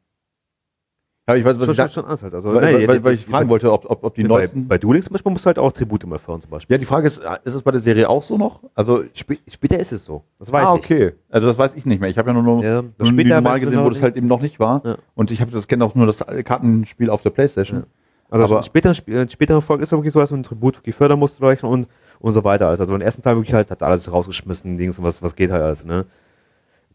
Ja, 1.28 1.34
ich 1.36 1.44
weiß, 1.44 1.58
was 1.58 1.66
schon, 1.66 1.72
ich, 1.72 1.80
schon, 1.80 1.90
schon 1.90 2.04
anders 2.04 2.22
halt. 2.22 2.34
Also, 2.34 2.54
weil, 2.54 2.80
nee, 2.80 2.88
weil, 2.88 3.02
weil, 3.02 3.14
ich 3.14 3.24
fragen 3.24 3.48
wollte, 3.48 3.72
ob, 3.72 3.90
ob, 3.90 4.04
ob 4.04 4.14
die 4.14 4.22
bei, 4.22 4.28
neuesten. 4.28 4.68
bei 4.68 4.78
Duel 4.78 4.94
Links 4.94 5.06
zum 5.06 5.14
Beispiel 5.14 5.32
musst 5.32 5.44
du 5.44 5.46
halt 5.46 5.58
auch 5.58 5.72
Tribute 5.72 6.04
immer 6.04 6.18
fördern 6.18 6.42
zum 6.42 6.50
Beispiel. 6.50 6.74
Ja, 6.74 6.78
die 6.78 6.84
Frage 6.84 7.06
ist, 7.06 7.18
äh, 7.18 7.38
ist 7.44 7.54
es 7.54 7.62
bei 7.62 7.70
der 7.70 7.80
Serie 7.80 8.08
auch 8.08 8.22
so 8.22 8.36
noch? 8.36 8.60
Also, 8.74 9.04
Sp 9.16 9.40
später 9.48 9.78
ist 9.78 9.92
es 9.92 10.04
so. 10.04 10.24
Das 10.38 10.52
weiß 10.52 10.66
ah, 10.66 10.74
ich. 10.74 10.84
okay. 10.84 11.12
Also 11.30 11.46
das 11.46 11.56
weiß 11.56 11.74
ich 11.76 11.86
nicht 11.86 12.00
mehr. 12.00 12.10
Ich 12.10 12.18
habe 12.18 12.28
ja 12.28 12.34
nur, 12.34 12.42
nur, 12.42 12.62
Ja, 12.62 12.82
nur 12.82 12.92
später 13.06 13.40
du 13.40 13.60
gesehen, 13.60 13.64
wo 13.64 13.70
genau 13.70 13.90
das 13.90 14.02
halt 14.02 14.16
eben 14.16 14.26
noch 14.26 14.42
nicht 14.42 14.60
war. 14.60 14.82
Ja. 14.84 14.96
Und 15.14 15.30
ich 15.30 15.40
habe 15.40 15.50
das 15.50 15.66
kenne 15.66 15.84
auch 15.84 15.94
nur 15.94 16.06
das 16.06 16.18
Kartenspiel 16.44 17.08
auf 17.10 17.22
der 17.22 17.30
Playstation. 17.30 17.84
Also 18.30 18.56
Aber- 18.56 18.62
später, 18.62 18.92
in 19.06 19.28
späteren 19.30 19.62
Folgen 19.62 19.82
ist 19.82 19.92
es 19.92 19.92
wirklich 19.92 20.12
so, 20.12 20.18
dass 20.18 20.30
du 20.30 20.36
ein 20.36 20.42
Tribut 20.42 20.76
wirklich 20.76 20.94
fördern 20.94 21.18
musst 21.18 21.40
leuchten 21.40 21.68
und, 21.68 21.86
und 22.18 22.32
so 22.32 22.42
weiter. 22.42 22.68
Also, 22.68 22.82
also 22.82 22.94
im 22.94 23.00
ersten 23.00 23.22
Teil 23.22 23.36
wirklich 23.36 23.54
halt 23.54 23.70
hat 23.70 23.82
alles 23.82 24.10
rausgeschmissen, 24.10 24.76
Dings 24.76 24.98
und 24.98 25.04
was, 25.04 25.22
was 25.22 25.36
geht 25.36 25.50
halt 25.50 25.62
alles, 25.62 25.84
ne? 25.84 26.04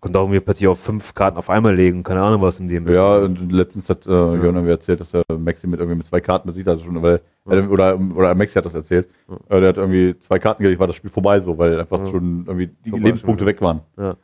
Konnte 0.02 0.18
auch 0.18 0.24
irgendwie 0.24 0.40
plötzlich 0.40 0.68
auf 0.70 0.80
fünf 0.80 1.14
Karten 1.14 1.38
auf 1.38 1.50
einmal 1.50 1.76
legen, 1.76 2.04
keine 2.04 2.22
Ahnung 2.22 2.42
was 2.42 2.58
in 2.60 2.70
dem. 2.70 2.88
Ja, 2.88 3.18
und 3.18 3.52
letztens 3.52 3.90
hat 3.90 4.06
äh, 4.08 4.10
Jörn 4.12 4.56
mir 4.64 4.70
erzählt, 4.72 5.02
dass 5.02 5.14
er 5.14 5.24
Maxi 5.38 5.68
mit 5.68 5.80
irgendwie 5.82 5.98
mit 5.98 6.08
zwei 6.08 6.22
Karten 6.22 6.48
besiegt 6.48 6.68
hat 6.68 6.80
schon, 6.80 7.02
weil 7.04 7.20
äh, 7.50 7.60
oder 7.64 8.00
oder 8.16 8.34
Maxi 8.34 8.54
hat 8.54 8.66
das 8.66 8.74
erzählt. 8.76 9.10
Äh, 9.50 9.60
der 9.60 9.70
hat 9.70 9.78
irgendwie 9.78 10.18
zwei 10.20 10.40
Karten 10.40 10.64
gelegt, 10.64 10.80
war 10.80 10.88
das 10.88 10.96
Spiel 10.96 11.10
vorbei 11.12 11.42
so, 11.42 11.58
weil 11.58 11.78
einfach 11.80 12.00
Ja. 12.00 12.06
schon 12.06 12.46
irgendwie 12.48 12.70
die 12.86 12.92
Vorbei 12.92 13.04
Lebenspunkte 13.06 13.46
weg 13.46 13.62
waren. 13.62 13.82
Ja. 13.98 14.16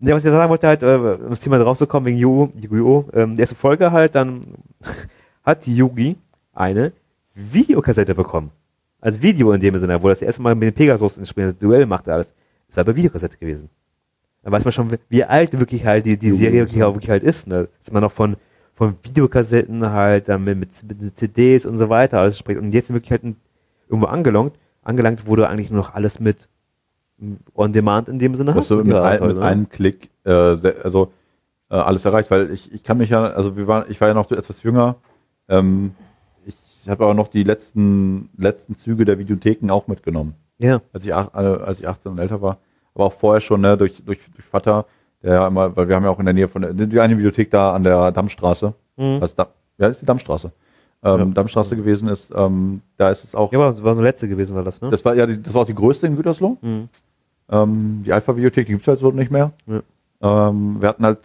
Ja, 0.00 0.14
was 0.14 0.24
ich 0.24 0.30
sagen 0.30 0.50
wollte, 0.50 0.66
halt, 0.68 0.82
äh, 0.82 0.94
um 1.24 1.30
das 1.30 1.40
Thema 1.40 1.58
draufzukommen 1.58 2.06
wegen 2.06 2.18
Yu- 2.18 2.50
Yu-Gi-Oh! 2.54 3.06
Ähm, 3.12 3.34
die 3.36 3.40
erste 3.40 3.54
Folge 3.56 3.90
halt, 3.90 4.14
dann 4.14 4.42
hat 5.44 5.66
Yugi 5.66 6.16
eine 6.52 6.92
Videokassette 7.34 8.14
bekommen. 8.14 8.50
Als 9.00 9.20
Video 9.20 9.52
in 9.52 9.60
dem 9.60 9.78
Sinne, 9.78 10.02
wo 10.02 10.08
das 10.08 10.22
erste 10.22 10.42
Mal 10.42 10.54
mit 10.54 10.68
dem 10.68 10.74
Pegasus 10.74 11.16
ins 11.18 11.28
Spiel 11.28 11.44
das 11.46 11.58
Duell 11.58 11.86
machte 11.86 12.12
alles. 12.12 12.32
Das 12.68 12.76
war 12.76 12.84
bei 12.84 12.94
Videokassette 12.96 13.36
gewesen. 13.36 13.68
Da 14.44 14.52
weiß 14.52 14.64
man 14.64 14.72
schon, 14.72 14.98
wie 15.08 15.24
alt 15.24 15.58
wirklich 15.58 15.86
halt 15.86 16.04
die, 16.04 16.18
die 16.18 16.32
Serie 16.32 16.60
wirklich, 16.60 16.82
auch 16.82 16.94
wirklich 16.94 17.10
halt 17.10 17.22
ist. 17.22 17.46
Ne? 17.46 17.68
Dass 17.82 17.92
man 17.92 18.02
noch 18.02 18.12
von, 18.12 18.36
von 18.74 18.94
Videokassetten 19.02 19.90
halt 19.90 20.28
dann 20.28 20.44
mit, 20.44 20.58
mit, 20.58 21.16
CDs 21.16 21.64
und 21.64 21.78
so 21.78 21.88
weiter 21.88 22.20
alles 22.20 22.38
spricht. 22.38 22.60
Und 22.60 22.72
jetzt 22.72 22.92
wirklich 22.92 23.10
halt 23.10 23.22
irgendwo 23.88 24.06
angelangt, 24.06 24.52
angelangt 24.82 25.26
wurde 25.26 25.48
eigentlich 25.48 25.70
nur 25.70 25.78
noch 25.80 25.94
alles 25.94 26.20
mit 26.20 26.48
on 27.54 27.72
demand 27.72 28.08
in 28.08 28.18
dem 28.18 28.34
Sinne 28.34 28.52
Dass 28.52 28.68
du 28.68 28.84
mit, 28.84 28.94
ein, 28.94 29.26
mit 29.26 29.36
ne? 29.36 29.42
einem 29.42 29.68
Klick 29.70 30.10
äh, 30.24 30.30
also 30.30 31.10
äh, 31.70 31.76
alles 31.76 32.04
erreicht, 32.04 32.30
weil 32.30 32.50
ich, 32.50 32.70
ich 32.72 32.82
kann 32.84 32.98
mich 32.98 33.08
ja, 33.10 33.24
also 33.24 33.56
wir 33.56 33.66
waren, 33.66 33.84
ich 33.88 33.98
war 34.00 34.08
ja 34.08 34.14
noch 34.14 34.30
etwas 34.30 34.62
jünger. 34.62 34.96
Ähm, 35.48 35.94
ich 36.44 36.90
habe 36.90 37.04
aber 37.04 37.14
noch 37.14 37.28
die 37.28 37.44
letzten 37.44 38.28
letzten 38.36 38.76
Züge 38.76 39.06
der 39.06 39.18
Videotheken 39.18 39.70
auch 39.70 39.86
mitgenommen, 39.86 40.34
Ja. 40.58 40.82
als 40.92 41.06
ich, 41.06 41.14
ach- 41.14 41.32
äh, 41.32 41.38
als 41.38 41.78
ich 41.78 41.88
18 41.88 42.12
und 42.12 42.18
älter 42.18 42.42
war. 42.42 42.58
Aber 42.94 43.06
auch 43.06 43.12
vorher 43.12 43.40
schon, 43.40 43.60
ne, 43.60 43.76
durch, 43.76 44.02
durch, 44.04 44.20
durch 44.34 44.46
Vater, 44.46 44.86
der 45.22 45.34
ja 45.34 45.46
immer, 45.48 45.74
weil 45.76 45.88
wir 45.88 45.96
haben 45.96 46.04
ja 46.04 46.10
auch 46.10 46.18
in 46.20 46.26
der 46.26 46.34
Nähe 46.34 46.48
von 46.48 46.62
der, 46.62 46.72
die 46.72 47.00
eine 47.00 47.18
Videothek 47.18 47.50
da 47.50 47.72
an 47.72 47.82
der 47.82 48.12
Dammstraße. 48.12 48.72
Mhm. 48.96 49.20
Was 49.20 49.34
da, 49.34 49.44
ja, 49.78 49.88
das 49.88 49.96
ist 49.96 50.02
die 50.02 50.06
Dammstraße. 50.06 50.52
Ähm, 51.02 51.18
Ja. 51.18 51.24
Dammstraße 51.26 51.76
gewesen 51.76 52.08
ist, 52.08 52.32
ähm, 52.34 52.80
da 52.96 53.10
ist 53.10 53.24
es 53.24 53.34
auch. 53.34 53.52
Ja, 53.52 53.58
aber 53.58 53.70
das 53.70 53.82
war 53.82 53.94
so 53.94 54.00
letzte 54.02 54.28
gewesen, 54.28 54.54
war 54.54 54.62
das, 54.64 54.80
ne? 54.80 54.90
Das 54.90 55.04
war 55.04 55.14
ja, 55.14 55.26
die, 55.26 55.42
das 55.42 55.52
war 55.54 55.62
auch 55.62 55.66
die 55.66 55.74
größte 55.74 56.06
in 56.06 56.16
Gütersloh. 56.16 56.56
Mhm. 56.62 56.88
Ähm, 57.50 58.02
die 58.06 58.12
Alpha-Videothek, 58.12 58.66
die 58.66 58.72
gibt's 58.72 58.88
halt 58.88 59.00
so 59.00 59.10
nicht 59.10 59.30
mehr. 59.30 59.52
Ja. 59.66 60.48
Ähm, 60.48 60.76
wir 60.80 60.88
hatten 60.88 61.04
halt 61.04 61.18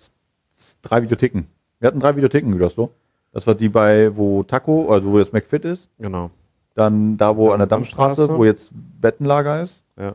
drei 0.82 1.02
Videotheken. 1.04 1.44
Wir 1.80 1.88
hatten 1.88 2.00
drei 2.00 2.16
Videotheken 2.16 2.48
in 2.48 2.54
Gütersloh. 2.54 2.90
Das 3.32 3.46
war 3.48 3.56
die 3.56 3.70
bei, 3.70 4.16
wo 4.18 4.44
Taco, 4.44 4.92
also 4.92 5.12
wo 5.12 5.20
jetzt 5.20 5.32
McFit 5.34 5.64
ist. 5.64 5.88
Genau. 6.00 6.32
Dann 6.76 7.16
da, 7.18 7.38
wo 7.38 7.52
an 7.52 7.60
der 7.60 7.68
Dammstraße, 7.68 8.16
Dammstraße. 8.16 8.38
wo 8.38 8.44
jetzt 8.44 8.72
Bettenlager 8.74 9.62
ist. 9.62 9.82
Ja. 9.98 10.14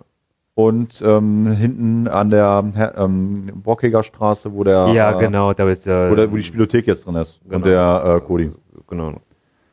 Und 0.57 1.03
ähm, 1.05 1.51
hinten 1.53 2.07
an 2.07 2.31
der 2.31 2.65
ähm, 2.97 3.51
Borkeger 3.57 4.05
Straße, 4.05 4.53
wo 4.53 4.63
der, 4.63 4.89
Ja, 4.93 5.19
äh, 5.19 5.19
genau, 5.21 5.53
da 5.53 5.69
ist 5.69 5.85
der, 5.85 6.11
wo, 6.11 6.15
der, 6.15 6.31
wo 6.31 6.37
die 6.37 6.45
Spielothek 6.45 6.87
jetzt 6.87 7.07
drin 7.07 7.17
ist. 7.17 7.41
Genau. 7.45 7.57
Und 7.57 7.67
der 7.67 8.19
äh, 8.23 8.27
Kodi. 8.27 8.53
Genau. 8.89 9.15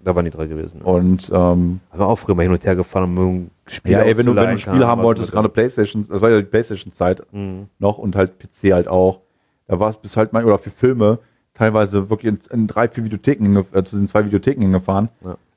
Da 0.03 0.15
waren 0.15 0.25
die 0.25 0.31
drei 0.31 0.47
gewesen. 0.47 0.81
Und 0.81 1.29
ähm, 1.31 1.79
Aber 1.91 2.07
auch 2.07 2.15
früher 2.15 2.33
mal 2.33 2.41
hin 2.41 2.51
und 2.51 2.65
her 2.65 2.75
gefahren, 2.75 3.15
um 3.15 3.33
ein 3.35 3.51
Spiel 3.67 3.91
ja, 3.91 3.99
ey, 3.99 4.17
wenn 4.17 4.25
du, 4.25 4.35
wenn 4.35 4.43
du 4.43 4.49
ein 4.49 4.57
Spiel 4.57 4.83
haben 4.83 5.03
wolltest, 5.03 5.31
gerade 5.31 5.49
Playstation, 5.49 6.07
das 6.09 6.21
war 6.21 6.31
ja 6.31 6.37
die 6.37 6.47
Playstation-Zeit, 6.47 7.21
Mhm. 7.31 7.67
noch 7.77 7.99
und 7.99 8.15
halt 8.15 8.39
PC 8.39 8.73
halt 8.73 8.87
auch. 8.87 9.19
Da 9.67 9.79
war 9.79 9.91
es 9.91 9.97
bis 9.97 10.17
halt 10.17 10.33
mal, 10.33 10.43
oder 10.43 10.57
für 10.57 10.71
Filme, 10.71 11.19
teilweise 11.53 12.09
wirklich 12.09 12.33
in, 12.33 12.39
in 12.51 12.65
drei, 12.65 12.87
vier 12.87 13.03
Videotheken, 13.03 13.63
äh, 13.73 13.83
zu 13.83 13.95
den 13.97 14.07
zwei 14.07 14.25
Videotheken 14.25 14.61
hingefahren, 14.63 15.09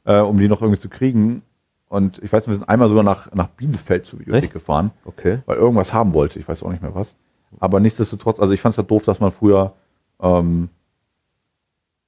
äh, 0.05 0.19
um 0.21 0.37
die 0.39 0.49
noch 0.49 0.61
irgendwie 0.61 0.81
zu 0.81 0.91
kriegen. 0.91 1.41
Und 1.89 2.19
ich 2.23 2.33
weiß, 2.33 2.47
wir 2.47 2.55
sind 2.55 2.69
einmal 2.69 2.89
sogar 2.89 3.05
nach, 3.05 3.33
nach 3.33 3.49
Bielefeld 3.49 4.05
zur 4.07 4.21
Videothek 4.21 4.45
Echt? 4.45 4.53
gefahren, 4.53 4.91
Okay. 5.05 5.39
weil 5.47 5.57
irgendwas 5.57 5.93
haben 5.93 6.13
wollte. 6.13 6.39
Ich 6.39 6.49
weiß 6.49 6.63
auch 6.63 6.71
nicht 6.71 6.83
mehr 6.83 6.95
was. 6.95 7.15
Aber 7.61 7.79
nichtsdestotrotz, 7.79 8.41
also 8.41 8.53
ich 8.53 8.61
fand 8.61 8.73
es 8.75 8.79
halt 8.79 8.91
doof, 8.91 9.05
dass 9.05 9.21
man 9.21 9.31
früher, 9.31 9.75
ähm, 10.21 10.71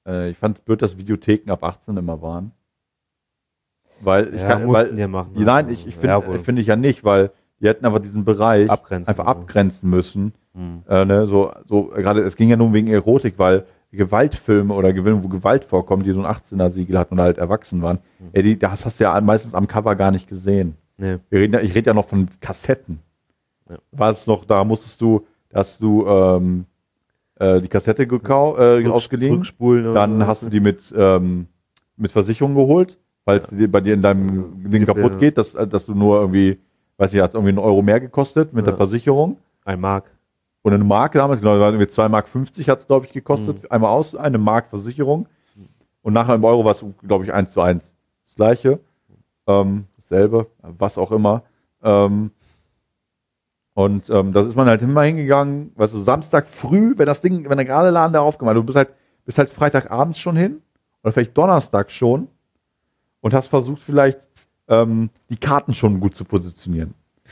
äh, 0.07 0.31
ich 0.31 0.39
fand 0.39 0.59
es 0.59 0.65
blöd, 0.65 0.83
dass 0.83 0.99
Videotheken 0.99 1.51
ab 1.53 1.63
18 1.63 1.97
immer 1.97 2.21
waren. 2.21 2.53
Weil 4.01 4.35
ich 4.35 4.41
ja, 4.41 4.49
kann, 4.49 4.69
weil, 4.73 4.93
die 4.93 5.01
ja 5.01 5.09
machen. 5.09 5.33
ja, 5.37 5.45
nein, 5.45 5.71
ich, 5.71 5.87
ich 5.87 5.95
finde 5.95 6.09
Ja, 6.09 6.27
wohl. 6.27 6.39
finde 6.41 6.61
ich 6.63 6.69
ja 6.69 6.77
nicht, 6.77 7.05
weil 7.05 7.31
die 7.61 7.69
hätten 7.69 7.87
aber 7.87 8.01
diesen 8.01 8.25
Bereich 8.25 8.69
Abgrenzen, 8.69 9.09
einfach 9.09 9.25
ja. 9.25 9.31
abgrenzen 9.31 9.89
müssen. 9.89 10.33
Mhm. 10.53 10.83
Äh, 10.89 11.05
ne, 11.05 11.27
so, 11.27 11.53
so, 11.65 11.85
gerade, 11.85 12.21
es 12.23 12.37
ging 12.37 12.51
ja 12.51 12.57
nur 12.57 12.73
wegen 12.73 12.89
Erotik, 12.89 13.39
weil 13.39 13.67
Gewaltfilme 13.93 14.75
oder 14.75 14.93
Gewinne, 14.93 15.23
wo 15.23 15.29
Gewalt 15.29 15.65
vorkommt, 15.65 16.07
die 16.07 16.13
so 16.13 16.21
ein 16.21 16.27
18er-Siegel 16.27 16.99
hatten 16.99 17.15
und 17.15 17.21
halt 17.21 17.39
erwachsen 17.39 17.81
waren, 17.83 17.99
Mhm. 18.19 18.29
ey, 18.33 18.43
die, 18.43 18.59
das 18.59 18.85
hast 18.85 19.01
du 19.01 19.05
ja 19.05 19.21
meistens 19.21 19.55
am 19.55 19.67
Cover 19.67 19.95
gar 19.97 20.11
nicht 20.11 20.29
gesehen. 20.29 20.77
Nee. 20.99 21.19
Wir 21.31 21.41
reden 21.41 21.55
ja, 21.55 21.61
ich 21.61 21.75
rede 21.75 21.89
ja 21.89 21.95
noch 21.95 22.07
von 22.07 22.29
Kassetten. 22.41 22.99
Ja. 23.69 23.77
War 23.93 24.11
es 24.13 24.27
noch, 24.27 24.45
da 24.45 24.65
musstest 24.65 25.01
du, 25.01 25.27
da 25.51 25.61
hast 25.61 25.81
du 25.81 26.07
ähm, 26.07 26.65
äh, 27.39 27.61
die 27.61 27.69
Kassette 27.69 28.07
gekau 28.07 28.57
äh, 28.57 28.81
Zurück- 28.81 28.93
ausgeliehen, 28.95 29.45
dann 29.95 30.27
hast 30.27 30.43
du 30.43 30.49
die 30.49 30.61
mit, 30.61 30.81
ähm, 30.97 31.47
mit 31.97 32.13
Versicherung 32.13 32.55
geholt, 32.55 32.99
falls 33.25 33.49
die 33.51 33.67
bei 33.67 33.81
dir 33.81 33.95
in 33.95 34.03
deinem 34.03 34.71
Ding 34.71 34.87
Ja. 34.87 34.95
kaputt 34.95 35.19
geht, 35.19 35.37
dass, 35.39 35.55
äh, 35.55 35.67
dass 35.67 35.87
du 35.87 35.95
nur 35.95 36.21
irgendwie, 36.21 36.59
weiß 36.99 37.13
ich, 37.15 37.21
hat 37.21 37.35
irgendwie 37.35 37.51
einen 37.51 37.59
Euro 37.59 37.83
mehr 37.83 38.01
gekostet 38.01 38.53
mit 38.53 38.65
Ja. 38.65 38.73
der 38.73 38.77
Versicherung. 38.79 39.37
Ein 39.65 39.81
Mark. 39.81 40.11
Und 40.67 40.73
eine 40.73 40.83
Mark 40.83 41.13
damals, 41.13 41.39
genau, 41.39 41.57
irgendwie 41.57 41.87
2 41.87 42.09
Mark 42.09 42.29
50 42.29 42.69
hat 42.69 42.81
es, 42.81 42.89
glaube 42.89 43.07
ich, 43.07 43.13
gekostet. 43.13 43.63
Mhm. 43.63 43.69
Einmal 43.71 43.93
aus, 43.93 44.17
eine 44.17 44.37
Mark 44.37 44.69
Versicherung. 44.71 45.29
Und 46.03 46.13
nachher 46.13 46.35
im 46.35 46.43
Euro 46.43 46.65
war 46.65 46.73
es, 46.73 46.85
glaube 47.07 47.23
ich, 47.23 47.33
1 47.33 47.53
zu 47.53 47.61
1. 47.61 47.95
Das 48.27 48.35
gleiche. 48.35 48.81
Ähm, 49.47 49.85
dasselbe, 49.97 50.49
was 50.63 50.99
auch 50.99 51.13
immer. 51.13 51.45
Ähm, 51.85 52.33
und 53.75 54.11
ähm, 54.11 54.33
das 54.33 54.47
ist 54.47 54.57
man 54.57 54.67
halt 54.67 54.83
immer 54.83 55.03
hingegangen, 55.03 55.71
weißt 55.77 55.95
du, 55.95 56.01
Samstag 56.01 56.49
früh, 56.49 56.95
wenn 56.97 57.07
das 57.07 57.21
Ding, 57.21 57.49
wenn 57.49 57.59
der 57.59 57.65
gerade 57.65 57.91
Laden 57.91 58.13
da 58.13 58.23
aufgemacht, 58.23 58.57
du 58.57 58.65
bist 58.65 58.77
halt, 58.77 58.89
bist 59.25 59.39
halt 59.39 59.51
Freitagabends 59.51 60.19
schon 60.19 60.35
hin 60.35 60.63
oder 61.05 61.13
vielleicht 61.13 61.39
Donnerstag 61.39 61.93
schon 61.93 62.27
und 63.21 63.35
hast 63.35 63.47
versucht 63.47 63.83
vielleicht 63.83 64.27
ähm, 64.67 65.11
die 65.31 65.37
Karten 65.37 65.75
schon 65.75 66.01
gut 66.01 66.17
zu 66.17 66.25
positionieren. 66.25 66.95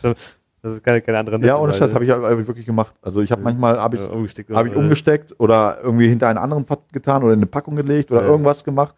Schon- 0.00 0.16
das 0.62 0.74
ist 0.74 0.84
keine, 0.84 1.00
keine 1.00 1.18
andere 1.18 1.38
Ja, 1.40 1.56
ohne 1.58 1.72
Scheiß 1.72 1.94
habe 1.94 2.04
ich 2.04 2.10
hab 2.10 2.38
ich 2.38 2.46
wirklich 2.46 2.66
gemacht. 2.66 2.94
Also 3.02 3.20
ich 3.22 3.32
habe 3.32 3.42
manchmal 3.42 3.80
habe 3.80 3.96
ich 3.96 4.02
äh, 4.02 4.06
umgesteckt. 4.06 4.50
habe 4.50 4.68
ich 4.68 4.76
umgesteckt 4.76 5.34
oder 5.38 5.78
irgendwie 5.82 6.08
hinter 6.08 6.28
einen 6.28 6.38
anderen 6.38 6.64
Pfad 6.64 6.92
getan 6.92 7.22
oder 7.22 7.32
in 7.32 7.38
eine 7.38 7.46
Packung 7.46 7.76
gelegt 7.76 8.10
oder 8.10 8.22
Ja. 8.22 8.28
irgendwas 8.28 8.64
gemacht. 8.64 8.94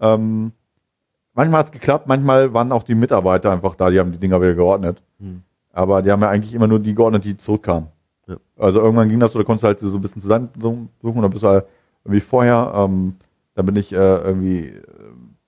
Ähm, 0.00 0.52
manchmal 1.34 1.60
hat 1.60 1.66
es 1.66 1.72
geklappt, 1.72 2.06
manchmal 2.06 2.52
waren 2.52 2.70
auch 2.72 2.82
die 2.82 2.94
Mitarbeiter 2.94 3.50
einfach 3.50 3.74
da, 3.76 3.90
die 3.90 3.98
haben 3.98 4.12
die 4.12 4.18
Dinger 4.18 4.40
wieder 4.40 4.54
geordnet. 4.54 5.02
Hm. 5.18 5.42
Aber 5.72 6.02
die 6.02 6.10
haben 6.10 6.20
ja 6.22 6.28
eigentlich 6.28 6.54
immer 6.54 6.66
nur 6.66 6.80
die 6.80 6.94
geordnet, 6.94 7.24
die 7.24 7.36
zurückkamen. 7.36 7.88
Ja. 8.26 8.36
Also 8.58 8.80
irgendwann 8.80 9.08
ging 9.08 9.20
das, 9.20 9.34
oder 9.34 9.44
konntest 9.44 9.62
du 9.64 9.66
halt 9.68 9.80
so 9.80 9.94
ein 9.94 10.00
bisschen 10.00 10.20
zusammensuchen, 10.22 10.88
oder 11.02 11.28
bist 11.28 11.42
du 11.42 11.48
halt 11.48 11.64
wie 12.04 12.20
vorher, 12.20 12.72
ähm, 12.74 13.16
dann 13.54 13.66
bin 13.66 13.76
ich 13.76 13.92
äh, 13.92 13.96
irgendwie 13.96 14.68
äh, 14.68 14.72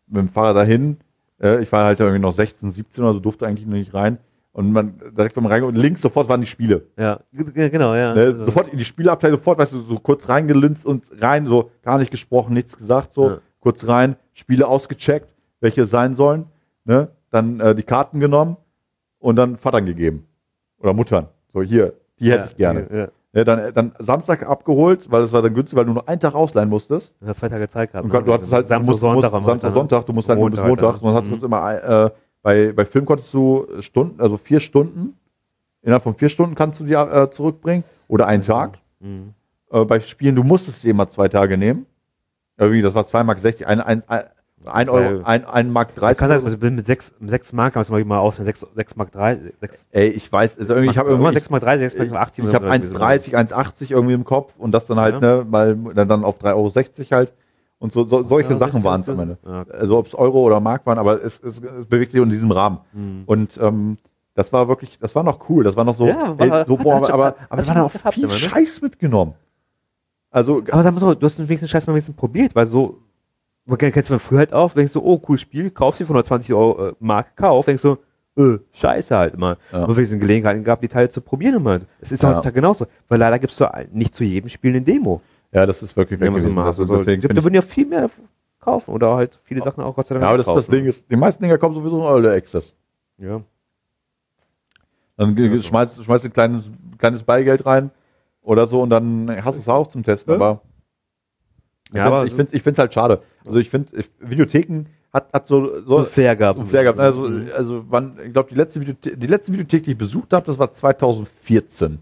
mit 0.07 0.17
dem 0.17 0.29
Fahrrad 0.29 0.57
dahin. 0.57 0.97
Äh, 1.41 1.63
ich 1.63 1.71
war 1.71 1.85
halt 1.85 2.01
irgendwie 2.01 2.19
noch 2.19 2.33
16, 2.33 2.71
17 2.71 3.05
oder 3.05 3.15
so, 3.15 3.21
durfte 3.21 3.47
eigentlich 3.47 3.67
noch 3.67 3.75
nicht 3.75 3.95
rein. 3.95 4.19
Und 4.59 4.73
man 4.73 5.01
direkt 5.17 5.37
beim 5.37 5.47
Reingehen 5.47 5.69
und 5.73 5.81
links 5.81 6.01
sofort 6.03 6.29
waren 6.29 6.41
die 6.41 6.49
Spiele. 6.49 6.83
Ja, 6.99 7.21
genau, 7.55 7.95
ja. 7.95 8.13
Ne, 8.13 8.45
sofort 8.45 8.67
in 8.67 8.77
die 8.77 8.85
Spielabteilung, 8.85 9.39
sofort, 9.39 9.57
weißt 9.57 9.73
du, 9.73 9.83
so 9.83 10.01
kurz 10.01 10.29
reingelünzt 10.29 10.85
und 10.85 11.05
rein, 11.21 11.47
so 11.47 11.71
gar 11.85 11.97
nicht 11.99 12.11
gesprochen, 12.11 12.55
nichts 12.55 12.77
gesagt, 12.77 13.13
so 13.13 13.29
Ja. 13.31 13.39
kurz 13.61 13.87
rein, 13.87 14.17
Spiele 14.33 14.67
ausgecheckt, 14.67 15.33
welche 15.61 15.87
sein 15.87 16.15
sollen, 16.15 16.47
ne? 16.85 17.07
dann 17.31 17.61
äh, 17.61 17.77
die 17.77 17.85
Karten 17.85 18.19
genommen 18.19 18.57
und 19.21 19.37
dann 19.37 19.57
Vatern 19.59 19.87
gegeben. 19.87 20.27
Oder 20.81 20.93
Muttern. 20.93 21.29
So, 21.53 21.63
hier, 21.63 21.93
die 22.19 22.33
hätte 22.33 22.39
ja, 22.41 22.45
ich 22.47 22.57
gerne. 22.57 22.87
Ja. 22.93 23.09
Ne, 23.35 23.45
dann, 23.45 23.59
äh, 23.61 23.73
dann 23.73 23.93
Samstag 24.01 24.43
abgeholt, 24.45 25.09
weil 25.09 25.23
es 25.23 25.31
war 25.33 25.41
dann 25.41 25.55
günstig, 25.55 25.77
weil 25.79 25.85
du 25.85 25.93
nur 25.93 26.09
einen 26.09 26.21
Tag 26.21 26.35
ausleihen 26.35 26.69
musstest. 26.69 27.15
Du 27.21 27.29
hast 27.29 27.37
zwei 27.37 27.49
Tage 27.49 27.69
Zeit 27.69 27.93
gehabt. 27.93 28.13
Und 28.13 28.27
du 28.27 28.33
hattest 28.33 28.53
halt, 28.53 28.67
Samstag, 28.67 28.91
musst, 28.91 29.01
Sonntag, 29.03 29.15
musst, 29.23 29.35
am 29.35 29.45
Samstag, 29.45 29.69
Montag, 29.69 29.73
Sonntag, 29.93 30.07
du 30.07 30.13
musst 30.15 30.29
halt 30.29 30.41
nur 30.41 30.51
bis 30.51 30.59
Montag, 30.59 30.69
Montag. 30.69 30.95
ja. 30.95 31.01
Sonst 31.01 31.15
hast 31.15 31.25
du 31.25 31.29
Mhm. 31.29 31.35
uns 31.35 31.43
immer, 31.45 32.05
äh, 32.07 32.11
bei, 32.43 32.73
bei 32.73 32.85
Film 32.85 33.05
konntest 33.05 33.33
du 33.35 33.67
Stunden, 33.81 34.21
also 34.21 34.37
vier 34.37 34.61
Stunden, 34.61 35.15
innerhalb 35.83 36.03
von 36.03 36.15
vier 36.15 36.29
Stunden 36.29 36.55
kannst 36.55 36.81
du 36.81 36.85
die 36.85 36.95
äh, 36.95 37.31
zurückbringen. 37.31 37.85
Oder 38.09 38.27
einen 38.27 38.43
Tag. 38.43 38.79
Mhm. 39.01 39.35
Äh, 39.71 39.85
bei 39.85 40.01
Spielen, 40.01 40.35
du 40.35 40.43
musstest 40.43 40.83
sie 40.83 40.91
immer 40.91 41.09
zwei 41.09 41.29
Tage 41.29 41.59
nehmen. 41.59 41.87
Irgendwie, 42.57 42.83
das 42.83 42.95
war 42.95 43.07
2 43.07 43.23
Mark 43.25 43.39
60, 43.39 43.67
ein, 43.67 43.81
ein, 43.81 44.03
ein, 44.09 44.25
ein 44.65 44.89
Euro, 44.89 45.23
ein, 45.23 45.45
ein 45.45 45.71
Mark 45.71 45.91
Ich 45.91 45.95
30. 45.95 46.19
kann 46.19 46.31
sagen, 46.31 46.47
ich 46.49 46.59
bin 46.59 46.75
mit 46.75 46.87
6, 46.87 47.15
mit 47.21 47.31
6 47.31 47.53
Mark, 47.53 47.75
kannst 47.75 47.91
du 47.91 48.05
mal 48.05 48.19
aus, 48.19 48.37
6, 48.37 48.67
6 48.75 48.97
Mark 48.97 49.13
3, 49.13 49.39
6, 49.61 49.87
Ey, 49.93 50.09
ich 50.09 50.31
weiß, 50.31 50.59
also 50.59 50.75
irgendwie, 50.75 50.91
ich 50.91 50.99
habe 50.99 51.11
irgendwie, 51.11 51.33
6 51.33 51.51
Mark 51.51 51.63
3, 51.63 51.79
6 51.79 52.11
Mark 52.11 52.23
80. 52.23 52.45
ich 52.47 52.55
habe 52.55 52.69
1,30, 52.69 53.35
1,80 53.35 53.93
irgendwie 53.93 54.15
im 54.15 54.25
Kopf 54.25 54.55
und 54.59 54.73
das 54.73 54.87
dann 54.87 54.99
halt, 54.99 55.21
ne, 55.21 55.47
mal 55.49 55.77
dann 55.95 56.09
dann 56.09 56.25
auf 56.25 56.41
3,60 56.43 56.55
Euro 56.55 57.11
halt. 57.13 57.33
Und 57.81 57.93
so, 57.93 58.05
so 58.05 58.23
solche 58.25 58.57
Sachen 58.57 58.83
waren 58.83 59.03
es 59.03 59.09
am 59.09 59.21
Ende. 59.21 59.39
Ja. 59.47 59.65
Also 59.71 59.99
ob 59.99 60.07
es 60.07 60.15
Euro 60.15 60.41
oder 60.43 60.59
Mark 60.61 60.85
waren, 60.87 60.99
aber 60.99 61.23
es, 61.23 61.41
es, 61.43 61.61
es 61.63 61.87
bewegt 61.87 62.11
sich 62.13 62.21
in 62.21 62.29
diesem 62.29 62.51
Rahmen. 62.51 62.79
Mhm. 62.93 63.23
Und 63.27 63.57
ähm, 63.63 63.99
das 64.35 64.53
war 64.53 64.67
wirklich, 64.69 64.99
das 64.99 65.15
war 65.15 65.23
noch 65.23 65.49
cool. 65.49 65.63
Das 65.65 65.77
war 65.77 65.85
noch 65.85 65.95
so, 65.95 66.07
Ja, 66.09 66.37
war- 66.39 66.61
ey, 66.61 66.65
so 66.67 66.77
boah, 66.77 66.99
schon- 67.05 67.13
aber, 67.13 67.37
aber 67.49 67.61
es 67.61 67.69
war 67.69 67.77
noch 67.77 67.93
gehabt 67.93 68.15
viel 68.15 68.25
immer, 68.25 68.33
ne? 68.33 68.39
Scheiß 68.39 68.83
mitgenommen. 68.83 69.35
Also, 70.31 70.63
Aber 70.71 70.83
sag 70.83 70.93
mal 70.93 71.01
so, 71.01 71.15
du 71.15 71.25
hast 71.25 71.39
den 71.39 71.49
wenigsten 71.49 71.69
Scheiß 71.69 71.87
mal 71.87 71.95
wenigstens 71.95 72.17
probiert, 72.17 72.55
weil 72.55 72.67
so, 72.67 72.99
man 73.65 73.79
kennst 73.79 73.97
du 74.11 74.15
von 74.15 74.19
früher 74.19 74.39
halt 74.39 74.53
auf, 74.53 74.75
denkst 74.75 74.93
du, 74.93 75.03
oh, 75.03 75.19
cooles 75.19 75.41
Spiel, 75.41 75.71
kaufst 75.71 76.01
dir 76.01 76.05
für 76.05 76.11
120 76.13 76.53
Euro 76.55 76.89
äh, 76.89 76.93
Mark 77.01 77.37
Kauf, 77.37 77.65
denkst 77.67 77.83
du, 77.83 77.97
äh, 78.37 78.59
scheiße 78.73 79.17
halt 79.17 79.35
immer. 79.35 79.57
Ja. 79.73 79.85
Und 79.85 79.97
wenigstens 79.97 80.21
Gelegenheiten 80.21 80.65
gehabt, 80.65 80.83
die 80.83 80.89
Teile 80.89 81.09
zu 81.11 81.21
probieren 81.21 81.55
immer. 81.57 81.81
Es 82.01 82.13
ist 82.13 82.23
Ja. 82.23 82.31
heutzutage 82.31 82.55
genauso. 82.55 82.87
Weil 83.09 83.19
leider 83.19 83.39
gibt's 83.39 83.57
so 83.57 83.65
ein- 83.67 83.89
nicht 83.93 84.15
zu 84.15 84.23
jedem 84.25 84.49
Spiel 84.49 84.71
eine 84.71 84.83
Demo. 84.83 85.21
Ja, 85.53 85.67
das 85.67 85.83
ist 85.83 85.97
wirklich 85.97 86.21
Wenn 86.21 86.33
man 86.33 86.41
so 86.41 86.45
gewesen. 86.47 86.55
macht. 86.55 86.69
Das 86.69 86.79
ist- 86.79 86.91
Also, 86.91 86.97
deswegen 86.99 87.23
ich- 87.37 87.43
würden 87.45 87.55
ja 87.55 87.63
viel 87.63 87.87
mehr 87.87 88.11
kaufen 88.61 88.91
oder 88.93 89.15
halt 89.17 89.39
viele 89.45 89.63
Sachen 89.63 89.83
auch 89.83 89.95
Gott 89.95 90.07
sei 90.07 90.15
Dank 90.15 90.23
Ja, 90.23 90.29
aber 90.29 90.39
das, 90.39 90.47
das. 90.47 90.67
Ding 90.67 90.85
ist, 90.87 91.11
die 91.11 91.17
meisten 91.17 91.43
Dinger 91.43 91.59
kommen 91.59 91.75
sowieso 91.75 91.99
in 91.99 92.05
Early 92.05 92.29
Access. 92.37 92.75
Ja. 93.19 93.41
Dann 95.17 95.37
Ja, 95.37 95.63
schmeißt, 95.63 96.05
schmeißt 96.05 96.25
ein 96.27 96.33
kleines, 96.33 96.71
kleines 96.99 97.23
Beigeld 97.23 97.67
rein 97.67 97.91
oder 98.43 98.67
so 98.67 98.83
und 98.83 98.91
dann 98.91 99.45
hast 99.45 99.57
du 99.57 99.61
es 99.63 99.69
auch 99.69 99.87
zum 99.89 100.03
Testen. 100.03 100.31
Ja. 100.33 100.37
Aber 100.37 100.63
Ja, 101.93 102.05
aber 102.07 102.25
ich 102.27 102.35
finde 102.35 102.55
ich 102.55 102.63
find's 102.63 102.79
halt 102.79 102.93
schade. 102.95 103.23
Also 103.45 103.59
ich 103.59 103.71
finde, 103.71 104.05
Videotheken 104.21 104.85
hat, 105.13 105.33
hat 105.33 105.49
so, 105.49 105.81
so 105.81 105.85
so 105.87 105.99
ein 105.99 106.05
Flair 106.05 106.37
gehabt. 106.37 106.59
so 106.61 106.67
Flair 106.67 106.83
gehabt. 106.83 106.99
Also, 107.01 107.23
Mhm. 107.23 107.49
also 107.55 107.85
wann, 107.89 108.19
ich 108.25 108.33
glaube, 108.33 108.51
die 108.51 108.55
letzte 108.57 108.81
Videothek, 108.81 109.19
die 109.19 109.27
letzte 109.27 109.53
Videothek, 109.53 109.85
die 109.85 109.93
ich 109.93 109.99
besucht 109.99 110.33
habe, 110.35 110.45
das 110.47 110.59
war 110.59 110.71
2014. 110.73 111.99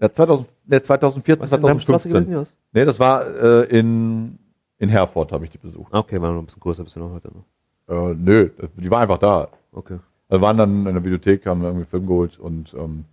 Ja, 0.00 0.10
2000, 0.12 0.48
ne, 0.70 0.82
2014, 0.82 1.42
Was 1.42 1.52
in 1.52 1.60
der 1.60 1.68
Straße 1.80 2.08
2015. 2.08 2.32
gewesen? 2.32 2.52
Nee, 2.72 2.84
das 2.84 3.00
war 3.00 3.26
äh, 3.26 3.78
in, 3.78 4.38
in 4.78 4.88
Herford, 4.88 5.32
habe 5.32 5.44
ich 5.44 5.50
die 5.50 5.58
besucht. 5.58 5.92
Okay, 5.92 6.20
war 6.20 6.32
noch 6.32 6.40
ein 6.40 6.46
bisschen 6.46 6.60
größer, 6.60 6.82
ein 6.82 6.84
bisschen 6.84 7.02
noch 7.02 7.12
heute. 7.12 7.28
Ne? 7.28 7.44
Äh, 7.88 8.14
nö, 8.16 8.50
die 8.76 8.90
war 8.90 9.00
einfach 9.00 9.18
da. 9.18 9.48
Okay. 9.72 9.98
Wir 10.28 10.40
waren 10.40 10.56
dann 10.56 10.86
in 10.86 10.94
der 10.94 11.04
Videothek, 11.04 11.46
haben 11.46 11.62
irgendwie 11.62 11.82
einen 11.82 11.86
Film 11.86 12.06
geholt 12.06 12.38
und 12.38 12.72
ähm, 12.74 13.04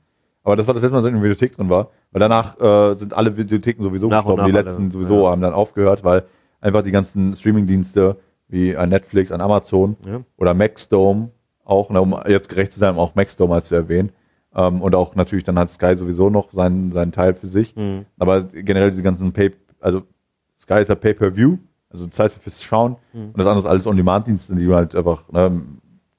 aber 0.43 0.55
das 0.55 0.65
war 0.65 0.73
das 0.73 0.83
letzte 0.83 0.93
Mal, 0.93 1.01
dass 1.01 1.09
ich 1.09 1.13
in 1.13 1.21
der 1.21 1.29
Videothek 1.29 1.57
drin 1.57 1.69
war, 1.69 1.89
weil 2.11 2.19
danach 2.19 2.57
äh, 2.59 2.95
sind 2.95 3.13
alle 3.13 3.35
Videotheken 3.35 3.83
sowieso 3.83 4.07
Nach 4.07 4.23
gestorben, 4.23 4.45
die 4.45 4.51
letzten 4.51 4.83
alle, 4.83 4.91
sowieso 4.91 5.25
ja. 5.25 5.31
haben 5.31 5.41
dann 5.41 5.51
aufgehört, 5.53 6.05
weil 6.05 6.23
einfach 6.61 6.83
die 6.83 6.91
ganzen 6.91 7.35
Streamingdienste 7.35 8.15
wie 8.47 8.77
ein 8.77 8.87
Netflix, 8.87 9.31
ein 9.31 9.41
Amazon 9.41 9.97
Ja. 10.05 10.21
oder 10.37 10.53
Maxdome 10.53 11.31
auch, 11.65 11.89
ne, 11.89 12.01
um 12.01 12.17
jetzt 12.27 12.47
gerecht 12.47 12.71
zu 12.71 12.79
sein, 12.79 12.95
auch 12.95 13.13
Maxdome 13.15 13.55
als 13.55 13.67
zu 13.67 13.75
erwähnen. 13.75 14.11
Ähm, 14.57 14.81
und 14.81 14.95
auch 14.95 15.15
natürlich, 15.15 15.43
dann 15.45 15.57
hat 15.59 15.69
Sky 15.69 15.95
sowieso 15.95 16.29
noch 16.29 16.51
seinen, 16.51 16.91
seinen 16.91 17.11
Teil 17.11 17.33
für 17.35 17.47
sich. 17.47 17.75
Mhm. 17.75 18.05
Aber 18.19 18.41
generell 18.43 18.89
diese 18.89 19.03
ganzen 19.03 19.31
Pay, 19.31 19.53
also 19.79 20.01
Sky 20.59 20.81
ist 20.81 20.89
ja 20.89 20.95
Pay-Per-View, 20.95 21.57
also 21.89 22.07
Zeit 22.07 22.31
fürs 22.33 22.63
Schauen. 22.63 22.95
Mhm. 23.13 23.27
Und 23.27 23.37
das 23.37 23.45
andere 23.47 23.59
ist 23.59 23.65
alles 23.69 23.85
On-Demand-Dienste, 23.87 24.55
die 24.55 24.65
du 24.65 24.75
halt 24.75 24.95
einfach, 24.95 25.23
ne, 25.31 25.61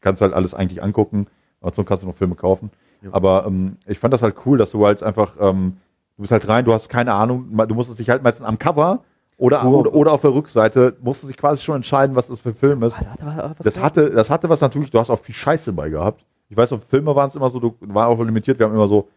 kannst 0.01 0.23
halt 0.23 0.33
alles 0.33 0.55
eigentlich 0.55 0.83
angucken. 0.83 1.27
Amazon 1.61 1.85
kannst 1.85 2.05
du 2.05 2.07
noch 2.07 2.15
Filme 2.15 2.37
kaufen. 2.37 2.71
Ja. 3.03 3.11
Aber 3.13 3.45
ähm, 3.47 3.77
ich 3.87 3.99
fand 3.99 4.15
das 4.15 4.23
halt 4.23 4.37
cool, 4.47 4.57
dass 4.57 4.71
du 4.71 4.87
halt 4.87 5.03
einfach, 5.03 5.35
ähm, 5.41 5.77
du 6.17 6.23
bist 6.23 6.31
halt 6.33 6.47
rein, 6.49 6.65
du 6.65 6.73
hast 6.73 6.89
keine 6.89 7.13
Ahnung, 7.15 7.47
du 7.69 7.75
musstest 7.75 7.99
dich 7.99 8.09
halt 8.09 8.23
meistens 8.23 8.47
am 8.47 8.59
Cover 8.59 9.03
oder, 9.37 9.65
Oh. 9.65 9.79
oder, 9.81 9.95
oder 9.95 10.13
auf 10.13 10.21
der 10.21 10.33
Rückseite, 10.33 10.97
musstest 11.01 11.31
dich 11.31 11.37
quasi 11.37 11.61
schon 11.63 11.77
entscheiden, 11.77 12.15
was 12.17 12.29
das 12.29 12.41
für 12.41 12.51
ein 12.51 12.55
Film 12.55 12.83
ist. 12.85 12.95
Warte, 12.95 13.09
warte, 13.25 13.37
warte, 13.43 13.55
was 13.59 13.65
Das 13.65 13.81
hatte, 13.83 14.11
das 14.11 14.31
hatte 14.31 14.49
was 14.49 14.61
natürlich, 14.61 14.91
du 14.93 14.99
hast 15.01 15.11
auch 15.11 15.19
viel 15.21 15.35
Scheiße 15.35 15.73
bei 15.73 15.91
gehabt. 15.91 16.25
Ich 16.49 16.57
weiß 16.57 16.71
noch, 16.71 16.83
Filme 16.85 17.15
waren 17.15 17.29
es 17.29 17.37
immer 17.37 17.51
so, 17.51 17.61
du 17.61 17.75
war 17.81 18.09
auch 18.09 18.19
limitiert, 18.23 18.59
wir 18.59 18.67
haben 18.67 18.75
immer 18.75 18.89
so 18.89 19.09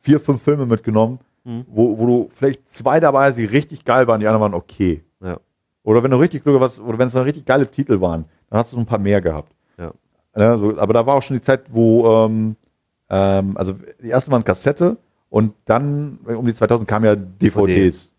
vier, 0.00 0.20
fünf 0.20 0.42
Filme 0.42 0.66
mitgenommen, 0.66 1.18
Mhm. 1.44 1.64
wo, 1.68 1.96
wo 1.98 2.06
du 2.06 2.30
vielleicht 2.34 2.70
zwei 2.72 2.98
dabei 3.00 3.28
hast, 3.28 3.36
die 3.36 3.44
richtig 3.44 3.84
geil 3.84 4.06
waren, 4.06 4.20
die 4.20 4.26
anderen 4.26 4.52
waren 4.52 4.54
okay. 4.54 5.02
Ja. 5.20 5.38
Oder 5.82 6.02
wenn 6.02 6.10
du 6.10 6.18
richtig 6.18 6.42
Glück 6.42 6.60
hast, 6.60 6.78
oder 6.80 6.98
wenn 6.98 7.06
es 7.08 7.14
dann 7.14 7.22
richtig 7.22 7.46
geile 7.46 7.70
Titel 7.70 8.00
waren, 8.00 8.24
dann 8.50 8.58
hast 8.58 8.72
du 8.72 8.76
so 8.76 8.80
ein 8.82 8.86
paar 8.86 8.98
mehr 8.98 9.20
gehabt. 9.20 9.52
Ja. 9.78 9.92
Ja, 10.36 10.58
so, 10.58 10.76
aber 10.78 10.92
da 10.92 11.06
war 11.06 11.14
auch 11.16 11.22
schon 11.22 11.36
die 11.36 11.42
Zeit, 11.42 11.62
wo, 11.70 12.06
ähm, 12.24 12.56
ähm, 13.08 13.56
also 13.56 13.74
die 14.02 14.10
ersten 14.10 14.30
waren 14.30 14.44
Kassette 14.44 14.96
und 15.30 15.54
dann 15.64 16.18
um 16.24 16.44
die 16.46 16.54
2000 16.54 16.86
kamen 16.88 17.04
ja 17.06 17.16
DVDs. 17.16 18.12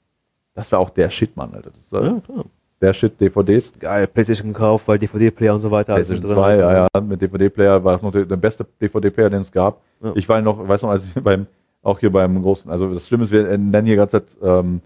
Das 0.54 0.72
war 0.72 0.80
auch 0.80 0.90
der 0.90 1.10
Shit, 1.10 1.36
Mann, 1.38 1.54
Alter. 1.54 1.72
Das 1.92 2.04
Ja, 2.04 2.20
klar. 2.20 2.46
Der 2.82 2.94
Shit, 2.94 3.20
DVDs. 3.20 3.74
Geil, 3.80 4.08
Playstation 4.08 4.54
gekauft, 4.54 4.88
weil 4.88 4.98
DVD-Player 5.00 5.54
und 5.56 5.60
so 5.62 5.70
weiter. 5.72 5.94
alles 5.96 6.08
PlayStation 6.08 6.38
mit 6.38 6.48
drin 6.48 6.58
2, 6.60 6.64
war. 6.66 6.74
ja, 6.74 6.88
ja, 6.94 7.02
mit 7.02 7.22
DVD-Player 7.22 7.84
war 7.84 7.94
das 7.94 8.02
noch 8.02 8.12
der, 8.12 8.26
der 8.26 8.38
beste 8.38 8.66
DVD-Player, 8.82 9.30
den 9.30 9.42
es 9.42 9.52
gab. 9.52 9.82
Ja. 10.04 10.12
Ich 10.16 10.28
war 10.30 10.42
noch, 10.42 10.66
weiß 10.68 10.82
noch, 10.84 10.90
als 10.90 11.04
ich 11.06 11.14
beim, 11.24 11.46
auch 11.84 12.00
hier 12.00 12.12
beim 12.12 12.42
großen, 12.42 12.70
also 12.72 12.94
das 12.94 13.08
Schlimme 13.08 13.24
ist, 13.26 13.32
wir 13.32 13.58
nennen 13.58 13.86
hier 13.86 13.96
ganze 13.96 14.26
Zeit 14.26 14.38
ähm, 14.42 14.82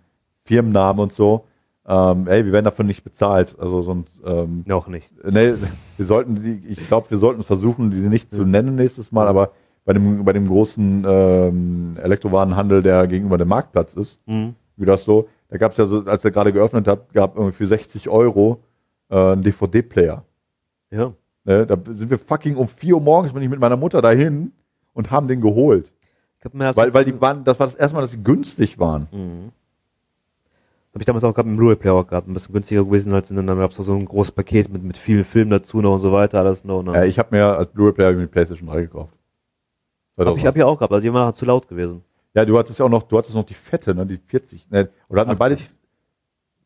Firmennamen 0.45 1.01
und 1.03 1.13
so. 1.13 1.45
Ähm, 1.86 2.27
ey, 2.27 2.45
wir 2.45 2.53
werden 2.53 2.65
dafür 2.65 2.86
nicht 2.86 3.03
bezahlt. 3.03 3.56
Also 3.60 3.82
sonst, 3.82 4.19
ähm, 4.25 4.63
Noch 4.65 4.88
nicht. 4.88 5.12
nee, 5.29 5.53
wir 5.97 6.06
sollten 6.06 6.41
die, 6.41 6.63
ich 6.69 6.88
glaube, 6.88 7.10
wir 7.12 7.17
sollten 7.17 7.41
es 7.41 7.45
versuchen, 7.47 7.91
die 7.91 7.97
nicht 7.97 8.32
zu 8.32 8.45
nennen 8.45 8.75
nächstes 8.75 9.12
Mal, 9.12 9.27
aber 9.27 9.51
bei 9.86 9.91
dem, 9.91 10.23
bei 10.23 10.32
dem 10.32 10.47
großen 10.47 11.03
ähm, 11.06 11.97
Elektrowarenhandel, 12.01 12.82
der 12.84 13.06
gegenüber 13.08 13.38
dem 13.38 13.49
Marktplatz 13.49 13.93
ist, 13.95 14.17
Mhm. 14.25 14.56
wie 14.77 14.86
das 14.86 15.03
so, 15.03 15.27
da 15.54 15.60
gab 15.60 15.74
es 15.74 15.78
ja 15.78 15.86
so, 15.86 16.04
als 16.06 16.26
er 16.26 16.32
gerade 16.32 16.52
geöffnet 16.52 16.88
hat, 16.88 17.13
gab 17.13 17.36
irgendwie 17.36 17.56
für 17.56 17.68
60 17.68 18.10
Euro 18.10 18.63
äh, 19.10 19.16
einen 19.16 19.44
DVD-Player. 19.44 20.26
Ja. 20.89 21.13
Ne, 21.44 21.68
da 21.68 21.78
sind 21.86 22.10
wir 22.10 22.18
fucking 22.18 22.56
um 22.56 22.68
4 22.68 22.96
Uhr 22.96 23.02
morgens, 23.02 23.34
bin 23.34 23.44
ich 23.44 23.50
mit 23.50 23.60
meiner 23.60 23.78
Mutter 23.78 24.02
dahin 24.02 24.52
und 24.94 25.12
haben 25.12 25.28
den 25.28 25.42
geholt. 25.42 25.92
Mir 26.54 26.76
Weil, 26.76 26.92
weil 26.96 27.06
die 27.06 27.22
waren, 27.22 27.44
das 27.44 27.60
war 27.60 27.68
das 27.68 27.76
erste 27.76 27.94
Mal, 27.94 28.02
dass 28.02 28.12
sie 28.12 28.24
günstig 28.24 28.80
waren. 28.80 29.08
Mhm. 29.12 29.52
Habe 30.92 31.02
ich 31.02 31.06
damals 31.06 31.24
auch 31.24 31.34
gehabt, 31.34 31.48
einen 31.48 31.58
Blu-ray-Player 31.58 32.04
gehabt, 32.04 32.28
ein 32.28 32.34
bisschen 32.34 32.54
günstiger 32.54 32.84
gewesen 32.84 33.13
als 33.13 33.30
in 33.30 33.36
dann 33.36 33.60
gab 33.60 33.70
es 33.70 33.78
so 33.78 33.94
ein 33.94 34.06
großes 34.06 34.32
Paket 34.32 34.70
mit, 34.70 34.82
mit 34.82 34.98
vielen 34.98 35.24
Filmen 35.24 35.52
dazu 35.52 35.82
noch 35.82 35.94
und 35.94 36.00
so 36.00 36.12
weiter, 36.12 36.39
alles 36.39 36.63
noch. 36.63 36.80
Und 36.80 36.88
dann 36.88 36.96
Äh, 36.96 37.06
ich 37.06 37.20
habe 37.20 37.36
mir 37.36 37.46
als 37.46 37.72
Blu-ray-Player 37.72 38.13
die 38.13 38.26
PlayStation 38.26 38.70
3 38.70 38.82
gekauft. 38.82 39.13
hab 40.18 40.36
ich 40.36 40.46
hab 40.48 40.58
ja 40.58 40.66
auch 40.66 40.80
gehabt, 40.80 40.92
also 40.92 41.04
die 41.04 41.13
war 41.13 41.26
nachher 41.26 41.36
zu 41.36 41.46
laut 41.46 41.68
gewesen. 41.68 42.04
Ja, 42.34 42.46
du 42.46 42.58
hattest 42.58 42.80
ja 42.80 42.86
auch 42.86 42.89
noch, 42.89 43.04
du 43.04 43.17
hattest 43.17 43.36
noch 43.36 43.46
die 43.46 43.54
fette, 43.54 43.93
ne, 43.96 44.06
die 44.06 44.17
40. 44.17 44.69
Ne, 44.69 44.89
oder 45.10 45.22
hatten 45.22 45.32
wir 45.32 45.36
beide, 45.36 45.56
80. 45.56 45.69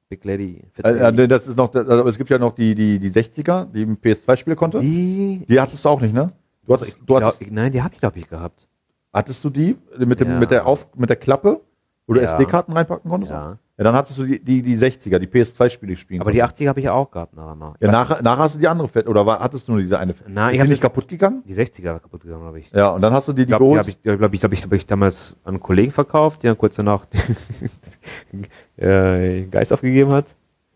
Big 0.09 0.23
Lady. 0.23 0.63
Fat 0.73 0.85
äh, 0.85 1.07
äh, 1.09 1.11
nee, 1.11 1.27
das 1.27 1.47
ist 1.47 1.57
noch, 1.57 1.69
das, 1.69 1.87
aber 1.87 2.09
es 2.09 2.17
gibt 2.17 2.29
ja 2.29 2.37
noch 2.37 2.53
die, 2.53 2.75
die, 2.75 2.99
die 2.99 3.11
60er, 3.11 3.65
die 3.71 3.81
im 3.81 3.97
PS2 3.97 4.37
spielen 4.37 4.55
konnte. 4.55 4.79
Die, 4.79 5.45
die. 5.47 5.59
hattest 5.59 5.83
du 5.83 5.89
auch 5.89 5.99
nicht, 5.99 6.13
ne? 6.13 6.27
Du 6.65 6.73
hattest, 6.73 6.91
ich 6.93 6.97
du 6.99 7.05
glaub, 7.05 7.23
hattest, 7.23 7.41
ich, 7.41 7.51
nein, 7.51 7.71
die 7.71 7.81
habe 7.81 7.93
ich 7.93 7.99
glaube 7.99 8.17
ich 8.19 8.29
gehabt. 8.29 8.67
hattest 9.13 9.43
du 9.43 9.49
die 9.49 9.77
mit 9.97 10.19
dem, 10.19 10.29
Ja. 10.29 10.39
mit 10.39 10.51
der 10.51 10.65
Auf, 10.65 10.87
mit 10.95 11.09
der 11.09 11.17
Klappe, 11.17 11.59
wo 12.07 12.13
du 12.13 12.21
Ja. 12.21 12.31
SD-Karten 12.33 12.71
reinpacken 12.73 13.09
konntest? 13.09 13.31
Ja. 13.31 13.57
Ja, 13.77 13.83
dann 13.83 13.93
hattest 13.93 14.17
du 14.17 14.23
die, 14.25 14.43
die, 14.43 14.63
die 14.63 14.75
60er, 14.75 15.19
die 15.19 15.27
PS2-Spiele 15.27 15.95
spielen. 15.97 16.19
Aber 16.21 16.31
die 16.31 16.39
konntest. 16.39 16.61
80er 16.61 16.67
habe 16.69 16.79
ich 16.79 16.89
auch 16.89 17.11
gehabt 17.11 17.35
nachher 17.35 17.53
noch. 17.55 17.75
Ja, 17.79 17.91
nachher, 17.91 18.23
nachher 18.23 18.37
hast 18.39 18.55
du 18.55 18.59
die 18.59 18.67
andere 18.67 18.87
Fett, 18.87 19.07
oder 19.07 19.23
war, 19.23 19.39
hattest 19.39 19.67
du 19.67 19.73
nur 19.73 19.81
diese 19.81 19.99
eine 19.99 20.15
Fett? 20.15 20.27
Nein, 20.27 20.49
ich 20.49 20.55
ist 20.55 20.61
hab 20.61 20.65
die 20.65 20.69
nicht 20.69 20.77
nicht- 20.77 20.81
kaputt 20.81 21.07
gegangen? 21.07 21.43
Die 21.45 21.53
60er 21.53 21.83
war 21.93 21.99
kaputt 21.99 22.23
gegangen, 22.23 22.41
glaube 22.41 22.59
ich. 22.59 22.71
Ja, 22.71 22.89
und 22.89 23.01
dann 23.01 23.13
hast 23.13 23.27
du 23.27 23.33
die, 23.33 23.41
Ich 23.43 23.45
die 23.45 23.49
glaube, 23.55 23.65
die 23.65 23.69
geholt. 23.69 23.79
habe 23.81 23.89
ich, 23.91 24.01
glaub 24.01 24.33
ich, 24.33 24.39
glaub 24.39 24.53
ich, 24.53 24.63
hab 24.63 24.73
ich 24.73 24.85
damals 24.87 25.35
an 25.43 25.53
einen 25.55 25.59
Kollegen 25.61 25.91
verkauft, 25.91 26.41
der 26.41 26.55
kurz 26.55 26.75
danach 26.77 27.05
äh, 28.77 29.43
Geist 29.45 29.71
aufgegeben 29.73 30.11
hat. 30.11 30.35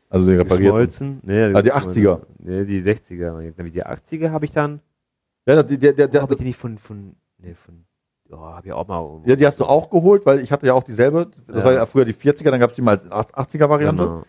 also 0.10 0.28
die 0.30 0.36
repariert. 0.38 1.02
Nee, 1.24 1.44
Ah, 1.54 1.62
die 1.62 1.74
80er. 1.74 2.20
Nee, 2.40 2.66
die 2.66 2.82
60er. 2.84 3.52
Die 3.72 3.84
80er 3.86 4.30
habe 4.32 4.46
ich 4.46 4.52
dann. 4.52 4.80
Ja, 5.48 5.64
die, 5.64 5.78
der, 5.78 5.94
der, 5.94 5.94
Der, 5.94 6.08
der, 6.08 6.22
habe 6.22 6.34
ich 6.34 6.40
die 6.40 6.46
nicht 6.46 6.58
von, 6.60 6.78
von, 6.78 7.16
nee, 7.40 7.56
von, 7.56 7.84
oh, 8.34 8.38
habe 8.42 8.68
ich 8.68 8.74
auch 8.74 8.88
mal. 8.88 9.22
ja, 9.26 9.36
die 9.36 9.46
hast 9.46 9.60
du 9.60 9.66
auch 9.66 9.90
geholt, 9.90 10.26
weil 10.26 10.40
ich 10.40 10.52
hatte 10.52 10.68
ja 10.68 10.74
auch 10.74 10.84
dieselbe. 10.84 11.28
Das 11.48 11.58
Ja. 11.58 11.64
war 11.66 11.74
ja 11.74 11.86
früher 11.86 12.06
die 12.06 12.14
40er, 12.14 12.52
dann 12.52 12.60
gab 12.60 12.70
es 12.72 12.76
die 12.76 12.82
mal 12.82 13.00
als 13.10 13.34
80er-Variante, 13.34 14.04
Genau. 14.04 14.24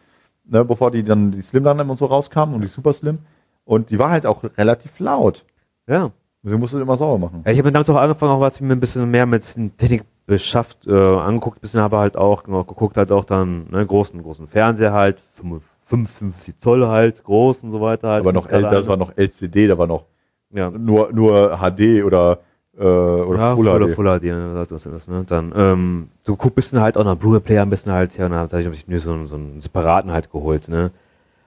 ne, 0.47 0.65
bevor 0.65 0.91
die 0.91 1.03
dann 1.05 1.31
die 1.33 1.43
Slim 1.43 1.65
dann 1.65 1.88
und 1.88 1.97
so 1.97 2.07
rauskamen 2.07 2.55
und 2.55 2.61
die 2.62 2.67
Super 2.69 2.93
Slim. 2.93 3.19
Und 3.65 3.91
die 3.91 3.99
war 3.99 4.11
halt 4.11 4.27
auch 4.27 4.43
relativ 4.59 4.99
laut. 4.99 5.45
Ja. 5.87 6.11
Sie 6.45 6.57
musste 6.57 6.81
immer 6.81 6.97
sauber 6.97 7.19
machen. 7.19 7.43
ja. 7.47 7.53
Ich 7.53 7.59
habe 7.59 7.71
damals 7.71 7.88
auch 7.88 7.97
angefangen, 7.97 8.33
auch 8.33 8.41
was 8.41 8.61
mir 8.61 8.73
ein 8.73 8.81
bisschen 8.81 9.09
mehr 9.11 9.27
mit 9.27 9.45
Technik 9.79 10.03
beschafft, 10.27 10.87
äh, 10.88 10.93
angeguckt, 10.93 11.61
bisschen 11.61 11.81
aber 11.81 11.99
halt 12.01 12.17
auch, 12.17 12.43
genau, 12.43 12.65
geguckt 12.65 12.97
halt 12.97 13.12
auch 13.12 13.25
dann, 13.25 13.67
ne, 13.71 13.87
großen, 13.87 14.21
großen 14.23 14.49
Fernseher 14.49 14.93
halt, 14.93 15.21
55 15.85 16.59
Zoll 16.59 16.87
halt, 16.88 17.23
groß 17.25 17.62
und 17.65 17.71
so 17.73 17.81
weiter 17.81 18.09
halt. 18.09 18.21
Aber 18.23 18.33
noch 18.33 18.49
älter, 18.49 18.71
das 18.71 18.87
war 18.88 18.97
noch 18.97 19.12
LCD, 19.17 19.69
da 19.69 19.79
war 19.79 19.87
noch 19.87 20.07
ja. 20.53 20.71
nur, 20.71 21.12
nur 21.12 21.59
HD 21.59 22.03
oder, 22.05 22.41
äh, 22.83 23.23
oder 23.23 23.38
ja, 23.38 23.55
Full 23.55 23.66
Full, 23.66 23.88
HD. 23.88 23.95
Full 23.95 24.18
HD, 24.21 24.23
ne, 24.25 24.66
das 24.68 24.83
das, 24.85 25.09
ne? 25.09 25.25
Dann, 25.29 25.53
ähm, 25.57 26.09
du 26.25 26.37
guckst 26.37 26.55
bisschen 26.57 26.81
halt 26.81 26.97
auch 26.97 27.05
nach 27.05 27.16
Blu-ray-Player 27.16 27.62
ein 27.62 27.71
bisschen 27.71 27.92
halt, 27.92 28.16
ja, 28.18 28.27
und 28.27 28.33
dann 28.33 28.40
habe 28.51 28.75
ich 28.75 28.87
mir 28.88 29.01
so, 29.01 29.12
einen- 29.12 29.27
so 29.27 29.37
einen 29.37 29.61
separaten 29.61 30.11
halt 30.12 30.31
geholt, 30.31 30.68
ne? 30.68 30.90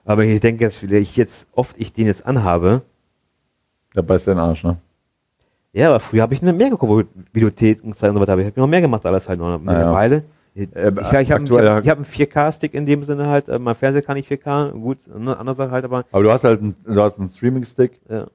Aber 0.04 0.24
ich 0.24 0.40
denke 0.40 0.64
jetzt, 0.64 0.82
wie 0.88 0.96
ich 0.96 1.16
jetzt, 1.16 1.46
oft 1.52 1.74
ich 1.78 1.92
den 1.92 2.06
jetzt 2.06 2.24
anhabe, 2.26 2.82
Da 3.94 4.02
beißt 4.02 4.26
der 4.26 4.34
den 4.34 4.40
Arsch, 4.40 4.62
ne? 4.64 4.76
ja, 5.72 5.88
aber 5.88 6.00
früher 6.00 6.22
habe 6.22 6.32
ich 6.34 6.40
mehr 6.52 6.70
geguckt, 6.70 6.90
wo 6.90 7.02
Videotheken 7.32 7.88
und 7.88 7.96
so 8.14 8.20
weiter, 8.20 8.38
ich 8.38 8.46
habe 8.46 8.60
noch 8.60 8.66
mehr 8.66 8.80
gemacht, 8.80 9.04
alles 9.04 9.28
halt 9.28 9.38
noch 9.38 9.58
mittlerweile. 9.58 10.24
Ich, 10.54 10.74
Äh, 10.74 10.88
ich, 10.88 10.96
ich 10.98 11.04
habe 11.04 11.22
ich 11.22 11.32
aktuell- 11.34 11.68
hab, 11.68 11.82
ich 11.84 11.90
hab 11.90 11.98
einen 11.98 12.06
4K-Stick 12.06 12.72
in 12.72 12.86
dem 12.86 13.04
Sinne 13.04 13.26
halt, 13.26 13.48
äh, 13.48 13.58
mein 13.58 13.74
Fernseher 13.74 14.00
kann 14.02 14.16
ich 14.16 14.26
4K, 14.26 14.70
gut, 14.70 14.98
eine 15.14 15.36
andere 15.36 15.54
Sache 15.54 15.70
halt, 15.70 15.84
aber, 15.84 16.04
Aber 16.12 16.22
du 16.22 16.32
hast 16.32 16.44
halt 16.44 16.60
einen, 16.62 16.76
du 16.84 17.02
hast 17.02 17.18
einen 17.18 17.28
Streaming-Stick, 17.28 18.00
ja. 18.08 18.26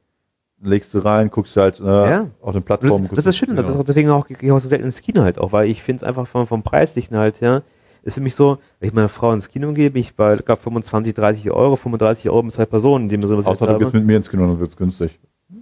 Legst 0.63 0.93
du 0.93 1.00
rein, 1.00 1.30
guckst 1.30 1.58
halt 1.58 1.80
äh, 1.80 1.84
Ja. 1.84 2.28
auf 2.41 2.54
den 2.54 2.63
Das, 2.63 2.80
Plattformen. 2.80 3.10
das 3.13 3.26
ist 3.26 3.38
schön, 3.38 3.56
das 3.56 3.67
ist 3.67 3.76
auch 3.76 3.84
deswegen 3.84 4.10
auch, 4.10 4.30
ich 4.30 4.38
gehe 4.38 4.54
auch 4.54 4.60
so 4.60 4.67
selten 4.67 4.86
ins 4.86 5.02
Kino 5.02 5.21
halt 5.24 5.39
auch, 5.39 5.52
weil 5.52 5.69
ich 5.69 5.82
finde 5.84 5.97
es 5.97 6.04
einfach 6.08 6.28
vom, 6.28 6.45
vom 6.47 6.63
Preislichen 6.63 7.17
halt, 7.17 7.39
ja, 7.41 7.62
ist 8.04 8.13
für 8.15 8.21
mich 8.21 8.36
so, 8.36 8.58
wenn 8.80 8.88
ich 8.89 8.93
meiner 8.95 9.10
Frau 9.10 9.32
ins 9.34 9.50
Kino 9.50 9.71
gehe, 9.74 9.91
bin 9.91 10.02
ich 10.02 10.15
bei 10.15 10.36
locker 10.36 10.58
25, 10.58 11.13
30 11.13 11.52
Euro, 11.52 11.76
35 11.76 12.30
Euro 12.30 12.43
mit 12.43 12.54
zwei 12.54 12.65
Personen, 12.65 13.06
in 13.06 13.10
dem 13.10 13.21
Sinne, 13.24 13.38
was 13.39 13.45
Außer 13.47 13.65
ich 13.65 13.71
du 13.74 13.80
gehst 13.80 13.93
mit 13.93 14.06
mir 14.06 14.17
ins 14.17 14.30
Kino, 14.30 14.47
dann 14.47 14.60
wird's 14.60 14.76
günstig. 14.78 15.19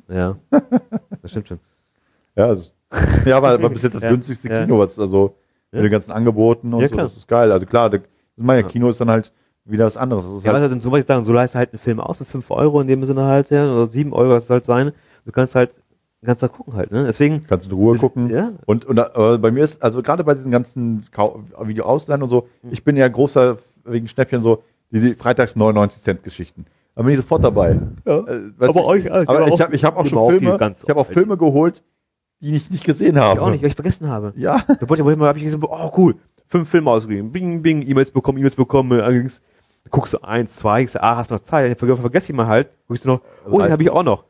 Ja, 0.08 0.38
das 1.22 1.32
stimmt 1.32 1.48
schon. 1.50 1.60
Ja, 2.36 2.48
das, 2.56 2.74
ja 3.26 3.38
aber, 3.38 3.50
aber 3.50 3.70
bis 3.70 3.84
jetzt 3.84 3.96
das 3.96 4.04
Ja, 4.04 4.12
günstigste. 4.12 4.48
Kino, 4.48 4.80
was 4.80 4.98
also 5.00 5.36
mit 5.72 5.84
den 5.84 5.92
ganzen 5.92 6.12
Angeboten 6.12 6.74
und 6.74 6.88
so, 6.90 6.96
das 6.96 7.16
ist 7.16 7.28
geil. 7.28 7.52
Also 7.52 7.66
klar, 7.66 7.90
der, 7.90 8.02
mein 8.36 8.62
Ja. 8.64 8.68
Kino 8.68 8.90
ist 8.90 9.00
dann 9.02 9.10
halt 9.10 9.32
wieder 9.72 9.86
was 9.86 9.98
anderes. 9.98 10.26
Das 10.26 10.34
ist 10.36 10.44
Ja, 10.46 10.54
halt, 10.54 10.70
halt, 10.72 10.82
so 10.82 10.92
was 10.92 11.00
ich 11.02 11.06
sagen, 11.06 11.24
so 11.26 11.34
leist 11.34 11.56
halt 11.56 11.72
einen 11.74 11.80
Film 11.80 12.00
aus, 12.00 12.18
für 12.18 12.26
5 12.26 12.50
Euro 12.52 12.82
in 12.82 12.88
dem 12.88 13.04
Sinne 13.06 13.26
halt, 13.26 13.50
ja, 13.50 13.66
oder 13.72 13.88
7 13.88 14.14
Euro, 14.14 14.32
was 14.32 14.46
es 14.46 14.50
halt 14.50 14.66
sein. 14.66 14.92
Du 15.26 15.32
kannst 15.32 15.56
halt 15.56 15.72
ganzen 16.24 16.42
Tag 16.48 16.54
gucken 16.58 16.74
halt, 16.74 16.92
ne? 16.92 17.06
Deswegen, 17.06 17.46
kannst 17.48 17.66
du 17.68 17.70
in 17.72 17.76
Ruhe 17.78 17.96
ist- 17.96 18.02
gucken. 18.02 18.30
ja, 18.30 18.52
Und, 18.66 18.84
und 18.86 18.98
äh, 18.98 19.38
bei 19.38 19.52
mir 19.52 19.64
ist, 19.64 19.82
also 19.82 20.02
gerade 20.02 20.24
bei 20.26 20.34
diesen 20.34 20.52
ganzen 20.52 21.06
Kau- 21.12 21.44
Video 21.64 21.86
ausleihen 21.86 22.22
und 22.24 22.30
so, 22.30 22.48
Hm. 22.62 22.72
ich 22.74 22.84
bin 22.84 22.98
ja 22.98 23.08
großer 23.08 23.58
wegen 23.86 24.08
Schnäppchen 24.08 24.44
so, 24.44 24.62
die, 24.92 25.00
die 25.00 25.14
freitags 25.16 25.56
99 25.56 26.02
Cent 26.04 26.24
Geschichten. 26.24 26.66
Da 26.96 27.04
bin 27.04 27.12
ich 27.12 27.18
sofort 27.18 27.44
dabei. 27.44 27.80
Ja. 28.06 28.20
Äh, 28.20 28.42
Aber 28.60 28.84
euch 28.86 29.10
alles, 29.10 29.30
aber 29.30 29.48
ich 29.48 29.62
habe 29.62 29.74
ich 29.76 29.86
hab 29.86 29.96
auch 29.96 30.06
schon 30.06 30.32
Filme, 30.40 30.58
ganz 30.58 30.84
ich 30.84 30.90
habe 30.90 31.00
auch. 31.00 31.08
Filme 31.08 31.38
geholt, 31.38 31.82
die 32.42 32.56
ich 32.56 32.70
nicht 32.70 32.84
gesehen 32.84 33.16
ich 33.16 33.22
habe. 33.22 33.42
auch 33.42 33.50
nicht, 33.52 33.62
weil 33.62 33.70
ich 33.70 33.76
vergessen 33.76 34.10
habe. 34.10 34.34
Ja, 34.36 34.64
Da 34.68 34.90
wollte 34.90 35.04
ich, 35.04 35.20
habe 35.20 35.38
ich 35.38 35.44
gesehen, 35.46 35.64
oh 35.64 35.92
cool, 35.96 36.16
fünf 36.48 36.68
Filme 36.70 36.92
ausgegeben. 36.92 37.32
Bing, 37.32 37.62
bing, 37.62 37.88
E-Mails 37.88 38.12
bekommen, 38.12 38.38
E-Mails 38.40 38.56
bekommen, 38.56 39.00
allerdings 39.00 39.42
guckst 39.90 40.14
du 40.14 40.20
eins, 40.24 40.56
zwei, 40.56 40.84
ich 40.84 40.92
sag, 40.92 41.04
ah, 41.04 41.18
hast 41.18 41.32
noch 41.32 41.40
Zeit, 41.42 41.78
ver 41.80 41.98
vergesse 41.98 42.32
ich 42.32 42.36
mal 42.36 42.48
halt, 42.48 42.70
guckst 42.88 43.06
du 43.06 43.10
noch, 43.10 43.22
oh, 43.50 43.60
den 43.62 43.72
habe 43.72 43.84
ich 43.84 43.90
auch 43.90 44.04
noch. 44.04 44.26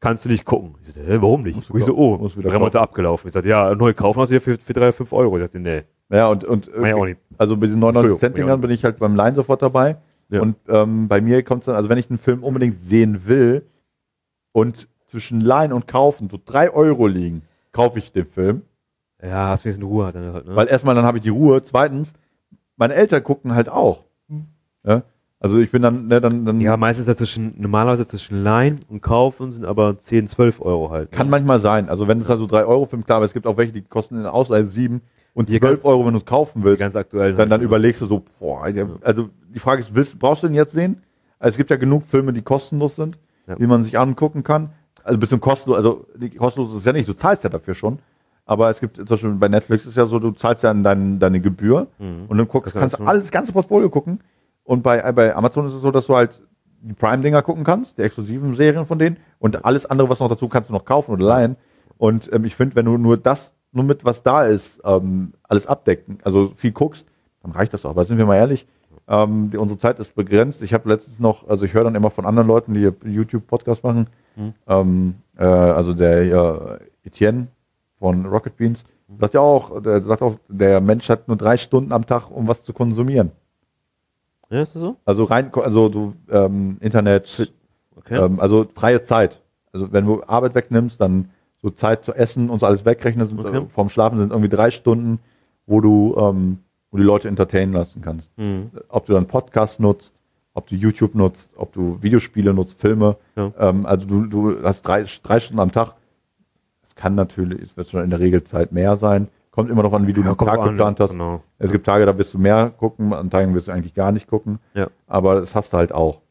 Kannst 0.00 0.24
du 0.24 0.28
nicht 0.28 0.44
gucken. 0.44 0.74
Ich 0.82 0.94
sag, 0.94 1.04
hä, 1.04 1.18
warum 1.20 1.42
nicht? 1.42 1.58
Ich 1.58 1.84
so, 1.84 1.96
oh, 1.96 2.28
drei 2.42 2.58
Monate 2.58 2.80
abgelaufen. 2.80 3.28
Ich 3.28 3.34
sag, 3.34 3.44
ja, 3.44 3.74
neu 3.74 3.94
kaufen 3.94 4.20
hast 4.20 4.30
du 4.30 4.34
ja 4.34 4.40
für, 4.40 4.58
für 4.58 4.72
drei, 4.72 4.90
fünf 4.92 5.12
Euro. 5.12 5.36
Ich 5.36 5.42
sagte, 5.44 5.60
nee, 5.60 5.82
Ja, 6.10 6.28
und, 6.28 6.44
und 6.44 6.76
nicht. 6.76 7.18
also 7.38 7.56
bei 7.56 7.66
diesen 7.66 7.78
99 7.80 8.18
Cent 8.18 8.36
Dingern 8.36 8.60
bin 8.60 8.70
ich 8.70 8.84
halt 8.84 8.98
beim 8.98 9.14
Line 9.14 9.36
sofort 9.36 9.62
dabei. 9.62 9.96
Ja. 10.28 10.40
Und 10.40 10.56
ähm, 10.68 11.08
bei 11.08 11.20
mir 11.20 11.42
kommt 11.44 11.62
es 11.62 11.66
dann, 11.66 11.76
also 11.76 11.88
wenn 11.88 11.98
ich 11.98 12.10
einen 12.10 12.18
Film 12.18 12.42
unbedingt 12.42 12.80
sehen 12.80 13.26
will 13.26 13.64
und 14.52 14.88
zwischen 15.06 15.40
Line 15.40 15.74
und 15.74 15.86
Kaufen 15.86 16.28
so 16.30 16.38
drei 16.44 16.70
Euro 16.70 17.06
liegen, 17.06 17.42
kaufe 17.70 17.98
ich 17.98 18.12
den 18.12 18.26
Film. 18.26 18.62
Ja, 19.22 19.50
hast 19.50 19.64
wenigstens 19.64 19.86
Ruhe 19.86 20.10
dann 20.10 20.32
halt, 20.32 20.46
ne? 20.46 20.56
Weil 20.56 20.66
erstmal 20.68 20.94
dann 20.94 21.04
habe 21.04 21.18
ich 21.18 21.22
die 21.22 21.28
Ruhe. 21.28 21.62
Zweitens, 21.62 22.12
meine 22.76 22.94
Eltern 22.94 23.22
gucken 23.22 23.54
halt 23.54 23.68
auch. 23.68 24.04
Ja? 24.84 25.02
Also 25.40 25.58
ich 25.58 25.72
bin 25.72 25.82
dann, 25.82 26.06
ne, 26.06 26.20
dann, 26.20 26.44
dann 26.44 26.60
ja, 26.60 26.76
meistens 26.76 27.06
dazwischen, 27.06 27.54
normalerweise 27.58 28.06
zwischen 28.06 28.44
Line 28.44 28.78
und 28.88 29.00
Kaufen 29.02 29.50
sind 29.50 29.64
aber 29.64 29.98
10, 29.98 30.28
12 30.28 30.60
Euro 30.60 30.90
halt. 30.90 31.10
kann 31.10 31.26
ne? 31.26 31.32
manchmal 31.32 31.58
sein. 31.58 31.88
Also 31.88 32.06
wenn 32.06 32.20
es 32.20 32.28
halt 32.28 32.38
so 32.38 32.46
drei 32.46 32.64
Euro 32.64 32.86
Film, 32.86 33.04
klar, 33.04 33.16
aber 33.16 33.26
es 33.26 33.32
gibt 33.32 33.46
auch 33.48 33.56
welche, 33.56 33.72
die 33.72 33.82
kosten 33.82 34.16
in 34.16 34.22
der 34.22 34.32
Ausleihe 34.34 34.66
sieben 34.66 35.00
und 35.34 35.48
Hier 35.48 35.60
zwölf 35.60 35.84
Euro, 35.84 36.06
wenn 36.06 36.12
du 36.12 36.20
es 36.20 36.24
kaufen 36.26 36.62
willst. 36.62 36.78
ganz 36.80 36.94
aktuell. 36.94 37.34
dann, 37.34 37.50
dann 37.50 37.60
überlegst 37.60 38.00
du 38.02 38.06
so, 38.06 38.22
boah, 38.38 38.62
also 39.02 39.30
die 39.52 39.58
Frage 39.58 39.80
ist, 39.80 39.94
willst, 39.94 40.16
brauchst 40.18 40.44
du 40.44 40.46
den 40.46 40.54
jetzt 40.54 40.72
sehen? 40.72 41.02
Also 41.40 41.54
es 41.54 41.56
gibt 41.56 41.70
ja 41.70 41.76
genug 41.76 42.04
Filme, 42.06 42.32
die 42.32 42.42
kostenlos 42.42 42.94
sind, 42.94 43.18
Ja. 43.48 43.56
die 43.56 43.66
man 43.66 43.82
sich 43.82 43.98
angucken 43.98 44.44
kann. 44.44 44.70
Also 45.02 45.16
ein 45.16 45.20
bisschen 45.20 45.40
kostenlos, 45.40 45.76
also 45.76 46.06
kostenlos 46.38 46.70
ist 46.70 46.76
es 46.76 46.84
ja 46.84 46.92
nicht, 46.92 47.08
du 47.08 47.14
zahlst 47.14 47.42
ja 47.42 47.50
dafür 47.50 47.74
schon. 47.74 47.98
Aber 48.46 48.70
es 48.70 48.78
gibt 48.78 48.96
zum 48.96 49.06
Beispiel 49.06 49.30
bei 49.30 49.48
Netflix 49.48 49.86
ist 49.86 49.96
ja 49.96 50.06
so, 50.06 50.20
du 50.20 50.30
zahlst 50.32 50.62
ja 50.62 50.72
dein, 50.72 51.18
deine 51.18 51.40
Gebühr 51.40 51.88
Mhm. 51.98 52.26
und 52.28 52.38
dann 52.38 52.46
guckst, 52.46 52.74
kannst 52.76 52.98
du 53.00 53.04
alles, 53.04 53.22
das 53.22 53.32
ganze 53.32 53.52
Portfolio 53.52 53.88
gucken. 53.90 54.20
Und 54.64 54.82
bei, 54.82 55.10
bei 55.12 55.34
Amazon 55.34 55.66
ist 55.66 55.74
es 55.74 55.82
so, 55.82 55.90
dass 55.90 56.06
du 56.06 56.16
halt 56.16 56.40
die 56.80 56.94
Prime-Dinger 56.94 57.42
gucken 57.42 57.64
kannst, 57.64 57.98
die 57.98 58.02
exklusiven 58.02 58.54
Serien 58.54 58.86
von 58.86 58.98
denen 58.98 59.16
und 59.38 59.64
alles 59.64 59.86
andere, 59.86 60.08
was 60.08 60.20
noch 60.20 60.28
dazu 60.28 60.48
kannst 60.48 60.70
du 60.70 60.74
noch 60.74 60.84
kaufen 60.84 61.12
oder 61.12 61.24
leihen. 61.24 61.56
Und 61.98 62.32
ähm, 62.32 62.44
ich 62.44 62.56
finde, 62.56 62.74
wenn 62.76 62.86
du 62.86 62.96
nur 62.98 63.16
das, 63.16 63.52
nur 63.72 63.84
mit 63.84 64.04
was 64.04 64.22
da 64.22 64.44
ist, 64.44 64.80
ähm, 64.84 65.32
alles 65.44 65.66
abdecken, 65.66 66.18
also 66.24 66.52
viel 66.56 66.72
guckst, 66.72 67.06
dann 67.42 67.52
reicht 67.52 67.72
das 67.72 67.84
auch. 67.84 67.90
Aber 67.90 68.04
sind 68.04 68.18
wir 68.18 68.26
mal 68.26 68.36
ehrlich, 68.36 68.66
ähm, 69.08 69.50
die, 69.50 69.56
unsere 69.56 69.78
Zeit 69.78 69.98
ist 69.98 70.14
begrenzt. 70.14 70.62
Ich 70.62 70.74
habe 70.74 70.88
letztens 70.88 71.18
noch, 71.18 71.48
also 71.48 71.64
ich 71.64 71.74
höre 71.74 71.84
dann 71.84 71.94
immer 71.94 72.10
von 72.10 72.26
anderen 72.26 72.48
Leuten, 72.48 72.74
die 72.74 72.90
YouTube-Podcast 73.04 73.84
machen, 73.84 74.06
Mhm. 74.34 74.54
ähm, 74.66 75.14
äh, 75.36 75.44
also 75.44 75.92
der 75.92 76.24
ja, 76.24 76.78
Etienne 77.04 77.48
von 77.98 78.24
Rocket 78.24 78.56
Beans, 78.56 78.84
sagt 79.18 79.34
ja 79.34 79.40
auch, 79.40 79.82
der 79.82 80.02
sagt 80.02 80.22
auch, 80.22 80.36
der 80.48 80.80
Mensch 80.80 81.08
hat 81.10 81.28
nur 81.28 81.36
drei 81.36 81.58
Stunden 81.58 81.92
am 81.92 82.06
Tag, 82.06 82.30
um 82.30 82.48
was 82.48 82.64
zu 82.64 82.72
konsumieren. 82.72 83.32
Ja, 84.52 84.60
ist 84.62 84.74
das 84.74 84.82
so? 84.82 84.96
Also 85.06 85.24
rein, 85.24 85.50
also 85.54 85.88
du, 85.88 86.12
ähm, 86.30 86.76
Internet, 86.80 87.50
Okay. 87.96 88.16
ähm, 88.22 88.38
also 88.38 88.66
freie 88.74 89.02
Zeit. 89.02 89.40
Also 89.72 89.92
wenn 89.92 90.04
du 90.06 90.22
Arbeit 90.26 90.54
wegnimmst, 90.54 91.00
dann 91.00 91.30
so 91.62 91.70
Zeit 91.70 92.04
zu 92.04 92.12
essen 92.12 92.50
und 92.50 92.58
so 92.58 92.66
alles 92.66 92.84
wegrechnest, 92.84 93.32
Okay. 93.38 93.56
äh, 93.58 93.66
vorm 93.72 93.88
Schlafen 93.88 94.18
sind 94.18 94.30
irgendwie 94.30 94.48
drei 94.50 94.70
Stunden, 94.70 95.20
wo 95.66 95.80
du, 95.80 96.14
ähm, 96.18 96.58
wo 96.90 96.98
die 96.98 97.02
Leute 97.04 97.28
entertainen 97.28 97.72
lassen 97.72 98.02
kannst. 98.02 98.36
Mhm. 98.36 98.70
Ob 98.88 99.06
du 99.06 99.14
dann 99.14 99.26
Podcast 99.26 99.80
nutzt, 99.80 100.12
ob 100.52 100.66
du 100.66 100.74
YouTube 100.74 101.14
nutzt, 101.14 101.50
ob 101.56 101.72
du 101.72 101.96
Videospiele 102.02 102.52
nutzt, 102.52 102.78
Filme. 102.78 103.16
Ja. 103.36 103.52
Ähm, 103.58 103.86
also 103.86 104.06
du, 104.06 104.26
du 104.26 104.62
hast 104.62 104.82
drei, 104.82 105.06
drei 105.22 105.40
Stunden 105.40 105.60
am 105.60 105.72
Tag. 105.72 105.94
Es 106.86 106.94
kann 106.94 107.14
natürlich, 107.14 107.62
es 107.62 107.76
wird 107.78 107.88
schon 107.88 108.04
in 108.04 108.10
der 108.10 108.20
Regel 108.20 108.44
Zeit 108.44 108.72
mehr 108.72 108.96
sein. 108.96 109.28
Kommt 109.52 109.70
immer 109.70 109.82
noch 109.82 109.92
an, 109.92 110.06
wie 110.06 110.12
du 110.14 110.22
den 110.22 110.34
kommt 110.36 110.50
Tag 110.50 110.60
an, 110.60 110.70
geplant 110.70 110.98
hast. 110.98 111.10
Genau. 111.10 111.42
Es 111.58 111.70
gibt 111.70 111.86
Tage, 111.86 112.06
da 112.06 112.16
wirst 112.18 112.32
du 112.34 112.38
mehr 112.38 112.70
gucken, 112.70 113.12
an 113.12 113.28
Tagen 113.30 113.54
wirst 113.54 113.68
du 113.68 113.72
eigentlich 113.72 113.94
gar 113.94 114.10
nicht 114.10 114.26
gucken. 114.26 114.58
Ja. 114.74 114.88
Aber 115.06 115.40
das 115.40 115.54
hast 115.54 115.72
du 115.72 115.76
halt 115.76 115.92
auch. 115.92 116.22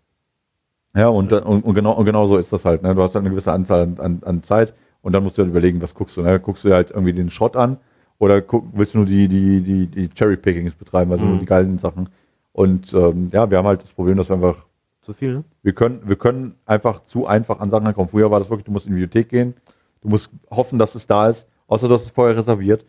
Ja, 0.96 1.08
und, 1.08 1.32
und, 1.32 1.62
und, 1.64 1.74
genau, 1.76 1.94
und 1.94 2.06
genau 2.06 2.26
so 2.26 2.38
ist 2.38 2.52
das 2.52 2.66
halt. 2.66 2.82
Ne? 2.84 2.94
Du 2.96 3.02
hast 3.02 3.14
halt 3.16 3.24
eine 3.24 3.30
gewisse 3.30 3.54
Anzahl 3.54 3.84
an, 3.84 3.98
an, 4.00 4.22
an 4.26 4.44
Zeit 4.44 4.74
und 5.04 5.14
dann 5.14 5.24
musst 5.24 5.38
du 5.38 5.44
halt 5.44 5.52
überlegen, 5.52 5.82
was 5.82 5.94
guckst 5.94 6.18
du. 6.18 6.22
Ne? 6.22 6.40
Guckst 6.40 6.66
du 6.66 6.74
halt 6.74 6.92
irgendwie 6.92 7.14
den 7.14 7.30
Schrott 7.30 7.56
an 7.56 7.78
oder 8.18 8.42
guck, 8.42 8.66
willst 8.74 8.96
du 8.96 8.98
nur 8.98 9.06
die, 9.08 9.28
die, 9.28 9.62
die, 9.62 9.88
die 9.88 10.10
Cherry-Pickings 10.10 10.76
betreiben, 10.76 11.12
also 11.12 11.24
Mhm. 11.24 11.30
nur 11.32 11.40
die 11.40 11.46
geilen 11.46 11.78
Sachen. 11.78 12.10
Und 12.54 12.94
ähm, 12.94 13.30
ja, 13.32 13.50
wir 13.50 13.58
haben 13.60 13.68
halt 13.68 13.84
das 13.84 13.92
Problem, 13.94 14.18
dass 14.18 14.30
wir 14.30 14.36
einfach, 14.36 14.66
Zu 15.04 15.14
viel, 15.14 15.34
ne? 15.36 15.44
wir 15.64 15.74
können, 15.74 16.02
wir 16.06 16.16
können 16.18 16.56
einfach 16.66 17.04
zu 17.04 17.26
einfach 17.28 17.60
an 17.60 17.70
Sachen 17.70 17.86
rankommen. 17.86 18.10
Früher 18.10 18.30
war 18.32 18.40
das 18.40 18.50
wirklich, 18.50 18.66
du 18.66 18.72
musst 18.72 18.88
in 18.88 18.96
die 18.96 19.00
Bibliothek 19.02 19.30
gehen, 19.30 19.54
du 20.02 20.10
musst 20.10 20.30
hoffen, 20.50 20.78
dass 20.80 20.96
es 20.96 21.06
da 21.08 21.30
ist, 21.30 21.48
außer 21.68 21.88
du 21.88 21.94
hast 21.94 22.06
es 22.08 22.12
vorher 22.12 22.36
reserviert. 22.36 22.84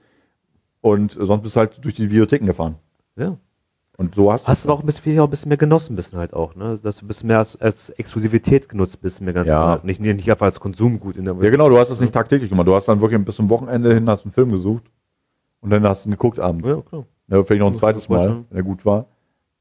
Und 0.83 1.17
sonst 1.19 1.43
bist 1.43 1.57
du 1.57 1.61
halt 1.61 1.83
durch 1.83 1.95
die 1.95 2.03
Bibliotheken 2.03 2.45
gefahren. 2.45 2.75
Ja. 3.17 3.39
Und 3.97 4.15
so 4.15 4.33
hast, 4.33 4.49
Hast 4.49 4.65
du 4.65 4.71
auch 4.71 4.81
ein 4.81 4.87
bisschen, 4.87 5.19
auch 5.21 5.25
ein 5.25 5.31
bisschen 5.31 5.49
mehr 5.49 5.59
genossen, 5.59 5.97
bisschen 5.97 6.19
halt 6.19 6.35
auch, 6.35 6.55
ne? 6.57 6.79
Dass 6.83 6.97
du 6.97 7.05
ein 7.05 7.09
bisschen 7.09 7.29
mehr 7.29 7.39
als, 7.39 7.61
als 7.61 7.91
Exklusivität 7.91 8.69
genutzt 8.69 9.01
bist, 9.01 9.21
mehr 9.21 9.33
ganz 9.33 9.47
Ja. 9.47 9.81
Nicht, 9.85 10.01
nicht 10.01 10.31
einfach 10.31 10.47
als 10.47 10.59
Konsumgut 10.61 11.17
in 11.17 11.25
der 11.25 11.35
Ja, 11.41 11.51
genau, 11.51 11.69
du 11.69 11.79
hast 11.79 11.91
es 11.91 12.01
nicht 12.01 12.13
tagtäglich 12.13 12.51
gemacht. 12.51 12.67
Du 12.67 12.75
hast 12.75 12.89
dann 12.89 13.01
wirklich 13.01 13.25
bis 13.25 13.37
zum 13.37 13.49
Wochenende 13.49 13.95
hin 13.95 14.09
hast 14.09 14.25
einen 14.25 14.33
Film 14.33 14.51
gesucht 14.51 14.85
und 15.61 15.71
dann 15.71 15.85
hast 15.85 16.05
du 16.05 16.09
ihn 16.09 16.13
geguckt 16.13 16.41
abends. 16.41 16.69
Ja, 16.69 16.81
klar. 16.81 17.05
Ja, 17.29 17.45
vielleicht 17.45 17.61
noch 17.61 17.69
ein 17.69 17.77
zweites 17.77 18.09
Mal, 18.09 18.45
wenn 18.51 18.59
er 18.59 18.65
gut 18.65 18.85
war. 18.85 19.07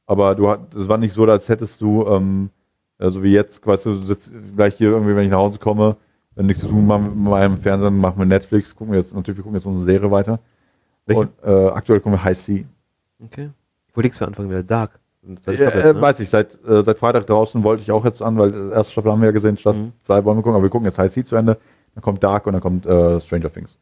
Aber 0.07 0.33
du 0.33 0.49
hat, 0.49 0.73
es 0.73 0.87
war 0.87 0.97
nicht 0.97 1.13
so, 1.13 1.23
als 1.25 1.47
hättest 1.47 1.79
du, 1.81 2.05
ähm, 2.07 2.49
also 2.97 3.23
wie 3.23 3.33
jetzt, 3.33 3.65
weißt 3.65 3.85
du, 3.85 3.93
du 3.93 4.05
sitzt 4.05 4.31
gleich 4.55 4.75
hier 4.75 4.89
irgendwie, 4.89 5.15
wenn 5.15 5.25
ich 5.25 5.31
nach 5.31 5.37
Hause 5.37 5.59
komme, 5.59 5.97
wenn 6.35 6.47
nichts 6.47 6.63
zu 6.63 6.69
tun 6.69 6.87
machen 6.87 7.21
mit 7.21 7.31
meinem 7.31 7.57
Fernsehen, 7.57 7.97
machen 7.97 8.17
wir 8.17 8.25
Netflix, 8.25 8.75
gucken 8.75 8.93
wir 8.93 8.99
jetzt, 8.99 9.13
natürlich, 9.13 9.37
wir 9.37 9.43
gucken 9.43 9.57
jetzt 9.57 9.65
unsere 9.65 9.85
Serie 9.85 10.09
weiter. 10.09 10.39
Welche? 11.15 11.19
Und 11.21 11.31
äh, 11.43 11.67
aktuell 11.69 11.99
gucken 11.99 12.13
wir 12.13 12.23
High 12.23 12.37
Sea. 12.37 12.63
Okay. 13.23 13.49
Ich 13.87 13.95
wollte 13.95 14.05
nichts 14.07 14.17
für 14.17 14.27
anfangen, 14.27 14.49
wieder 14.49 14.63
Dark. 14.63 14.99
Das 15.23 15.45
Äh, 15.47 15.51
ist 15.53 15.59
doch 15.61 15.75
jetzt, 15.75 15.85
äh, 15.85 15.93
ne? 15.93 16.01
Weiß 16.01 16.19
ich, 16.19 16.29
seit, 16.29 16.53
äh, 16.65 16.83
seit 16.83 16.97
Freitag 16.97 17.27
draußen 17.27 17.63
wollte 17.63 17.83
ich 17.83 17.91
auch 17.91 18.03
jetzt 18.05 18.21
an, 18.21 18.37
weil 18.37 18.51
die 18.51 18.57
erste 18.73 18.93
Staffel 18.93 19.11
haben 19.11 19.21
wir 19.21 19.27
ja 19.27 19.31
gesehen, 19.31 19.57
statt 19.57 19.75
Mhm. 19.75 19.91
zwei 20.01 20.23
wollen 20.25 20.37
wir 20.37 20.41
gucken, 20.43 20.55
aber 20.55 20.63
wir 20.63 20.69
gucken 20.71 20.85
jetzt 20.85 20.97
High 20.97 21.11
Sea 21.11 21.23
zu 21.23 21.35
Ende, 21.35 21.57
dann 21.93 22.01
kommt 22.01 22.23
Dark 22.23 22.47
und 22.47 22.53
dann 22.53 22.61
kommt 22.61 22.85
äh, 22.85 23.19
Stranger 23.21 23.51
Things. 23.51 23.77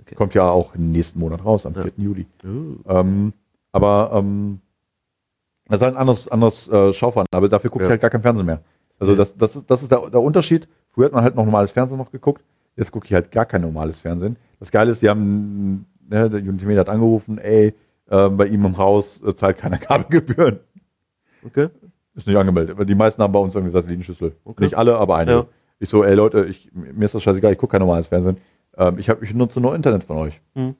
Okay. 0.00 0.14
Kommt 0.16 0.34
ja 0.34 0.50
auch 0.50 0.74
im 0.74 0.90
nächsten 0.92 1.18
Monat 1.18 1.44
raus, 1.44 1.64
am 1.64 1.74
Ja. 1.74 1.82
4. 1.82 1.92
Juli. 1.96 2.26
Uh, 2.44 2.76
Ähm, 2.88 3.32
aber 3.72 4.10
ähm, 4.14 4.60
das 5.68 5.80
ist 5.80 5.84
halt 5.84 5.94
ein 5.94 6.00
anderes, 6.00 6.28
anderes 6.28 6.68
äh, 6.68 6.92
Schaufern, 6.92 7.24
aber 7.32 7.48
dafür 7.48 7.70
gucke 7.70 7.84
Ja. 7.84 7.88
ich 7.88 7.90
halt 7.92 8.00
gar 8.02 8.10
kein 8.10 8.20
Fernsehen 8.22 8.46
mehr. 8.46 8.60
Also 8.98 9.12
Ja. 9.12 9.18
das, 9.18 9.36
das 9.36 9.56
ist, 9.56 9.70
das 9.70 9.82
ist 9.82 9.90
der, 9.90 10.10
der 10.10 10.20
Unterschied. 10.20 10.68
Früher 10.90 11.06
hat 11.06 11.12
man 11.12 11.24
halt 11.24 11.34
noch 11.36 11.44
normales 11.44 11.70
Fernsehen 11.72 11.96
noch 11.98 12.10
geguckt, 12.12 12.42
jetzt 12.76 12.92
gucke 12.92 13.06
ich 13.06 13.14
halt 13.14 13.30
gar 13.30 13.46
kein 13.46 13.62
normales 13.62 13.98
Fernsehen. 13.98 14.36
Das 14.60 14.70
Geile 14.70 14.90
ist, 14.90 15.00
die 15.00 15.08
haben, 15.08 15.86
ne, 16.08 16.30
der 16.30 16.40
Unitimedia 16.40 16.80
hat 16.80 16.88
angerufen, 16.88 17.38
ey, 17.38 17.74
äh, 18.10 18.28
bei 18.28 18.46
ihm 18.46 18.64
im 18.64 18.76
Haus 18.76 19.22
äh, 19.22 19.34
zahlt 19.34 19.58
keiner 19.58 19.78
Kabelgebühren. 19.78 20.60
okay. 21.46 21.68
Ist 22.14 22.26
nicht 22.26 22.36
angemeldet. 22.36 22.76
Die 22.88 22.94
meisten 22.94 23.22
haben 23.22 23.32
bei 23.32 23.38
uns 23.38 23.54
irgendwie 23.54 23.72
Satellitenschüssel. 23.72 24.36
Okay. 24.44 24.64
Nicht 24.64 24.76
alle, 24.76 24.98
aber 24.98 25.16
einige. 25.16 25.36
Ja. 25.38 25.46
Ich 25.78 25.88
so, 25.88 26.04
ey 26.04 26.14
Leute, 26.14 26.44
ich, 26.44 26.70
mir 26.74 27.06
ist 27.06 27.14
das 27.14 27.22
scheißegal, 27.22 27.52
ich 27.52 27.58
gucke 27.58 27.72
kein 27.72 27.80
normales 27.80 28.08
Fernsehen. 28.08 28.36
Ähm, 28.76 28.98
ich, 28.98 29.08
hab, 29.08 29.22
ich 29.22 29.32
nutze 29.34 29.60
nur 29.60 29.74
Internet 29.74 30.04
von 30.04 30.18
euch. 30.18 30.40
Hm. 30.54 30.74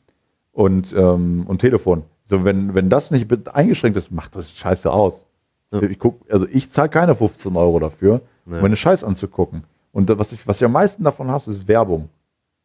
Und, 0.53 0.93
ähm, 0.95 1.45
und 1.47 1.59
Telefon. 1.61 2.05
So, 2.29 2.45
wenn, 2.45 2.75
wenn 2.75 2.91
das 2.91 3.11
nicht 3.11 3.29
eingeschränkt 3.49 3.97
ist, 3.97 4.11
macht 4.13 4.37
das 4.37 4.51
scheiße 4.53 4.91
aus. 4.93 5.27
Ja. 5.73 5.83
Ich 5.83 5.99
guck, 5.99 6.21
also 6.31 6.47
ich 6.51 6.71
zahle 6.71 6.91
keine 6.91 7.15
15 7.15 7.57
Euro 7.57 7.79
dafür, 7.79 8.21
Nee. 8.45 8.59
um 8.59 8.65
eine 8.65 8.77
Scheiß 8.77 9.03
anzugucken. 9.03 9.65
Und 9.93 10.17
was 10.19 10.33
ich, 10.33 10.47
was 10.47 10.57
ich 10.57 10.65
am 10.65 10.73
meisten 10.73 11.03
davon 11.05 11.31
hasse, 11.31 11.51
ist 11.51 11.67
Werbung. 11.67 12.09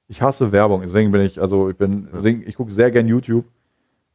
Ich 0.08 0.22
hasse 0.22 0.52
Werbung. 0.52 0.82
Deswegen 0.84 1.12
bin 1.12 1.22
ich, 1.22 1.42
also 1.42 1.70
ich 1.70 1.76
bin, 1.78 2.08
ich 2.46 2.56
gucke 2.56 2.72
sehr 2.72 2.92
gern 2.92 3.08
YouTube. 3.08 3.46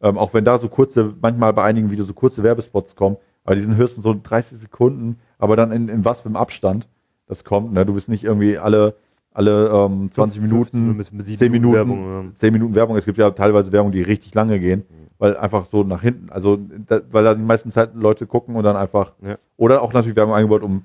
Ähm, 0.01 0.19
auch 0.19 0.35
wenn 0.35 0.45
da 0.45 0.59
so 0.59 0.69
kurze, 0.69 1.15
manchmal 1.21 1.53
bei 1.53 1.63
einigen 1.63 1.91
Videos 1.91 2.09
so 2.09 2.15
kurze 2.15 2.43
Werbespots 2.43 2.97
kommen, 2.97 3.17
aber 3.45 3.55
die 3.55 3.61
sind 3.61 3.77
höchstens 3.77 4.03
so 4.03 4.15
30 4.21 4.59
Sekunden, 4.59 5.19
aber 5.39 5.55
dann 5.55 5.71
in, 5.71 5.89
in 5.89 6.05
was 6.05 6.23
für 6.23 6.27
einem 6.27 6.37
Abstand 6.37 6.89
das 7.29 7.45
kommt. 7.45 7.73
Ne? 7.73 7.87
Du 7.87 7.95
bist 7.95 8.09
nicht 8.09 8.25
irgendwie 8.25 8.59
alle, 8.59 8.95
alle 9.33 9.69
ähm, 9.69 10.11
20 10.11 10.43
Minuten, 10.43 10.97
mit, 10.97 11.13
mit 11.13 11.25
sieben 11.27 11.39
10 11.39 11.53
Minuten, 11.53 11.75
Werbung, 11.75 12.33
10 12.37 12.53
Minuten 12.53 12.75
Werbung. 12.75 12.97
Es 12.97 13.05
gibt 13.05 13.19
ja 13.19 13.31
teilweise 13.31 13.71
Werbung, 13.71 13.93
die 13.93 14.03
richtig 14.03 14.35
lange 14.35 14.59
gehen, 14.59 14.83
weil 15.19 15.37
einfach 15.37 15.67
so 15.71 15.85
nach 15.85 16.03
hinten, 16.03 16.31
also 16.31 16.59
da, 16.89 17.01
weil 17.13 17.23
da 17.23 17.35
die 17.35 17.43
meisten 17.43 17.71
Zeit 17.71 17.95
Leute 17.95 18.27
gucken 18.27 18.57
und 18.57 18.65
dann 18.65 18.77
einfach, 18.77 19.13
Ja. 19.25 19.37
oder 19.57 19.83
auch 19.83 19.93
natürlich 19.93 20.17
Werbung 20.17 20.35
eingebaut, 20.35 20.63
um, 20.63 20.83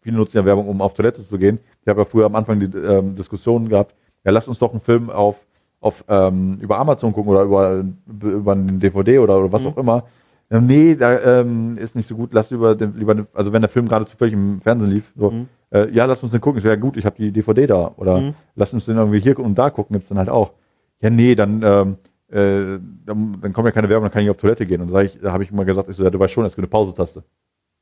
viele 0.00 0.16
nutzen 0.16 0.38
ja 0.38 0.44
Werbung, 0.46 0.66
um 0.66 0.80
auf 0.80 0.94
Toilette 0.94 1.22
zu 1.22 1.36
gehen. 1.38 1.58
Ich 1.82 1.88
habe 1.88 2.00
ja 2.00 2.04
früher 2.06 2.24
am 2.24 2.36
Anfang 2.36 2.58
die 2.58 2.74
ähm, 2.78 3.16
Diskussionen 3.16 3.68
gehabt, 3.68 3.94
ja, 4.26 4.32
lass 4.32 4.48
uns 4.48 4.58
doch 4.58 4.72
einen 4.72 4.80
Film 4.80 5.08
auf, 5.08 5.36
auf 5.80 6.04
ähm, 6.08 6.58
über 6.60 6.78
Amazon 6.78 7.12
gucken 7.12 7.30
oder 7.30 7.44
über, 7.44 7.84
über 8.20 8.52
einen 8.52 8.80
DVD 8.80 9.20
oder, 9.20 9.38
oder 9.38 9.52
was 9.52 9.62
Mhm. 9.62 9.68
auch 9.68 9.76
immer. 9.78 10.02
Ja, 10.50 10.60
nee, 10.60 10.94
da 10.96 11.40
ähm, 11.40 11.78
ist 11.78 11.94
nicht 11.96 12.08
so 12.08 12.16
gut, 12.16 12.32
lass 12.32 12.50
über 12.50 12.74
den, 12.74 12.96
lieber, 12.96 13.14
den- 13.14 13.26
also 13.34 13.52
wenn 13.52 13.62
der 13.62 13.68
Film 13.68 13.88
gerade 13.88 14.06
zufällig 14.06 14.34
im 14.34 14.60
Fernsehen 14.60 14.90
lief, 14.90 15.12
so, 15.16 15.30
Mhm. 15.30 15.48
äh, 15.70 15.90
ja, 15.90 16.04
lass 16.06 16.22
uns 16.22 16.32
den 16.32 16.40
gucken. 16.40 16.60
So, 16.60 16.68
ja 16.68 16.76
gut, 16.76 16.96
ich 16.96 17.06
habe 17.06 17.16
die 17.16 17.30
DVD 17.32 17.66
da. 17.68 17.92
Oder 17.96 18.18
Mhm. 18.20 18.34
lass 18.56 18.72
uns 18.72 18.84
den 18.86 18.96
irgendwie 18.96 19.20
hier 19.20 19.38
und 19.38 19.56
da 19.56 19.70
gucken, 19.70 19.94
gibt's 19.94 20.08
dann 20.08 20.18
halt 20.18 20.28
auch. 20.28 20.52
Ja, 21.00 21.10
nee, 21.10 21.34
dann, 21.36 21.62
ähm, 21.62 21.96
äh, 22.30 22.78
dann, 23.06 23.38
dann 23.40 23.52
kommt 23.52 23.66
ja 23.66 23.72
keine 23.72 23.88
Werbung, 23.88 24.04
dann 24.04 24.12
kann 24.12 24.24
ich 24.24 24.30
auf 24.30 24.36
Toilette 24.38 24.66
gehen. 24.66 24.80
Und 24.82 24.92
da, 24.92 25.04
da 25.04 25.32
habe 25.32 25.44
ich 25.44 25.50
immer 25.52 25.64
gesagt, 25.64 25.88
ich 25.88 25.96
so, 25.96 26.02
ja, 26.04 26.10
du 26.10 26.18
weißt 26.18 26.32
schon, 26.32 26.44
es 26.46 26.52
gibt 26.56 26.64
eine 26.64 26.70
Pausetaste. 26.70 27.22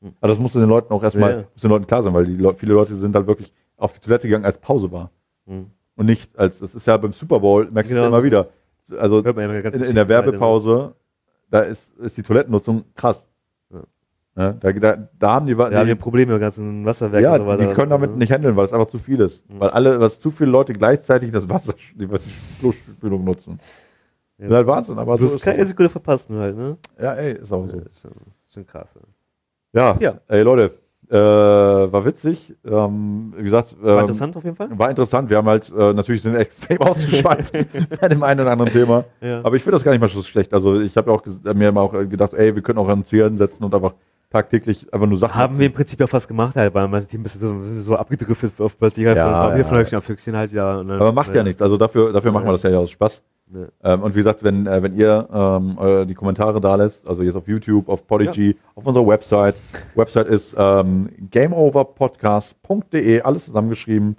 Mhm. 0.03 0.13
Aber 0.21 0.29
das 0.29 0.39
musste 0.39 0.59
den 0.61 0.69
Leuten 0.69 0.93
auch 0.93 1.03
erstmal, 1.03 1.31
Ja. 1.31 1.45
den 1.63 1.71
Leuten 1.71 1.87
klar 1.87 2.03
sein, 2.03 2.13
weil 2.13 2.27
die 2.27 2.37
viele 2.57 2.75
Leute 2.75 2.97
sind 2.97 3.15
halt 3.15 3.27
wirklich 3.27 3.53
auf 3.79 3.93
die 3.95 4.01
Toilette 4.01 4.27
gegangen, 4.29 4.45
als 4.47 4.59
Pause 4.59 4.91
war. 4.93 5.11
Mhm. 5.47 5.67
Und 5.97 6.07
nicht 6.07 6.37
als, 6.39 6.59
das 6.59 6.75
ist 6.75 6.87
ja 6.87 6.97
beim 6.97 7.13
Super 7.13 7.41
Bowl, 7.41 7.69
merkst 7.71 7.91
du 7.91 7.95
Genau. 7.95 8.07
es 8.07 8.11
ja 8.13 8.17
immer 8.19 8.25
wieder. 8.25 8.49
Also 8.99 9.23
ja 9.23 9.31
in, 9.31 9.83
in 9.83 9.95
der? 9.95 10.09
Werbepause, 10.09 10.95
da 11.51 11.61
ist, 11.61 11.89
ist 11.99 12.17
die 12.17 12.23
Toilettennutzung 12.23 12.85
krass. 12.95 13.25
Ja. 14.37 14.53
Da, 14.53 14.73
da, 14.73 15.09
da 15.17 15.33
haben 15.35 15.47
die, 15.47 15.53
Ja, 15.53 15.83
die, 15.83 15.87
wir 15.87 15.95
Probleme 15.95 16.33
mit 16.33 16.41
ganzen 16.41 16.85
Wasserwerken 16.85 17.23
ja, 17.23 17.39
so 17.39 17.57
die 17.65 17.73
können 17.73 17.91
damit 17.91 18.17
nicht 18.17 18.33
handeln, 18.33 18.57
weil 18.57 18.65
es 18.65 18.73
einfach 18.73 18.89
zu 18.89 18.99
viel 18.99 19.21
ist. 19.21 19.49
Mhm. 19.49 19.61
Weil 19.61 19.71
alle, 19.71 20.01
was 20.01 20.19
zu 20.19 20.33
viele 20.33 20.51
Leute 20.51 20.73
gleichzeitig 20.73 21.31
das 21.31 21.49
Wasser, 21.49 21.75
die 21.95 22.09
Klospülung 22.59 23.23
nutzen. 23.23 23.61
Ja. 24.39 24.47
Das 24.47 24.49
ist 24.49 24.55
halt 24.57 24.67
Wahnsinn, 24.67 24.99
aber 24.99 25.17
Du 25.17 25.29
so 25.29 25.35
hast 25.37 25.43
keine. 25.43 25.65
Sekunde 25.65 25.89
verpasst, 25.89 26.29
nur 26.29 26.41
halt, 26.41 26.57
ne? 26.57 26.77
Ja, 27.01 27.15
ey, 27.15 27.35
ist 27.35 27.53
auch 27.53 27.69
so. 27.69 27.77
Ja, 27.77 27.83
ist 27.85 28.01
schon, 28.03 28.11
schon 28.53 28.67
krass. 28.67 28.89
Ja, 29.73 29.97
Ja. 30.01 30.19
ey 30.27 30.43
Leute, 30.43 30.73
äh, 31.11 31.17
war 31.17 32.05
witzig. 32.05 32.55
Ähm, 32.65 33.35
wie 33.37 33.45
gesagt, 33.45 33.77
War 33.81 33.95
ähm, 33.95 34.01
interessant 34.01 34.37
auf 34.37 34.45
jeden 34.45 34.57
Fall. 34.57 34.69
war 34.79 34.91
interessant. 34.91 35.31
Wir 35.31 35.37
haben 35.37 35.49
halt 35.49 35.73
äh, 35.77 35.93
natürlich 35.93 36.23
sind 36.23 36.35
extrem 36.37 36.81
ausgeschweift 36.81 37.53
bei 38.01 38.09
dem 38.09 38.23
einen 38.23 38.41
oder 38.41 38.53
anderen 38.53 38.73
Thema. 38.73 39.05
Ja. 39.21 39.41
Aber 39.43 39.57
ich 39.57 39.63
finde 39.63 39.77
das 39.77 39.85
gar 39.85 39.93
nicht 39.93 40.01
mal 40.01 40.09
so 40.09 40.23
schlecht. 40.23 40.53
Also 40.55 40.81
ich 40.81 40.97
habe 40.97 41.11
ja 41.11 41.17
auch 41.17 41.55
mir 41.55 41.77
auch 41.77 41.95
äh, 41.95 42.07
gedacht, 42.07 42.35
ey, 42.35 42.55
wir 42.55 42.63
können 42.63 42.79
auch 42.79 42.89
an 42.89 43.05
Zielen 43.05 43.37
setzen 43.37 43.65
und 43.65 43.75
einfach 43.75 43.95
tagtäglich 44.31 44.93
einfach 44.93 45.07
nur 45.07 45.19
Sachen. 45.19 45.35
Haben 45.35 45.59
wir 45.59 45.67
im 45.67 45.73
Prinzip 45.73 46.01
auch 46.03 46.09
fast 46.09 46.27
gemacht, 46.27 46.57
halt, 46.57 46.75
weil 46.75 46.89
man 46.89 47.07
Team 47.07 47.21
ein 47.21 47.23
bisschen 47.23 47.41
so, 47.41 47.81
so 47.83 47.97
abgedriftet 47.97 48.53
auf 48.59 48.77
plötzlich 48.77 49.07
halt 49.07 49.17
Ja, 49.17 49.49
von, 49.49 49.59
ja. 49.59 49.65
von 49.65 49.79
Höchstchen 49.79 49.99
auf 49.99 50.09
Höchstchen 50.09 50.37
halt, 50.37 50.53
ja. 50.53 50.81
aber 50.81 51.13
macht 51.13 51.35
ja 51.35 51.43
nichts. 51.45 51.63
Also 51.63 51.77
dafür, 51.77 52.13
dafür 52.13 52.33
machen 52.33 52.47
wir 52.47 52.53
das 52.53 52.63
ja 52.63 52.77
aus 52.77 52.91
Spaß. 52.91 53.23
Ja. 53.53 53.67
Ähm, 53.95 54.03
und 54.03 54.15
wie 54.15 54.19
gesagt, 54.19 54.43
wenn, 54.43 54.67
äh, 54.67 54.83
wenn 54.83 54.97
ihr 54.97 55.29
ähm, 55.33 55.79
äh, 55.81 56.07
die 56.07 56.15
Kommentare 56.15 56.61
da 56.61 56.75
lässt, 56.77 57.07
also 57.07 57.23
jetzt 57.23 57.37
auf 57.37 57.47
YouTube, 57.47 57.89
auf 57.89 58.07
Podigy, 58.07 58.57
auf 58.75 58.87
unserer 58.87 59.07
Website. 59.07 59.55
Website 59.95 60.27
ist 60.29 60.55
ähm, 60.59 61.11
gameoverpodcast.de, 61.31 63.21
alles 63.23 63.45
zusammengeschrieben. 63.47 64.17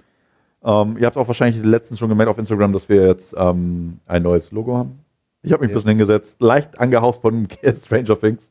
Ähm, 0.64 0.96
ihr 0.98 1.06
habt 1.06 1.16
auch 1.16 1.26
wahrscheinlich 1.28 1.64
letztens 1.64 1.98
schon 1.98 2.08
gemerkt 2.08 2.30
auf 2.30 2.38
Instagram, 2.38 2.72
dass 2.72 2.88
wir 2.88 3.06
jetzt 3.06 3.34
ähm, 3.36 3.98
ein 4.06 4.22
neues 4.22 4.50
Logo 4.52 4.76
haben. 4.76 5.00
Ich 5.42 5.52
habe 5.52 5.62
mich 5.62 5.70
ein 5.70 5.72
Ja. 5.72 5.76
bisschen 5.76 5.90
hingesetzt, 5.90 6.36
leicht 6.40 6.78
angehaucht 6.80 7.20
von 7.20 7.46
Stranger 7.84 8.18
Things, 8.18 8.48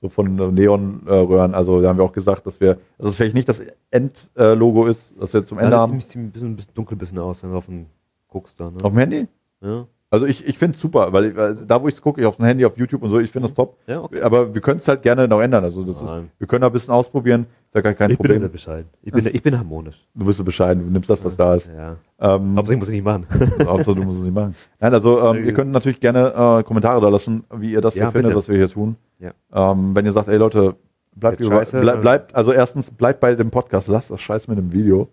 so 0.00 0.08
von 0.08 0.38
äh, 0.38 0.52
Neonröhren. 0.52 1.54
Also 1.54 1.80
da 1.80 1.88
haben 1.88 1.98
wir 1.98 2.04
auch 2.04 2.12
gesagt, 2.12 2.46
dass 2.46 2.60
wir, 2.60 2.78
dass 2.98 3.08
es 3.10 3.16
vielleicht 3.16 3.34
nicht 3.34 3.48
das 3.48 3.62
Endlogo 3.90 4.86
ist, 4.86 5.14
das 5.18 5.32
wir 5.32 5.44
zum 5.44 5.58
Ende 5.58 5.70
Sah 5.72 5.78
haben. 5.78 5.88
ziemlich, 5.90 6.08
ziemlich, 6.08 6.32
bisschen, 6.32 6.48
ein 6.50 6.56
bisschen 6.56 6.74
dunkel 6.74 6.96
bisschen 6.96 7.18
aus, 7.18 7.42
wenn 7.42 7.50
du 7.50 7.56
auf 7.56 7.66
den 7.66 7.86
guckst 8.28 8.60
da, 8.60 8.70
ne? 8.70 8.76
Auf 8.82 8.92
dem 8.92 8.98
Handy? 8.98 9.26
Ja. 9.60 9.86
Also 10.08 10.24
ich, 10.24 10.46
ich 10.46 10.56
finde 10.56 10.76
es 10.76 10.80
super, 10.80 11.12
weil 11.12 11.24
ich, 11.26 11.36
weil 11.36 11.56
da, 11.56 11.82
wo 11.82 11.88
ich 11.88 11.94
es 11.94 12.00
gucke, 12.00 12.20
ich 12.20 12.26
auf 12.26 12.36
dem 12.36 12.44
Handy, 12.44 12.64
auf 12.64 12.76
YouTube 12.78 13.02
und 13.02 13.10
so, 13.10 13.18
ich 13.18 13.30
finde 13.32 13.48
das 13.48 13.56
top. 13.56 13.76
Ja, 13.88 14.00
okay. 14.02 14.22
Aber 14.22 14.54
wir 14.54 14.60
können 14.62 14.78
es 14.78 14.86
halt 14.86 15.02
gerne 15.02 15.26
noch 15.26 15.40
ändern. 15.40 15.64
Also 15.64 15.82
das 15.82 16.00
ist, 16.00 16.16
wir 16.38 16.46
können 16.46 16.60
da 16.60 16.68
ein 16.68 16.72
bisschen 16.72 16.94
ausprobieren. 16.94 17.46
Ist 17.68 17.74
ja 17.74 17.80
gar 17.80 17.92
kein 17.94 18.10
ich 18.12 18.18
bin 18.18 18.26
sehr 18.28 18.34
Problem. 18.36 18.52
bescheiden. 18.52 18.86
Ich 19.02 19.12
bin, 19.12 19.26
ich 19.26 19.42
bin 19.42 19.58
harmonisch. 19.58 19.96
Du 20.14 20.24
bist 20.24 20.38
so 20.38 20.44
bescheiden, 20.44 20.84
du 20.84 20.90
nimmst 20.92 21.10
das, 21.10 21.24
was 21.24 21.36
da 21.36 21.56
ist. 21.56 21.68
Ja. 21.76 21.96
Ähm, 22.20 22.56
Hauptsächlich 22.56 22.78
muss 22.78 22.88
ich 22.88 22.94
nicht 22.94 23.04
machen. 23.04 23.26
Außer 23.66 23.94
du 23.96 24.02
musst 24.04 24.18
es 24.20 24.24
nicht 24.26 24.34
machen. 24.34 24.54
Nein, 24.78 24.94
also 24.94 25.20
ähm, 25.34 25.44
ihr 25.44 25.52
könnt 25.52 25.72
natürlich 25.72 25.98
gerne 26.00 26.58
äh, 26.60 26.62
Kommentare 26.62 27.00
da 27.00 27.08
lassen, 27.08 27.42
wie 27.54 27.72
ihr 27.72 27.80
das 27.80 27.96
Ja, 27.96 28.04
hier 28.04 28.12
findet, 28.12 28.28
bitte. 28.28 28.38
was 28.38 28.48
wir 28.48 28.56
hier 28.56 28.68
tun. 28.68 28.94
Ja. 29.18 29.32
Ähm, 29.52 29.94
wenn 29.96 30.06
ihr 30.06 30.12
sagt, 30.12 30.28
ey 30.28 30.36
Leute, 30.36 30.76
bleibt, 31.16 31.40
über, 31.40 31.56
scheiße, 31.56 31.80
bleib, 31.80 31.94
dann- 31.96 32.02
bleibt, 32.02 32.34
also 32.34 32.52
erstens, 32.52 32.90
bleibt 32.92 33.18
bei 33.18 33.34
dem 33.34 33.50
Podcast, 33.50 33.88
lasst 33.88 34.12
das 34.12 34.20
Scheiß 34.20 34.46
mit 34.46 34.56
dem 34.56 34.72
Video. 34.72 35.08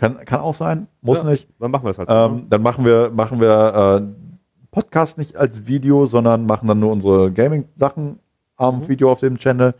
Kann, 0.00 0.24
kann 0.24 0.40
auch 0.40 0.54
sein, 0.54 0.86
muss 1.02 1.18
Ja, 1.18 1.24
nicht. 1.24 1.46
Dann 1.58 1.70
machen 1.70 1.84
wir 1.84 1.92
das 1.92 1.98
halt. 1.98 2.08
Ähm, 2.10 2.46
dann 2.48 2.62
machen 2.62 2.86
wir, 2.86 3.10
machen 3.10 3.38
wir 3.38 4.00
äh, 4.02 4.66
Podcast 4.70 5.18
nicht 5.18 5.36
als 5.36 5.66
Video, 5.66 6.06
sondern 6.06 6.46
machen 6.46 6.66
dann 6.66 6.80
nur 6.80 6.90
unsere 6.90 7.30
Gaming-Sachen 7.30 8.18
am 8.56 8.80
Mhm. 8.80 8.88
Video 8.88 9.12
auf 9.12 9.20
dem 9.20 9.36
Channel. 9.36 9.74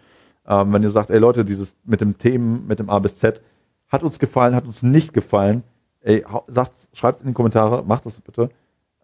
Ähm, 0.46 0.74
wenn 0.74 0.82
ihr 0.82 0.90
sagt, 0.90 1.08
ey 1.08 1.18
Leute, 1.18 1.42
dieses 1.46 1.74
mit 1.84 2.02
dem 2.02 2.18
Themen, 2.18 2.66
mit 2.66 2.78
dem 2.80 2.90
A 2.90 2.98
bis 2.98 3.16
Z, 3.16 3.40
hat 3.88 4.02
uns 4.02 4.18
gefallen, 4.18 4.54
hat 4.54 4.66
uns 4.66 4.82
nicht 4.82 5.14
gefallen, 5.14 5.62
ey, 6.02 6.22
sagt, 6.48 6.72
schreibt 6.92 7.22
in 7.22 7.28
die 7.28 7.32
Kommentare, 7.32 7.82
macht 7.82 8.04
das 8.04 8.20
bitte. 8.20 8.50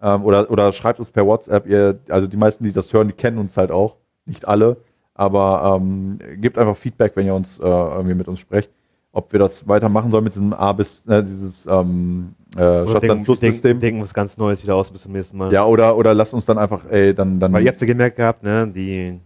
Ähm, 0.02 0.22
oder, 0.22 0.50
oder 0.50 0.70
schreibt 0.72 0.98
uns 0.98 1.10
per 1.10 1.26
WhatsApp. 1.26 1.66
Ihr, 1.66 1.98
also 2.10 2.26
die 2.28 2.36
meisten, 2.36 2.62
die 2.62 2.72
das 2.72 2.92
hören, 2.92 3.08
die 3.08 3.14
kennen 3.14 3.38
uns 3.38 3.56
halt 3.56 3.70
auch. 3.70 3.96
Nicht 4.26 4.46
alle. 4.46 4.76
Aber 5.14 5.78
ähm, 5.80 6.18
gebt 6.42 6.58
einfach 6.58 6.76
Feedback, 6.76 7.12
wenn 7.14 7.24
ihr 7.24 7.34
uns 7.34 7.58
äh, 7.58 7.62
irgendwie 7.62 8.14
mit 8.14 8.28
uns 8.28 8.38
sprecht, 8.38 8.70
ob 9.16 9.32
wir 9.32 9.38
das 9.38 9.66
weitermachen 9.66 10.10
sollen 10.10 10.24
mit 10.24 10.34
diesem 10.34 10.52
A 10.52 10.72
bis, 10.72 11.02
äh, 11.06 11.24
dieses 11.24 11.66
ähm, 11.66 12.34
äh, 12.54 12.60
Oder 12.60 13.00
denken, 13.00 13.80
denken 13.80 14.02
was 14.02 14.12
ganz 14.12 14.36
Neues 14.36 14.62
wieder 14.62 14.74
aus 14.74 14.90
bis 14.90 15.02
zum 15.02 15.12
nächsten 15.12 15.38
Mal. 15.38 15.50
Ja, 15.50 15.64
oder, 15.64 15.96
oder 15.96 16.12
lasst 16.12 16.34
uns 16.34 16.44
dann 16.44 16.58
einfach, 16.58 16.84
ey, 16.90 17.14
dann, 17.14 17.40
dann. 17.40 17.50
Weil 17.52 17.62
ihr 17.62 17.70
habt 17.70 17.80
ja 17.80 17.86
gemerkt 17.86 18.16
gehabt, 18.16 18.42
ne, 18.42 18.68
die, 18.68 19.18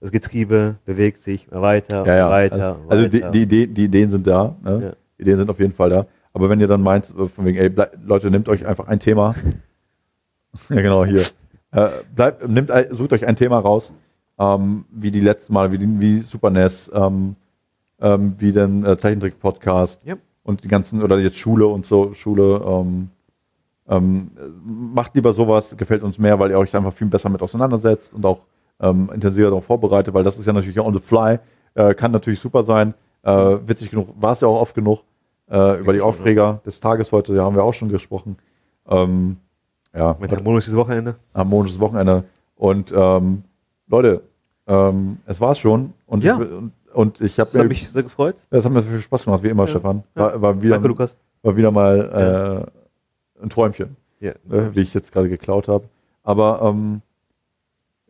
das 0.00 0.10
Getriebe 0.10 0.74
bewegt 0.84 1.22
sich 1.22 1.46
weiter, 1.52 2.04
ja, 2.06 2.16
ja. 2.16 2.30
weiter, 2.30 2.76
also 2.88 3.06
die, 3.06 3.22
weiter. 3.22 3.30
die, 3.30 3.42
Idee, 3.42 3.66
die 3.68 3.84
Ideen 3.84 4.10
sind 4.10 4.26
da, 4.26 4.56
ne? 4.64 4.82
Ja. 4.82 4.92
Die 5.16 5.22
Ideen 5.22 5.36
sind 5.36 5.50
auf 5.50 5.60
jeden 5.60 5.74
Fall 5.74 5.90
da. 5.90 6.06
Aber 6.32 6.48
wenn 6.50 6.58
ihr 6.60 6.66
dann 6.66 6.82
meint, 6.82 7.06
von 7.06 7.44
wegen, 7.44 7.56
ey, 7.56 7.70
Leute, 8.04 8.30
nehmt 8.32 8.48
euch 8.48 8.66
einfach 8.66 8.88
ein 8.88 8.98
Thema. 8.98 9.36
ja, 10.70 10.80
genau, 10.80 11.04
hier. 11.04 11.22
Äh, 11.70 11.88
bleibt, 12.16 12.42
ein- 12.42 12.88
sucht 12.90 13.12
euch 13.12 13.24
ein 13.26 13.36
Thema 13.36 13.60
raus, 13.60 13.92
ähm, 14.40 14.86
wie 14.90 15.12
die 15.12 15.20
letzten 15.20 15.52
Mal, 15.52 15.70
wie, 15.70 15.78
die, 15.78 16.00
wie 16.00 16.18
Super 16.18 16.50
NES, 16.50 16.90
ähm, 16.92 17.36
ähm, 18.00 18.34
wie 18.38 18.52
den 18.52 18.84
äh, 18.84 18.96
Zeichentrick-Podcast 18.98 20.04
Ja. 20.04 20.16
und 20.42 20.64
die 20.64 20.68
ganzen, 20.68 21.02
oder 21.02 21.18
jetzt 21.18 21.36
Schule 21.36 21.66
und 21.66 21.84
so, 21.86 22.14
Schule, 22.14 22.62
ähm, 22.66 23.10
ähm, 23.88 24.30
macht 24.94 25.14
lieber 25.14 25.32
sowas, 25.32 25.76
gefällt 25.76 26.02
uns 26.02 26.18
mehr, 26.18 26.38
weil 26.38 26.50
ihr 26.50 26.58
euch 26.58 26.74
einfach 26.76 26.92
viel 26.92 27.08
besser 27.08 27.28
mit 27.28 27.42
auseinandersetzt 27.42 28.14
und 28.14 28.24
auch 28.24 28.40
ähm, 28.80 29.10
intensiver 29.12 29.48
darauf 29.48 29.64
vorbereitet, 29.64 30.14
weil 30.14 30.24
das 30.24 30.38
ist 30.38 30.46
ja 30.46 30.52
natürlich 30.52 30.78
on 30.80 30.94
the 30.94 31.00
fly, 31.00 31.38
äh, 31.74 31.94
kann 31.94 32.12
natürlich 32.12 32.40
super 32.40 32.62
sein, 32.62 32.94
äh, 33.22 33.56
witzig 33.66 33.90
genug, 33.90 34.08
war 34.20 34.32
es 34.32 34.40
ja 34.40 34.48
auch 34.48 34.60
oft 34.60 34.74
genug, 34.74 35.00
äh, 35.50 35.80
über 35.80 35.92
die 35.92 35.98
schon, 35.98 36.08
Aufreger 36.08 36.60
des 36.64 36.80
Tages 36.80 37.10
heute, 37.12 37.34
da 37.34 37.42
haben 37.44 37.56
wir 37.56 37.64
auch 37.64 37.74
schon 37.74 37.88
gesprochen. 37.88 38.36
Ähm, 38.88 39.36
ja, 39.94 40.16
Mit 40.20 40.30
harmonisches 40.30 40.74
Wochenende. 40.76 41.16
harmonisches 41.34 41.80
Wochenende. 41.80 42.24
Und 42.56 42.92
ähm, 42.96 43.42
Leute, 43.88 44.22
ähm, 44.68 45.18
es 45.26 45.40
war's 45.40 45.58
schon. 45.58 45.92
Und 46.06 46.22
Ja. 46.22 46.34
ich, 46.40 46.48
und, 46.52 46.72
und 46.92 47.20
ich 47.20 47.38
habe 47.38 47.50
Das 47.50 47.58
hat 47.58 47.64
mir, 47.64 47.68
mich 47.68 47.88
sehr 47.90 48.02
gefreut. 48.02 48.36
das 48.50 48.64
hat 48.64 48.72
mir 48.72 48.82
viel 48.82 49.00
Spaß 49.00 49.24
gemacht, 49.24 49.42
wie 49.42 49.48
immer, 49.48 49.64
Ja. 49.64 49.70
Stefan. 49.70 50.04
War, 50.14 50.40
war, 50.40 50.62
wieder, 50.62 50.74
Danke, 50.76 50.88
Lukas. 50.88 51.16
war 51.42 51.56
wieder 51.56 51.70
mal 51.70 52.68
äh, 53.38 53.42
ein 53.42 53.50
Träumchen, 53.50 53.96
Ja. 54.20 54.32
ne, 54.44 54.70
wie 54.74 54.80
ich 54.80 54.94
jetzt 54.94 55.12
gerade 55.12 55.28
geklaut 55.28 55.68
habe. 55.68 55.84
Aber 56.22 56.60
ähm, 56.62 57.02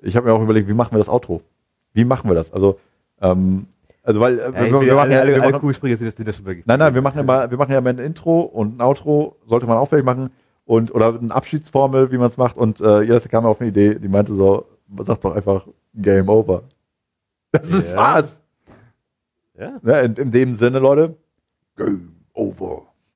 ich 0.03 0.17
habe 0.17 0.27
mir 0.29 0.35
auch 0.35 0.43
überlegt, 0.43 0.69
wie 0.69 0.75
machen 0.75 0.93
wir 0.93 0.99
das 0.99 1.09
Outro? 1.09 1.43
Wie 1.93 2.05
machen 2.05 2.29
wir 2.31 2.35
das? 2.35 2.53
Also, 2.53 2.79
ähm, 3.21 3.67
also 4.03 4.21
weil 4.21 4.39
äh, 4.39 4.43
Ja, 4.43 4.53
wir, 4.55 4.81
wir, 4.81 4.95
machen 4.95 5.11
ja, 5.13 5.21
alle, 5.21 5.29
wir 5.35 5.43
alle 5.43 5.53
machen, 5.53 5.75
das, 5.83 6.15
das 6.15 6.45
wirklich. 6.45 6.67
Nein, 6.67 6.79
nein, 6.79 6.95
wir 6.95 7.03
machen 7.03 7.19
ja 7.19 7.23
mal, 7.23 7.51
wir 7.51 7.59
machen 7.59 7.73
ja 7.73 7.81
mal 7.81 7.91
ein 7.91 7.99
Intro 7.99 8.41
und 8.43 8.79
ein 8.79 8.81
Outro, 8.81 9.37
sollte 9.47 9.67
man 9.67 9.77
auch 9.79 9.87
vielleicht 9.87 10.07
machen. 10.07 10.31
Und, 10.65 10.95
oder 10.95 11.19
eine 11.19 11.35
Abschiedsformel, 11.35 12.13
wie 12.13 12.19
man 12.19 12.29
es 12.29 12.37
macht. 12.37 12.57
Und 12.57 12.81
äh, 12.81 13.03
Jeder 13.03 13.21
kam 13.21 13.45
auf 13.45 13.61
eine 13.61 13.71
Idee, 13.71 13.97
die 13.97 14.09
meinte 14.09 14.33
so, 14.35 14.67
sag 15.05 15.21
doch 15.21 15.35
einfach 15.35 15.67
Game 15.95 16.29
Over. 16.29 16.63
Das 17.53 17.71
ist 17.73 17.93
Ja. 17.93 18.23
Ja. 19.55 19.79
Ne, 19.83 20.01
in, 20.03 20.15
in 20.17 20.31
dem 20.31 20.55
Sinne, 20.55 20.79
Leute, 20.79 21.17
Game 21.77 22.25
Over. 22.33 22.90